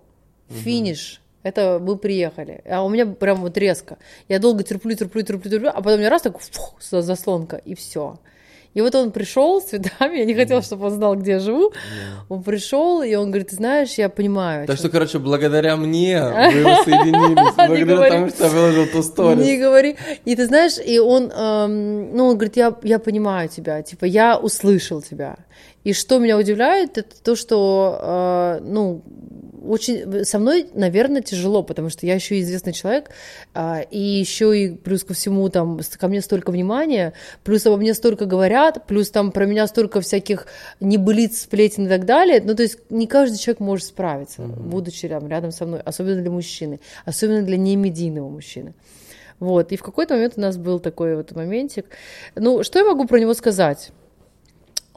[0.50, 2.62] финиш, это мы приехали.
[2.70, 3.98] А у меня прям вот резко.
[4.28, 7.56] Я долго терплю, терплю, терплю, терплю, а потом у меня раз так фух, за- заслонка,
[7.56, 8.18] и все.
[8.78, 11.74] И вот он пришел с цветами, я не хотела, чтобы он знал, где я живу.
[12.30, 14.68] Он пришел, и он говорит, ты знаешь, я понимаю.
[14.68, 17.56] Так что, короче, благодаря мне вы соединились.
[17.56, 19.60] Благодаря тому, что я выложил ту Не сторис.
[19.60, 19.96] говори.
[20.26, 25.02] И ты знаешь, и он, эм, ну, он говорит, я понимаю тебя, типа, я услышал
[25.02, 25.38] тебя.
[25.84, 29.04] И что меня удивляет, это то, что, э, ну,
[29.68, 33.10] очень со мной, наверное, тяжело, потому что я еще и известный человек,
[33.54, 37.14] а, и еще и плюс ко всему там ко мне столько внимания,
[37.44, 40.48] плюс обо мне столько говорят, плюс там про меня столько всяких
[40.80, 42.42] небылиц, сплетен и так далее.
[42.44, 46.32] Ну, то есть не каждый человек может справиться, будучи там, рядом со мной, особенно для
[46.32, 48.74] мужчины, особенно для немедийного мужчины.
[49.40, 51.86] Вот, и в какой-то момент у нас был такой вот моментик.
[52.36, 53.92] Ну, что я могу про него сказать?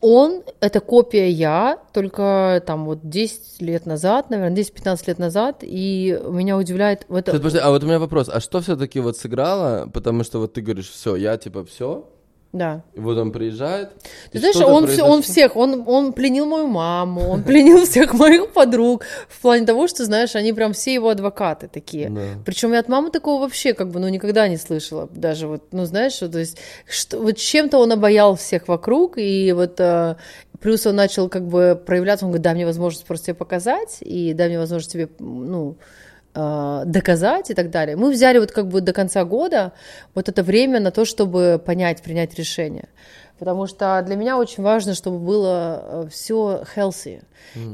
[0.00, 6.18] Он— это копия я, только там вот 10 лет назад, наверное, 10-15 лет назад, и
[6.28, 7.32] меня удивляет в это...
[7.32, 9.88] Сейчас, подожди, а вот у меня вопрос, а что все-таки вот сыграло?
[9.92, 12.08] Потому что вот ты говоришь, все, я типа все,
[12.52, 12.82] Да.
[12.94, 13.90] и вот он приезжает.
[14.32, 18.52] Ты знаешь, он, все, он всех, он, он пленил мою маму, он пленил всех моих
[18.52, 22.10] подруг, в плане того, что, знаешь, они прям все его адвокаты такие.
[22.10, 22.20] Да.
[22.44, 25.08] Причем я от мамы такого вообще как бы, ну, никогда не слышала.
[25.12, 26.58] Даже вот, ну, знаешь, то есть,
[26.88, 30.16] что, вот чем-то он обаял всех вокруг, и вот э,
[30.60, 34.32] плюс он начал как бы проявляться, он говорит, дай мне возможность просто тебе показать, и
[34.34, 35.76] дай мне возможность тебе, ну,
[36.34, 37.96] доказать и так далее.
[37.96, 39.72] Мы взяли вот как бы до конца года
[40.14, 42.88] вот это время на то, чтобы понять, принять решение.
[43.38, 47.22] Потому что для меня очень важно, чтобы было все healthy.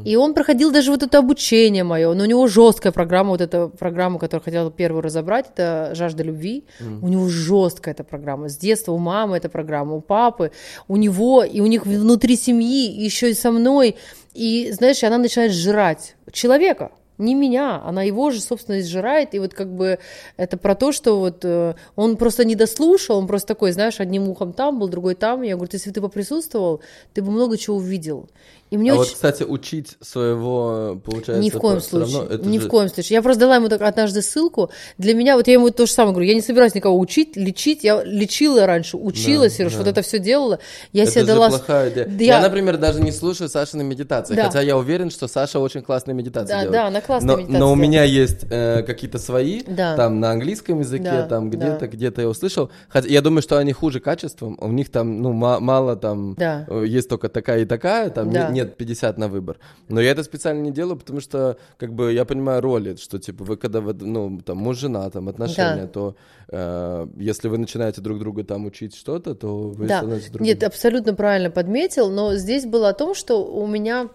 [0.05, 3.67] И он проходил даже вот это обучение мое, но у него жесткая программа, вот эта
[3.67, 6.65] программа, которую хотела первую разобрать, это «Жажда любви».
[7.03, 8.49] У него жесткая эта программа.
[8.49, 10.53] С детства у мамы эта программа, у папы,
[10.87, 13.97] у него, и у них внутри семьи, и еще и со мной.
[14.35, 19.55] И, знаешь, она начинает жрать человека, не меня, она его же, собственно, изжирает, и вот
[19.55, 19.99] как бы
[20.37, 24.29] это про то, что вот э, он просто не дослушал, он просто такой, знаешь, одним
[24.29, 26.81] ухом там был, другой там, я говорю, если бы ты поприсутствовал,
[27.15, 28.29] ты бы много чего увидел.
[28.71, 29.11] И мне А очень...
[29.11, 32.25] вот, кстати, учить своего, получается, Ни в коем равно случае.
[32.35, 33.15] это Ни же- в коем случае.
[33.17, 34.71] Я просто дала ему так однажды ссылку.
[34.99, 37.85] Для меня, вот я ему то же самое говорю, я не собираюсь никого учить, лечить.
[37.85, 39.79] Я лечила раньше, учила, Да, Сереж, да.
[39.79, 40.59] вот это все делала.
[40.93, 41.49] Я Это себе же дала...
[41.49, 42.07] плохая идея.
[42.07, 42.41] Да я...
[42.41, 44.45] например, даже не слушаю Сашины медитации, Да.
[44.47, 46.73] хотя я уверен, что Саша очень классные медитации Да, делает.
[46.73, 49.95] да, она классные но, медитации Но у меня есть э, какие-то свои, Да.
[49.97, 51.87] там на английском языке, Да, там где-то, да.
[51.87, 52.71] где-то я услышал.
[52.89, 56.67] Хотя я думаю, что они хуже качеством, у них там, ну, ма- мало там, Да.
[56.69, 58.49] э, есть только такая и такая, там Да.
[58.57, 59.59] Не- нет 50 на выбор.
[59.89, 63.45] Но я это специально не делаю, потому что, как бы, я понимаю роли, что, типа,
[63.45, 65.89] вы когда, вы, ну, там, муж-жена, там, отношения, Да.
[65.89, 66.17] то
[66.49, 70.47] э, если вы начинаете друг друга там учить что-то, то вы Да, становитесь другим.
[70.47, 74.09] нет, абсолютно правильно подметил, но здесь было о том, что у меня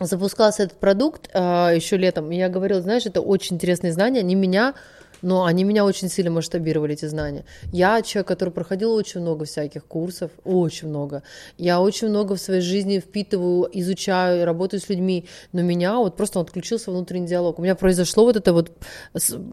[0.00, 4.74] запускался этот продукт еще летом, и я говорила, знаешь, это очень интересные знания, они меня
[5.22, 7.44] Но они меня очень сильно масштабировали, эти знания.
[7.72, 11.22] Я человек, который проходил очень много всяких курсов, очень много.
[11.58, 15.26] Я очень много в своей жизни впитываю, изучаю, работаю с людьми.
[15.52, 17.58] Но меня вот просто отключился внутренний диалог.
[17.58, 18.72] У меня произошло вот это вот,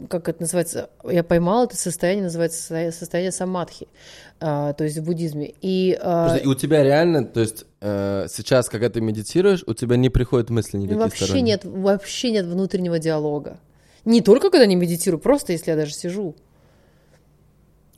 [0.08, 3.88] как это называется, я поймала это состояние, называется состояние, состояние самадхи,
[4.40, 5.54] а, то есть в буддизме.
[5.60, 9.74] И а, Подожди, и у тебя реально, то есть э, сейчас, когда ты медитируешь, у
[9.74, 11.54] тебя не приходят мысли никакие вообще сторонние?
[11.54, 13.58] нет, вообще нет внутреннего диалога.
[14.04, 16.34] Не только когда не медитирую, просто если я даже сижу.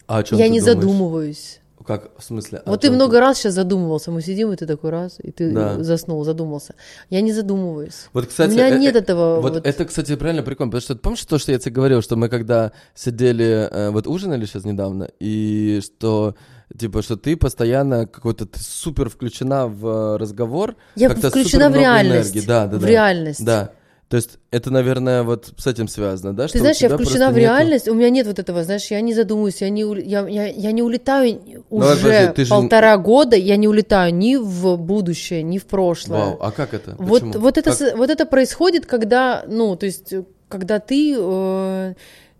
[0.07, 0.77] А о чем я ты не думаешь?
[0.77, 1.61] задумываюсь.
[1.87, 2.63] Как, в смысле?
[2.67, 4.11] Вот ты много раз сейчас задумывался.
[4.11, 5.81] Мы сидим, и ты такой раз, и ты Да.
[5.85, 6.75] заснул, задумался.
[7.11, 8.09] Я не задумываюсь.
[8.13, 10.81] Вот, кстати, У меня э- нет э, этого Вот, вот- это, кстати, правильно прикольно, потому
[10.81, 14.47] что ты помнишь то, что я тебе говорил, что мы когда сидели, э, вот ужинали
[14.47, 16.35] сейчас недавно, и что
[16.77, 20.75] типа, что ты постоянно какой-то ты супер включена в э, разговор.
[20.97, 22.33] Я как-то включена в реальность.
[22.35, 22.47] энергии.
[22.49, 22.89] Да, да, в да.
[22.89, 23.45] реальность.
[23.45, 23.71] Да.
[24.09, 26.47] То есть это, наверное, вот с этим связано, да?
[26.47, 28.87] что Ты у знаешь, я включена в нету- реальность, у меня нет вот этого, знаешь,
[28.87, 32.97] я не задумываюсь, я не, я, я, я не улетаю Давай, уже подожди, же- полтора
[32.99, 36.19] года, я не улетаю ни в будущее, ни в прошлое.
[36.21, 36.95] Вау, а как это?
[36.99, 37.41] Вот, Почему?
[37.43, 40.15] вот, это, Как- вот это происходит, когда, ну, то есть,
[40.49, 41.95] когда ты э,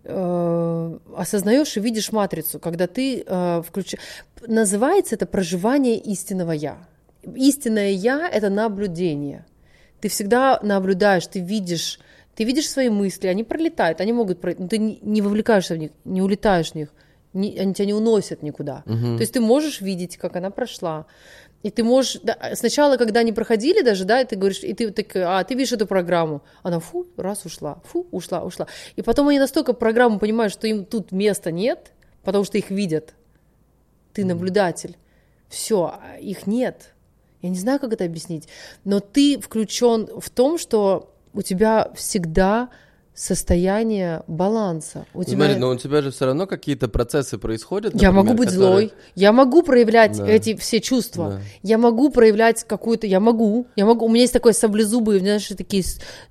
[0.05, 4.01] э, осознаешь и видишь матрицу, когда ты э, включаешь...
[4.47, 6.77] Называется это проживание истинного «я».
[7.35, 9.45] Истинное «я»— это наблюдение.
[10.01, 11.99] Ты всегда наблюдаешь, ты видишь,
[12.35, 15.91] ты видишь свои мысли, они пролетают, они могут пройти, но ты не, вовлекаешься в них,
[16.05, 16.89] не улетаешь в них,
[17.33, 18.83] не- они тебя не уносят никуда.
[19.17, 21.05] То есть ты можешь видеть, как она прошла.
[21.63, 24.91] И ты можешь, да, сначала, когда они проходили даже, да, и ты говоришь, и ты
[24.91, 28.67] так, а, ты видишь эту программу, она фу, раз ушла, фу, ушла, ушла.
[28.95, 31.91] И потом они настолько программу понимают, что им тут места нет,
[32.23, 33.15] потому что их видят.
[34.13, 34.95] Ты наблюдатель.
[35.49, 36.93] Все, их нет.
[37.41, 38.47] Я не знаю, как это объяснить,
[38.83, 42.69] но ты включен в том, что у тебя всегда
[43.17, 45.05] состояние баланса.
[45.15, 45.37] У тебя...
[45.45, 47.99] Смотри, но у тебя же все равно какие-то процессы происходят.
[47.99, 50.27] Я могу например, быть которые- злой, я могу проявлять Да.
[50.27, 51.41] эти все чувства, Да.
[51.63, 55.83] я могу проявлять какую-то, я могу, я могу, у меня есть такой саблезубый, знаешь, такие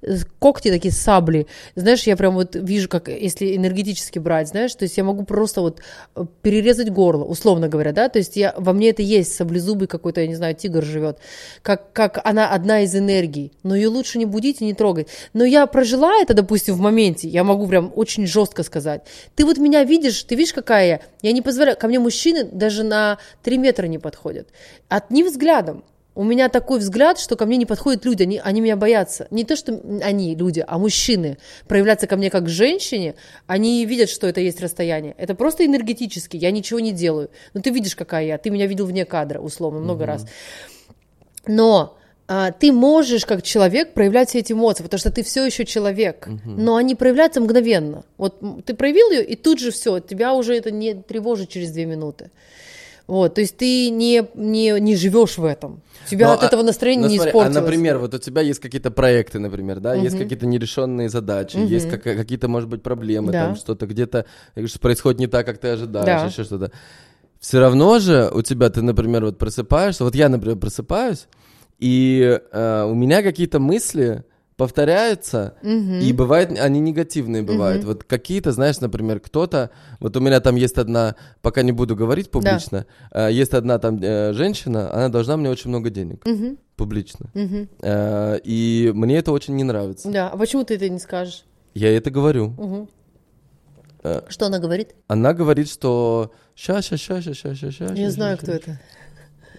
[0.02, 4.84] э, когти, такие сабли, знаешь, я прям вот вижу, как если энергетически брать, знаешь, то
[4.84, 5.80] есть я могу просто вот
[6.14, 10.20] э, перерезать горло, условно говоря, да, то есть я, во мне это есть саблезубый какой-то,
[10.20, 11.18] я не знаю, тигр живет,
[11.62, 15.44] как, как она одна из энергий, но ее лучше не будить и не трогать, но
[15.44, 19.84] я прожила это, допустим, в моменте, я могу прям очень жестко сказать, ты вот меня
[19.84, 23.86] видишь, ты видишь, какая я, я не позволяю, ко мне мужчины даже на 3 метра
[23.86, 24.48] не подходят,
[24.88, 25.84] одним взглядом,
[26.16, 29.28] у меня такой взгляд, что ко мне не подходят люди, они, они меня боятся.
[29.30, 31.36] Не то, что они, люди, а мужчины.
[31.68, 33.16] Проявляться ко мне как к женщине,
[33.46, 35.14] они видят, что это есть расстояние.
[35.18, 37.28] Это просто энергетически, я ничего не делаю.
[37.52, 40.26] Но ты видишь, какая я, ты меня видел вне кадра, условно, много раз.
[41.46, 46.28] Но ты можешь как человек проявлять все эти эмоции, потому что ты все еще человек,
[46.44, 48.04] но они проявляются мгновенно.
[48.18, 51.86] Вот ты проявил ее, и тут же все, тебя уже это не тревожит через две
[51.86, 52.30] минуты.
[53.06, 55.80] Вот, то есть ты не, не, не живешь в этом.
[56.06, 57.56] У тебя Ну, от а- этого настроение ну, не смотри, испортилось.
[57.56, 61.88] А, например, вот у тебя есть какие-то проекты, например, да, есть какие-то нерешенные задачи, есть
[61.88, 63.46] как- какие-то, может быть, проблемы, Да.
[63.46, 64.26] там что-то где-то
[64.66, 66.26] что происходит не так, как ты ожидаешь, Да.
[66.26, 66.72] еще что-то.
[67.38, 71.28] Все равно же у тебя, ты, например, вот просыпаешься, вот я, например, просыпаюсь,
[71.78, 74.24] и э, у меня какие-то мысли
[74.56, 77.84] повторяются, и бывает, они негативные бывают.
[77.84, 79.70] Вот какие-то, знаешь, например, кто-то,
[80.00, 83.98] вот у меня там есть одна, пока не буду говорить публично, э, есть одна там
[84.02, 87.26] э, женщина, она должна мне очень много денег Мгм, публично.
[87.34, 87.68] мгм.
[87.82, 90.10] Э, И мне это очень не нравится.
[90.10, 91.44] Да, а почему ты это не скажешь?
[91.74, 92.54] Я это говорю.
[94.02, 94.22] Э.
[94.28, 94.94] Что она говорит?
[95.08, 97.84] Она говорит, что ща, ща, ща, ща, ща, ща, ща.
[97.84, 98.58] Я ща, знаю, ща, кто ща».
[98.58, 98.80] это.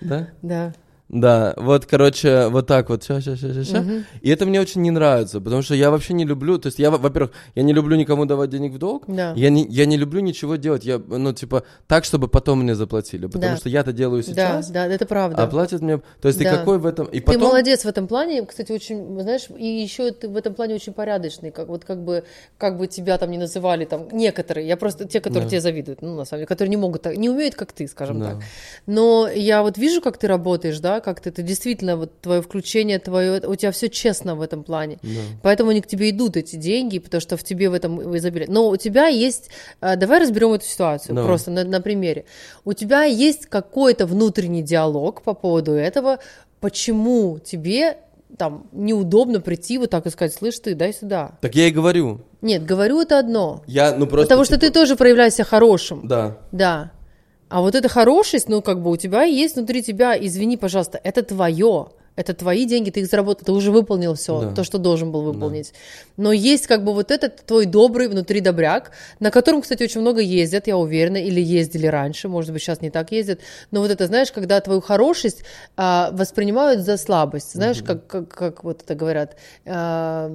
[0.01, 0.27] Да?
[0.41, 0.73] Да.
[1.09, 3.83] Да, вот, короче, вот так вот, ща, ща, ща, ща, ща.
[4.21, 6.91] И это мне очень не нравится, потому что я вообще не люблю, то есть я,
[6.91, 9.31] во- во-первых, я не люблю никому давать денег в долг, Да.
[9.37, 13.27] я, не, я не люблю ничего делать, я, ну, типа, так, чтобы потом мне заплатили,
[13.27, 13.57] потому Да.
[13.57, 15.41] что я-то делаю сейчас, Да, да, это правда.
[15.43, 16.45] а платят мне, то есть Да.
[16.45, 17.41] и какой в этом, и Ты потом...
[17.43, 21.51] молодец в этом плане, кстати, очень, знаешь, и еще ты в этом плане очень порядочный,
[21.51, 22.25] как вот как бы,
[22.57, 25.49] как бы тебя там не называли там некоторые, я просто те, которые Да.
[25.51, 28.19] тебе завидуют, ну на самом деле, которые не могут, так- не умеют, как ты, скажем
[28.19, 28.25] Да.
[28.31, 28.37] так.
[28.87, 32.99] Но я вот вижу, как ты работаешь, да, как ты, ты действительно вот твое включение,
[32.99, 35.09] твое, у тебя все честно в этом плане, Да.
[35.43, 38.47] поэтому они к тебе идут эти деньги, потому что в тебе в этом изобилие.
[38.49, 39.49] Но у тебя есть,
[39.79, 41.27] а, давай разберем эту ситуацию Давай.
[41.29, 42.25] просто на, на примере.
[42.65, 46.19] У тебя есть какой-то внутренний диалог по поводу этого,
[46.59, 47.97] почему тебе
[48.37, 51.37] там неудобно прийти вот так и сказать, слышь ты, дай сюда.
[51.41, 53.63] Так я и говорю, Нет, говорю это одно.
[53.67, 54.27] я, ну, просто...
[54.27, 56.07] Потому что ты типа, тоже проявляешься хорошим.
[56.07, 56.91] Да, Да.
[57.49, 61.23] А вот эта хорошесть, ну, как бы у тебя есть внутри тебя, извини, пожалуйста, это
[61.23, 61.87] твое.
[62.17, 64.51] Это твои деньги, ты их заработал, ты уже выполнил все, Да.
[64.53, 65.71] то, что должен был выполнить.
[66.17, 70.19] Но есть как бы вот этот твой добрый внутри добряк, на котором, кстати, очень много
[70.19, 73.39] ездят, я уверена, или ездили раньше, может быть, сейчас не так ездят.
[73.69, 75.43] Но вот это, знаешь, когда твою хорошесть
[75.75, 79.35] а, воспринимают за слабость, знаешь, как, как, как вот это говорят,
[79.65, 80.31] а,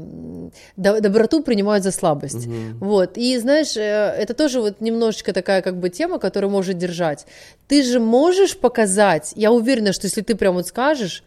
[0.76, 2.46] доброту принимают за слабость.
[2.80, 3.18] Вот.
[3.18, 7.26] И знаешь, э, это тоже вот немножечко такая как бы тема, которая может держать.
[7.66, 11.24] Ты же можешь показать, я уверена, что если ты прям вот скажешь,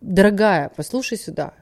[0.00, 1.52] дорогая, послушай сюда.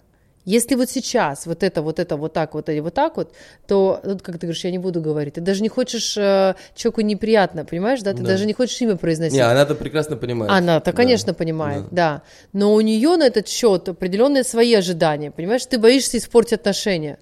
[0.44, 3.34] Если вот сейчас вот это, вот это, вот так, вот и вот так вот,
[3.66, 5.34] то, вот как ты говоришь, я не буду говорить.
[5.34, 8.12] Ты даже не хочешь э, человеку неприятно, понимаешь, да?
[8.14, 8.28] Ты Да.
[8.28, 9.34] даже не хочешь имя произносить.
[9.34, 10.50] Не, она-то прекрасно понимает.
[10.50, 10.96] Она-то, Да.
[10.96, 11.90] конечно, понимает, Да.
[11.90, 12.22] да.
[12.54, 15.66] Но у нее на этот счет определенные свои ожидания, понимаешь?
[15.66, 17.18] Ты боишься испортить отношения.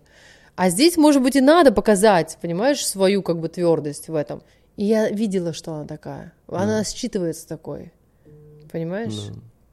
[0.55, 4.41] А здесь, может быть, и надо показать, понимаешь, свою как бы твердость в этом.
[4.77, 6.33] И я видела, что она такая.
[6.47, 7.93] Она считывается такой.
[8.71, 9.15] Понимаешь?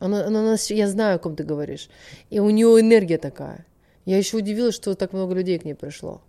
[0.03, 1.89] Она, она нас- я знаю, о ком ты говоришь.
[2.29, 3.65] И у нее энергия такая.
[4.05, 6.21] Я еще удивилась, что так много людей к ней пришло.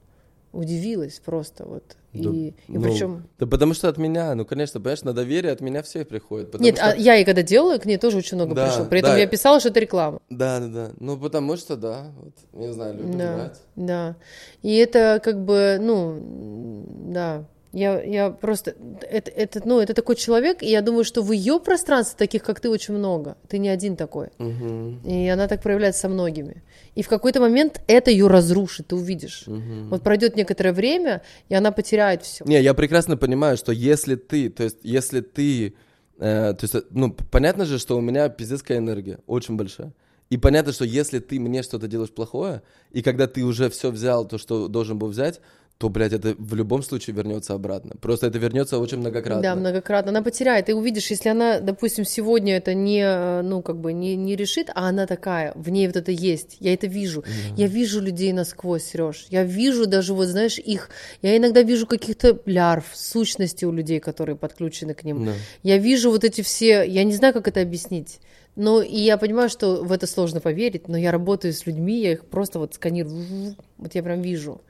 [0.52, 1.96] Удивилась просто вот.
[2.12, 3.26] Да, и и ну, причем...
[3.40, 6.52] Да потому что от меня, ну, конечно, понимаешь, на доверие от меня все приходит.
[6.52, 8.84] потому Нет, что- а я и когда делала, к ней тоже очень много Да, пришло.
[8.84, 9.18] При этом да.
[9.18, 10.20] я писала, что это реклама.
[10.30, 10.90] Да, да, да.
[11.00, 13.60] Ну, потому что, да, вот, не знаю, люди Да, врать.
[13.74, 14.16] да.
[14.62, 17.44] И это как бы, ну, да.
[17.74, 18.74] Я, я просто,
[19.10, 22.60] это, это, ну, это такой человек, и я думаю, что в ее пространстве таких, как
[22.60, 23.36] ты, очень много.
[23.48, 24.28] Ты не один такой.
[24.38, 25.00] Мгм.
[25.04, 26.62] И она так проявляется со многими.
[26.94, 29.44] И в какой-то момент это ее разрушит, ты увидишь.
[29.90, 32.44] Вот пройдет некоторое время, и она потеряет все.
[32.44, 35.74] Не, я прекрасно понимаю, что если ты, то есть, если ты,
[36.18, 39.92] э, то есть, ну, понятно же, что у меня пиздецкая энергия, очень большая.
[40.30, 44.26] И понятно, что если ты мне что-то делаешь плохое, и когда ты уже все взял,
[44.26, 45.40] то, что должен был взять,
[45.78, 47.96] то, блядь, это в любом случае вернется обратно.
[48.00, 49.42] Просто это вернется очень многократно.
[49.42, 50.10] Да, многократно.
[50.10, 50.66] Она потеряет.
[50.66, 54.70] Ты увидишь, если она, допустим, сегодня это не, э, ну, как бы не, не решит,
[54.74, 56.56] а она такая, в ней вот это есть.
[56.60, 57.24] Я это вижу.
[57.56, 59.26] Я вижу людей насквозь, Сереж.
[59.30, 60.90] Я вижу даже, вот знаешь, их...
[61.22, 65.26] Я иногда вижу каких-то лярв, сущности у людей, которые подключены к ним.
[65.26, 65.32] Да.
[65.64, 66.84] Я вижу вот эти все...
[66.84, 68.20] Я не знаю, как это объяснить.
[68.56, 72.12] Но и я понимаю, что в это сложно поверить, но я работаю с людьми, я
[72.12, 73.56] их просто вот сканирую.
[73.76, 74.60] Вот я прям вижу.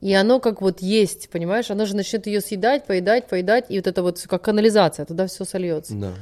[0.00, 1.70] И оно как вот есть, понимаешь?
[1.70, 5.44] Оно же начнет ее съедать, поедать, поедать, и вот это вот как канализация, туда все
[5.44, 5.94] сольется.
[5.94, 6.12] Да.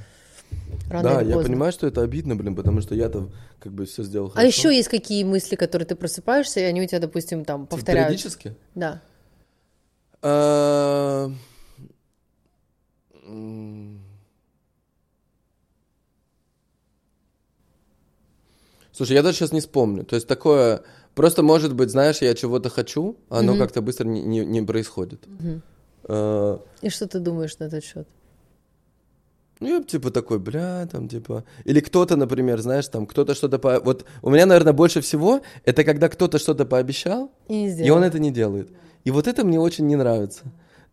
[0.89, 3.29] Рано да, я понимаю, что это обидно, блин, потому что я-то
[3.59, 4.47] как бы все сделал А хорошо.
[4.47, 8.09] еще есть какие мысли, которые ты просыпаешься, и они у тебя, допустим, там Типа повторяются?
[8.09, 8.55] Периодически?
[8.75, 9.03] Да.
[10.23, 11.31] А.
[18.93, 20.05] Слушай, я даже сейчас не вспомню.
[20.05, 20.83] То есть такое...
[21.17, 25.27] Просто, может быть, знаешь, я чего-то хочу, а оно как-то быстро не, не- не происходит.
[26.05, 28.07] А, И что ты думаешь на этот счет?
[29.61, 31.45] Ну, я типа такой, бля, там, типа...
[31.65, 33.59] Или кто-то, например, знаешь, там, кто-то что-то...
[33.59, 33.81] По...
[33.81, 38.19] Вот у меня, наверное, больше всего, это когда кто-то что-то пообещал, И и он это
[38.19, 38.69] не делает.
[39.05, 40.43] И вот это мне очень не нравится.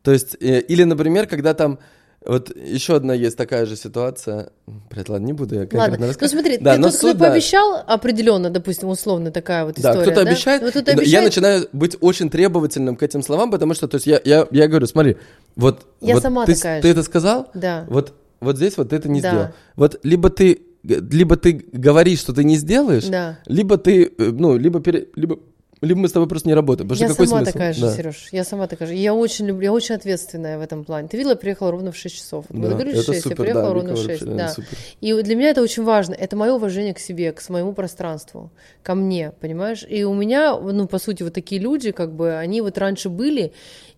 [0.02, 1.78] То есть, э, или, например, когда там...
[2.26, 4.50] Вот еще одна есть такая же ситуация.
[4.90, 6.32] Блядь, ладно, не буду я конкретно ну рассказывать.
[6.46, 7.28] смотри, Да, ты но кто суть, да.
[7.30, 11.26] пообещал определенно, допустим, условно такая вот Да, история, кто-то обещает, Вот кто-то и я обещает,
[11.26, 14.88] начинаю быть очень требовательным к этим словам, потому что, то есть, я, я, я говорю,
[14.88, 15.18] смотри,
[15.56, 16.94] вот, Я вот сама ты, такая ты же.
[16.94, 17.86] это сказал, Да.
[17.90, 19.30] вот, вот здесь вот ты это не Да.
[19.30, 19.48] сделал.
[19.76, 23.40] Вот либо ты, либо ты говоришь, что ты не сделаешь, Да.
[23.48, 25.40] либо ты, э, ну, либо, пере- либо,
[25.86, 26.88] либо мы с тобой просто не работаем.
[26.90, 27.52] Потому Я что какой сама смысл?
[27.54, 27.92] такая же, Да.
[27.96, 28.28] Сереж.
[28.32, 28.96] Я сама такая же.
[28.96, 31.08] Я очень люблю, я очень ответственная в этом плане.
[31.08, 32.46] Ты видела, я приехала ровно в 6 часов.
[32.50, 34.22] Вот Мы Да, договорились в это 6, я супер, приехала да, ровно в Вика 6.
[34.22, 34.50] вообще, Да.
[34.50, 34.78] супер.
[35.02, 36.14] И для меня это очень важно.
[36.14, 38.52] Это мое уважение к себе, к своему пространству,
[38.82, 39.86] ко мне, понимаешь?
[39.88, 43.54] И у меня, ну, по сути, вот такие люди, как бы, они вот раньше были,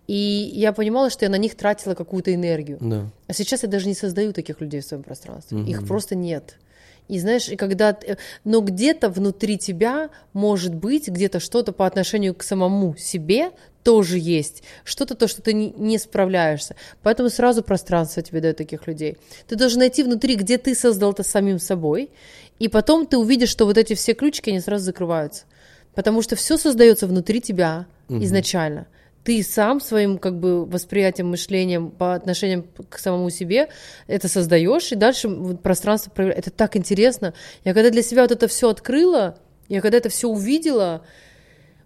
[0.06, 0.14] и
[0.54, 2.78] я понимала, что я на них тратила какую-то энергию.
[2.80, 3.06] Да.
[3.26, 5.60] А сейчас я даже не создаю таких людей в своем пространстве.
[5.62, 6.56] Их просто нет.
[7.08, 7.92] И знаешь, и когда...
[7.92, 13.52] т- Но где-то внутри тебя может быть где-то что-то по отношению к самому себе
[13.82, 14.64] тоже есть.
[14.82, 16.74] Что-то то, что ты не, справляешься.
[17.02, 19.16] Поэтому сразу пространство тебе дает таких людей.
[19.46, 22.10] Ты должен найти внутри, где ты создал это самим собой,
[22.58, 25.44] и потом ты увидишь, что вот эти все ключики, они сразу закрываются.
[25.94, 28.86] Потому что все создается внутри тебя изначально.
[29.26, 33.68] Ты сам своим как бы восприятием, мышлением по отношениям к самому себе
[34.06, 35.28] это создаешь, и дальше
[35.62, 36.46] пространство проявляет.
[36.46, 37.34] Это так интересно.
[37.64, 39.36] Я когда для себя вот это все открыла,
[39.68, 41.02] я когда это все увидела,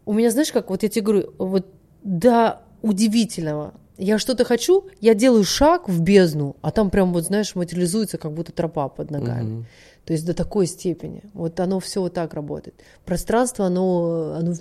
[0.05, 1.67] у меня, знаешь, как, вот я тебе говорю, вот
[2.03, 3.73] до удивительного.
[3.97, 8.33] Я что-то хочу, я делаю шаг в бездну, а там прям вот, знаешь, материализуется как
[8.33, 9.67] будто тропа под ногами.
[10.05, 11.23] То есть до такой степени.
[11.35, 12.75] Вот оно все вот так работает.
[13.05, 14.55] Пространство, оно, оно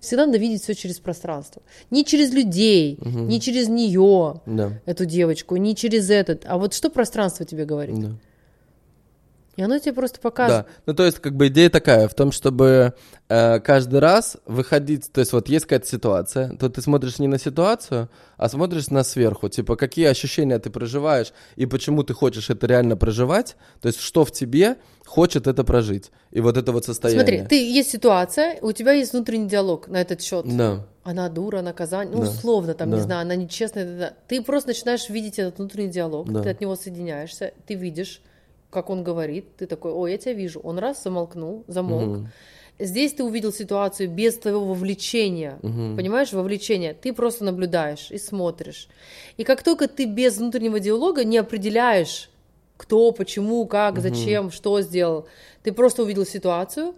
[0.00, 1.62] всегда надо видеть все через пространство.
[1.90, 4.72] Не через людей, не через нее, Да.
[4.86, 6.44] эту девочку, не через этот.
[6.46, 7.98] А вот что пространство тебе говорит?
[8.00, 8.12] Да.
[9.58, 10.66] И оно тебе просто показывает.
[10.66, 10.72] Да.
[10.86, 12.94] Ну, то есть, как бы идея такая, в том, чтобы
[13.28, 17.40] э, каждый раз выходить, то есть, вот есть какая-то ситуация, то ты смотришь не на
[17.40, 22.68] ситуацию, а смотришь на сверху, типа, какие ощущения ты проживаешь и почему ты хочешь это
[22.68, 26.12] реально проживать, то есть, что в тебе хочет это прожить.
[26.30, 27.20] И вот это вот состояние.
[27.24, 30.46] Смотри, ты есть ситуация, у тебя есть внутренний диалог на этот счет.
[30.56, 30.86] Да.
[31.02, 32.30] Она дура, наказание, ну, Да.
[32.30, 33.02] условно, там, не Да.
[33.02, 33.86] знаю, она нечестная.
[33.86, 34.12] да, да.
[34.28, 36.42] Ты просто начинаешь видеть этот внутренний диалог, Да.
[36.44, 38.22] ты от него соединяешься, ты видишь,
[38.70, 40.60] как он говорит, ты такой, ой, я тебя вижу.
[40.60, 42.18] Он раз замолкнул, замолк.
[42.18, 42.28] Мгм.
[42.78, 45.96] Здесь ты увидел ситуацию без твоего вовлечения, Мгм.
[45.96, 46.94] понимаешь, вовлечения.
[46.94, 48.88] Ты просто наблюдаешь и смотришь.
[49.36, 52.30] И как только ты без внутреннего диалога не определяешь,
[52.76, 55.26] кто, почему, как, зачем, что сделал,
[55.64, 56.94] ты просто увидел ситуацию,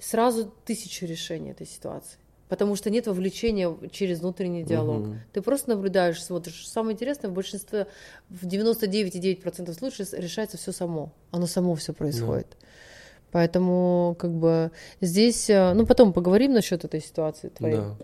[0.00, 2.18] сразу тысячу решений этой ситуации.
[2.48, 5.00] Потому что нет вовлечения через внутренний диалог.
[5.00, 5.20] Мгм.
[5.32, 6.68] Ты просто наблюдаешь, смотришь.
[6.68, 7.86] Самое интересное, в большинстве,
[8.30, 11.12] в 99,9% случаев решается все само.
[11.30, 12.56] Оно само все происходит.
[13.30, 14.70] Поэтому, как бы,
[15.02, 17.76] здесь, э, ну, потом поговорим насчет этой ситуации твоей.
[17.76, 17.96] Да.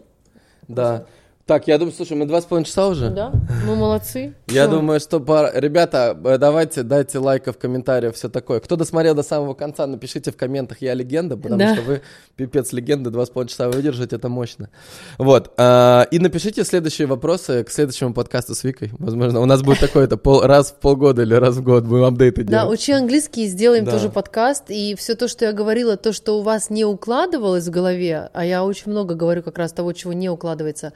[0.68, 1.06] Да.
[1.47, 3.10] Так, я думаю, слушай, мы два с половиной часа уже.
[3.10, 3.31] Да?
[3.66, 4.32] Ну, молодцы.
[4.48, 4.76] Я Всё.
[4.76, 5.50] думаю, что пора...
[5.52, 8.60] Ребята, э, давайте дайте лайков, комментариев, все такое.
[8.60, 11.74] Кто досмотрел до самого конца, напишите в комментах «Я легенда», потому Да.
[11.74, 12.00] что вы
[12.36, 14.70] пипец легенды, два с половиной часа выдержать, это мощно.
[15.18, 15.52] Вот.
[15.58, 18.90] а, И напишите следующие вопросы к следующему подкасту с Викой.
[18.98, 20.40] Возможно, у нас будет такой-то пол...
[20.40, 22.81] раз в полгода или раз в год будем апдейты Да, делать.
[22.81, 23.90] учи английский, сделаем Да.
[23.92, 24.70] тоже подкаст.
[24.70, 28.47] И все то, что я говорила, то, что у вас не укладывалось в голове, а
[28.47, 30.94] я очень много говорю как раз того, чего не укладывается,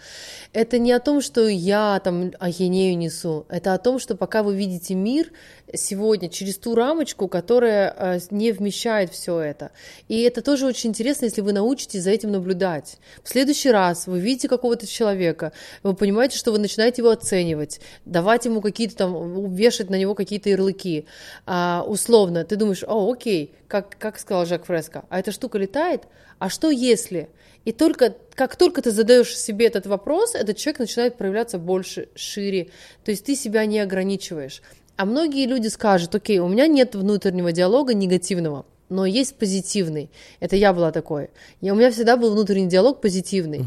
[0.53, 4.57] это не о том, что я там ахинею несу, это о том, что пока вы
[4.57, 5.33] видите мир
[5.75, 9.71] сегодня через ту рамочку, которая э, не вмещает все это.
[10.09, 12.99] И это тоже очень интересно, если вы научитесь за этим наблюдать.
[13.23, 15.53] В следующий раз вы видите какого-то человека,
[15.83, 20.49] вы понимаете, что вы начинаете его оценивать, давать ему какие-то там, вешать на него какие-то
[20.49, 21.07] ярлыки.
[21.47, 26.03] А, условно, ты думаешь, о, окей, как, как сказал Жак Фреско, а эта штука летает,
[26.39, 27.29] а что если?
[27.69, 32.71] И только как только ты задаешь себе этот вопрос, этот человек начинает проявляться больше, шире.
[33.05, 34.63] То есть ты себя не ограничиваешь.
[34.97, 40.09] А многие люди скажут, окей, у меня нет внутреннего диалога негативного, но есть позитивный.
[40.41, 41.29] Это я была такой.
[41.61, 43.67] Я, у меня всегда был внутренний диалог позитивный.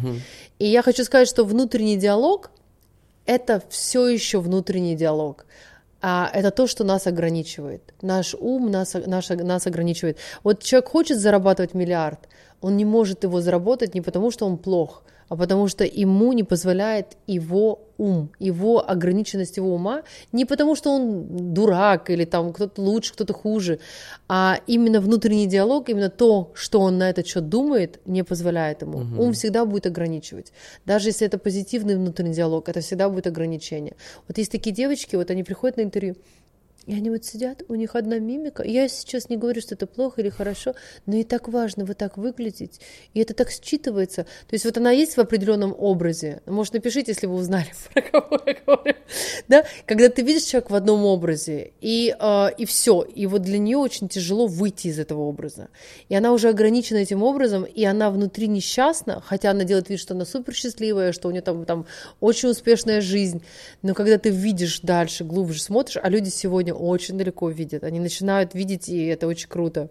[0.58, 2.50] И я хочу сказать, что внутренний диалог
[3.28, 5.46] это все еще внутренний диалог.
[6.02, 7.94] А это то, что нас ограничивает.
[8.02, 10.18] Наш ум нас, наш, нас ограничивает.
[10.44, 12.28] Вот человек хочет зарабатывать миллиард,
[12.62, 16.44] он не может его заработать не потому, что он плох, а потому что ему не
[16.44, 20.04] позволяет его ум, его ограниченность его ума,
[20.34, 23.80] не потому что он дурак или там кто-то лучше, кто-то хуже,
[24.28, 29.06] а именно внутренний диалог, именно то, что он на этот счет думает, не позволяет ему.
[29.18, 30.52] Ум всегда будет ограничивать.
[30.86, 33.96] Даже если это позитивный внутренний диалог, это всегда будет ограничение.
[34.28, 36.16] Вот есть такие девочки, вот они приходят на интервью,
[36.88, 38.64] и они вот сидят, у них одна мимика.
[38.64, 40.74] Я сейчас не говорю, что это плохо или хорошо,
[41.06, 42.82] но и так важно вот так выглядеть.
[43.14, 44.24] И это так считывается.
[44.24, 46.42] То есть вот она есть в определенном образе.
[46.48, 48.96] Может, напишите, если вы узнали, про кого я говорю.
[49.48, 49.64] Да?
[49.86, 53.04] Когда ты видишь человека в одном образе, и, э, и все.
[53.04, 55.70] И вот для нее очень тяжело выйти из этого образа.
[56.10, 60.16] И она уже ограничена этим образом, и она внутри несчастна, хотя она делает вид, что
[60.16, 61.86] она супер счастливая, что у нее там, там
[62.20, 63.44] очень успешная жизнь.
[63.84, 68.54] Но когда ты видишь дальше, глубже смотришь, а люди сегодня очень далеко видят, они начинают
[68.54, 69.90] видеть, и это очень круто.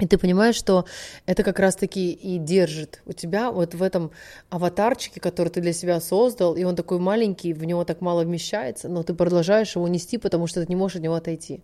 [0.00, 0.86] И ты понимаешь, что
[1.26, 4.10] это как раз-таки и держит у тебя вот в этом
[4.48, 8.88] аватарчике, который ты для себя создал, и он такой маленький, в него так мало вмещается,
[8.88, 11.62] но ты продолжаешь его нести, потому что ты не можешь от него отойти.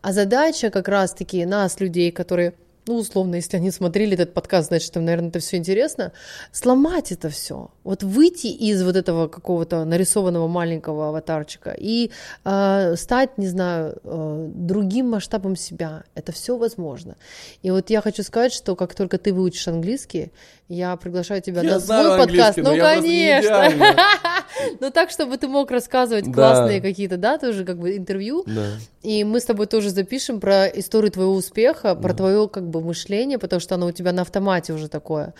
[0.00, 2.54] А задача как раз-таки нас, людей, которые
[2.86, 6.12] ну, условно, если они смотрели этот подкаст, значит, им, наверное, это все интересно,
[6.52, 7.70] сломать это все.
[7.84, 12.10] Вот выйти из вот этого какого-то нарисованного маленького аватарчика и
[12.44, 16.04] э, стать, не знаю, э, другим масштабом себя.
[16.14, 17.16] Это все возможно.
[17.62, 20.30] И вот я хочу сказать, что как только ты выучишь английский,
[20.68, 22.58] я приглашаю тебя Я на свой подкаст.
[22.58, 23.70] Ну, конечно.
[24.80, 26.32] Ну, так, чтобы ты мог рассказывать Да.
[26.32, 28.44] классные какие-то, да, тоже как бы интервью.
[28.46, 28.66] Да.
[29.02, 33.38] И мы с тобой тоже запишем про историю твоего успеха, про твое как бы мышление,
[33.38, 35.34] потому что оно у тебя на автомате уже такое.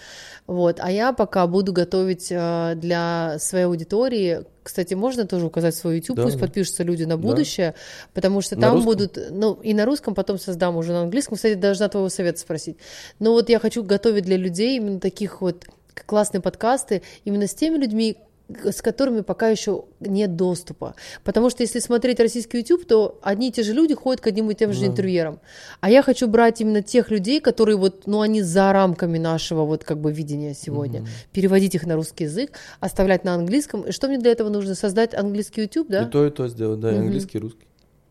[0.46, 0.78] Вот.
[0.80, 4.44] А я пока буду готовить э, для своей аудитории.
[4.62, 6.40] Кстати, можно тоже указать свой YouTube, Да, пусть да.
[6.46, 7.74] подпишутся люди на будущее,
[8.14, 8.92] потому что На там русском?
[8.92, 11.36] будут, ну и на русском потом создам уже на английском.
[11.36, 12.76] Кстати, должна твоего совета спросить.
[13.18, 15.64] Но вот я хочу готовить для людей именно таких вот
[16.06, 18.16] классные подкасты именно с теми людьми,
[18.48, 20.94] с которыми пока еще нет доступа.
[21.24, 24.50] Потому что если смотреть российский YouTube, то одни и те же люди ходят к одним
[24.50, 25.40] и тем же интервьюерам.
[25.80, 29.84] А я хочу брать именно тех людей, которые вот, ну, они за рамками нашего вот
[29.84, 31.06] как бы видения сегодня.
[31.32, 33.82] Переводить их на русский язык, оставлять на английском.
[33.82, 34.74] И что мне для этого нужно?
[34.74, 36.02] Создать английский YouTube, да?
[36.02, 37.66] И то, и то сделать, да, и английский, и русский.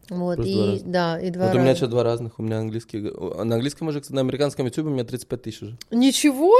[0.10, 2.38] Вот, Просто и, да, и два Вот у меня что, два разных.
[2.38, 3.00] У меня английский...
[3.00, 5.78] На английском уже, на американском YouTube у меня 35 тысяч уже.
[5.90, 6.54] Ничего?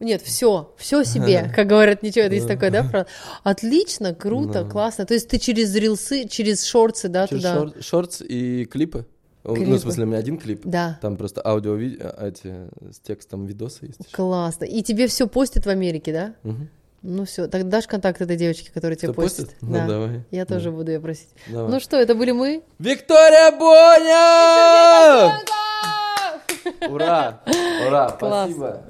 [0.00, 2.82] Нет, все, все себе, как говорят, ничего, это есть такое, да?
[2.84, 3.06] фраза?
[3.42, 5.04] Отлично, круто, классно.
[5.06, 7.54] То есть ты через рилсы, через шорты, да, Через туда?
[7.56, 9.06] шор- шортс и клипы.
[9.44, 9.72] Ну, Клипы.
[9.72, 10.60] в смысле, у меня один клип.
[10.64, 10.98] Да.
[11.00, 14.12] Там просто аудио, а, эти, с текстом видосы есть.
[14.12, 14.64] Классно.
[14.64, 16.34] И тебе все постят в Америке, да?
[16.42, 16.68] Мгм.
[17.02, 19.46] Ну все, тогда дашь контакт этой девочки, которая тебе Кто постит?
[19.46, 19.62] постит?
[19.62, 19.86] Ну, Да.
[19.86, 20.24] давай.
[20.32, 20.54] Я Да.
[20.56, 21.28] тоже буду ее просить.
[21.46, 21.70] Давай.
[21.72, 22.62] Ну что, это были мы?
[22.78, 25.40] Виктория Боня!
[26.90, 27.40] Ура!
[27.86, 28.10] Ура!
[28.18, 28.50] Класс.
[28.50, 28.82] Спасибо.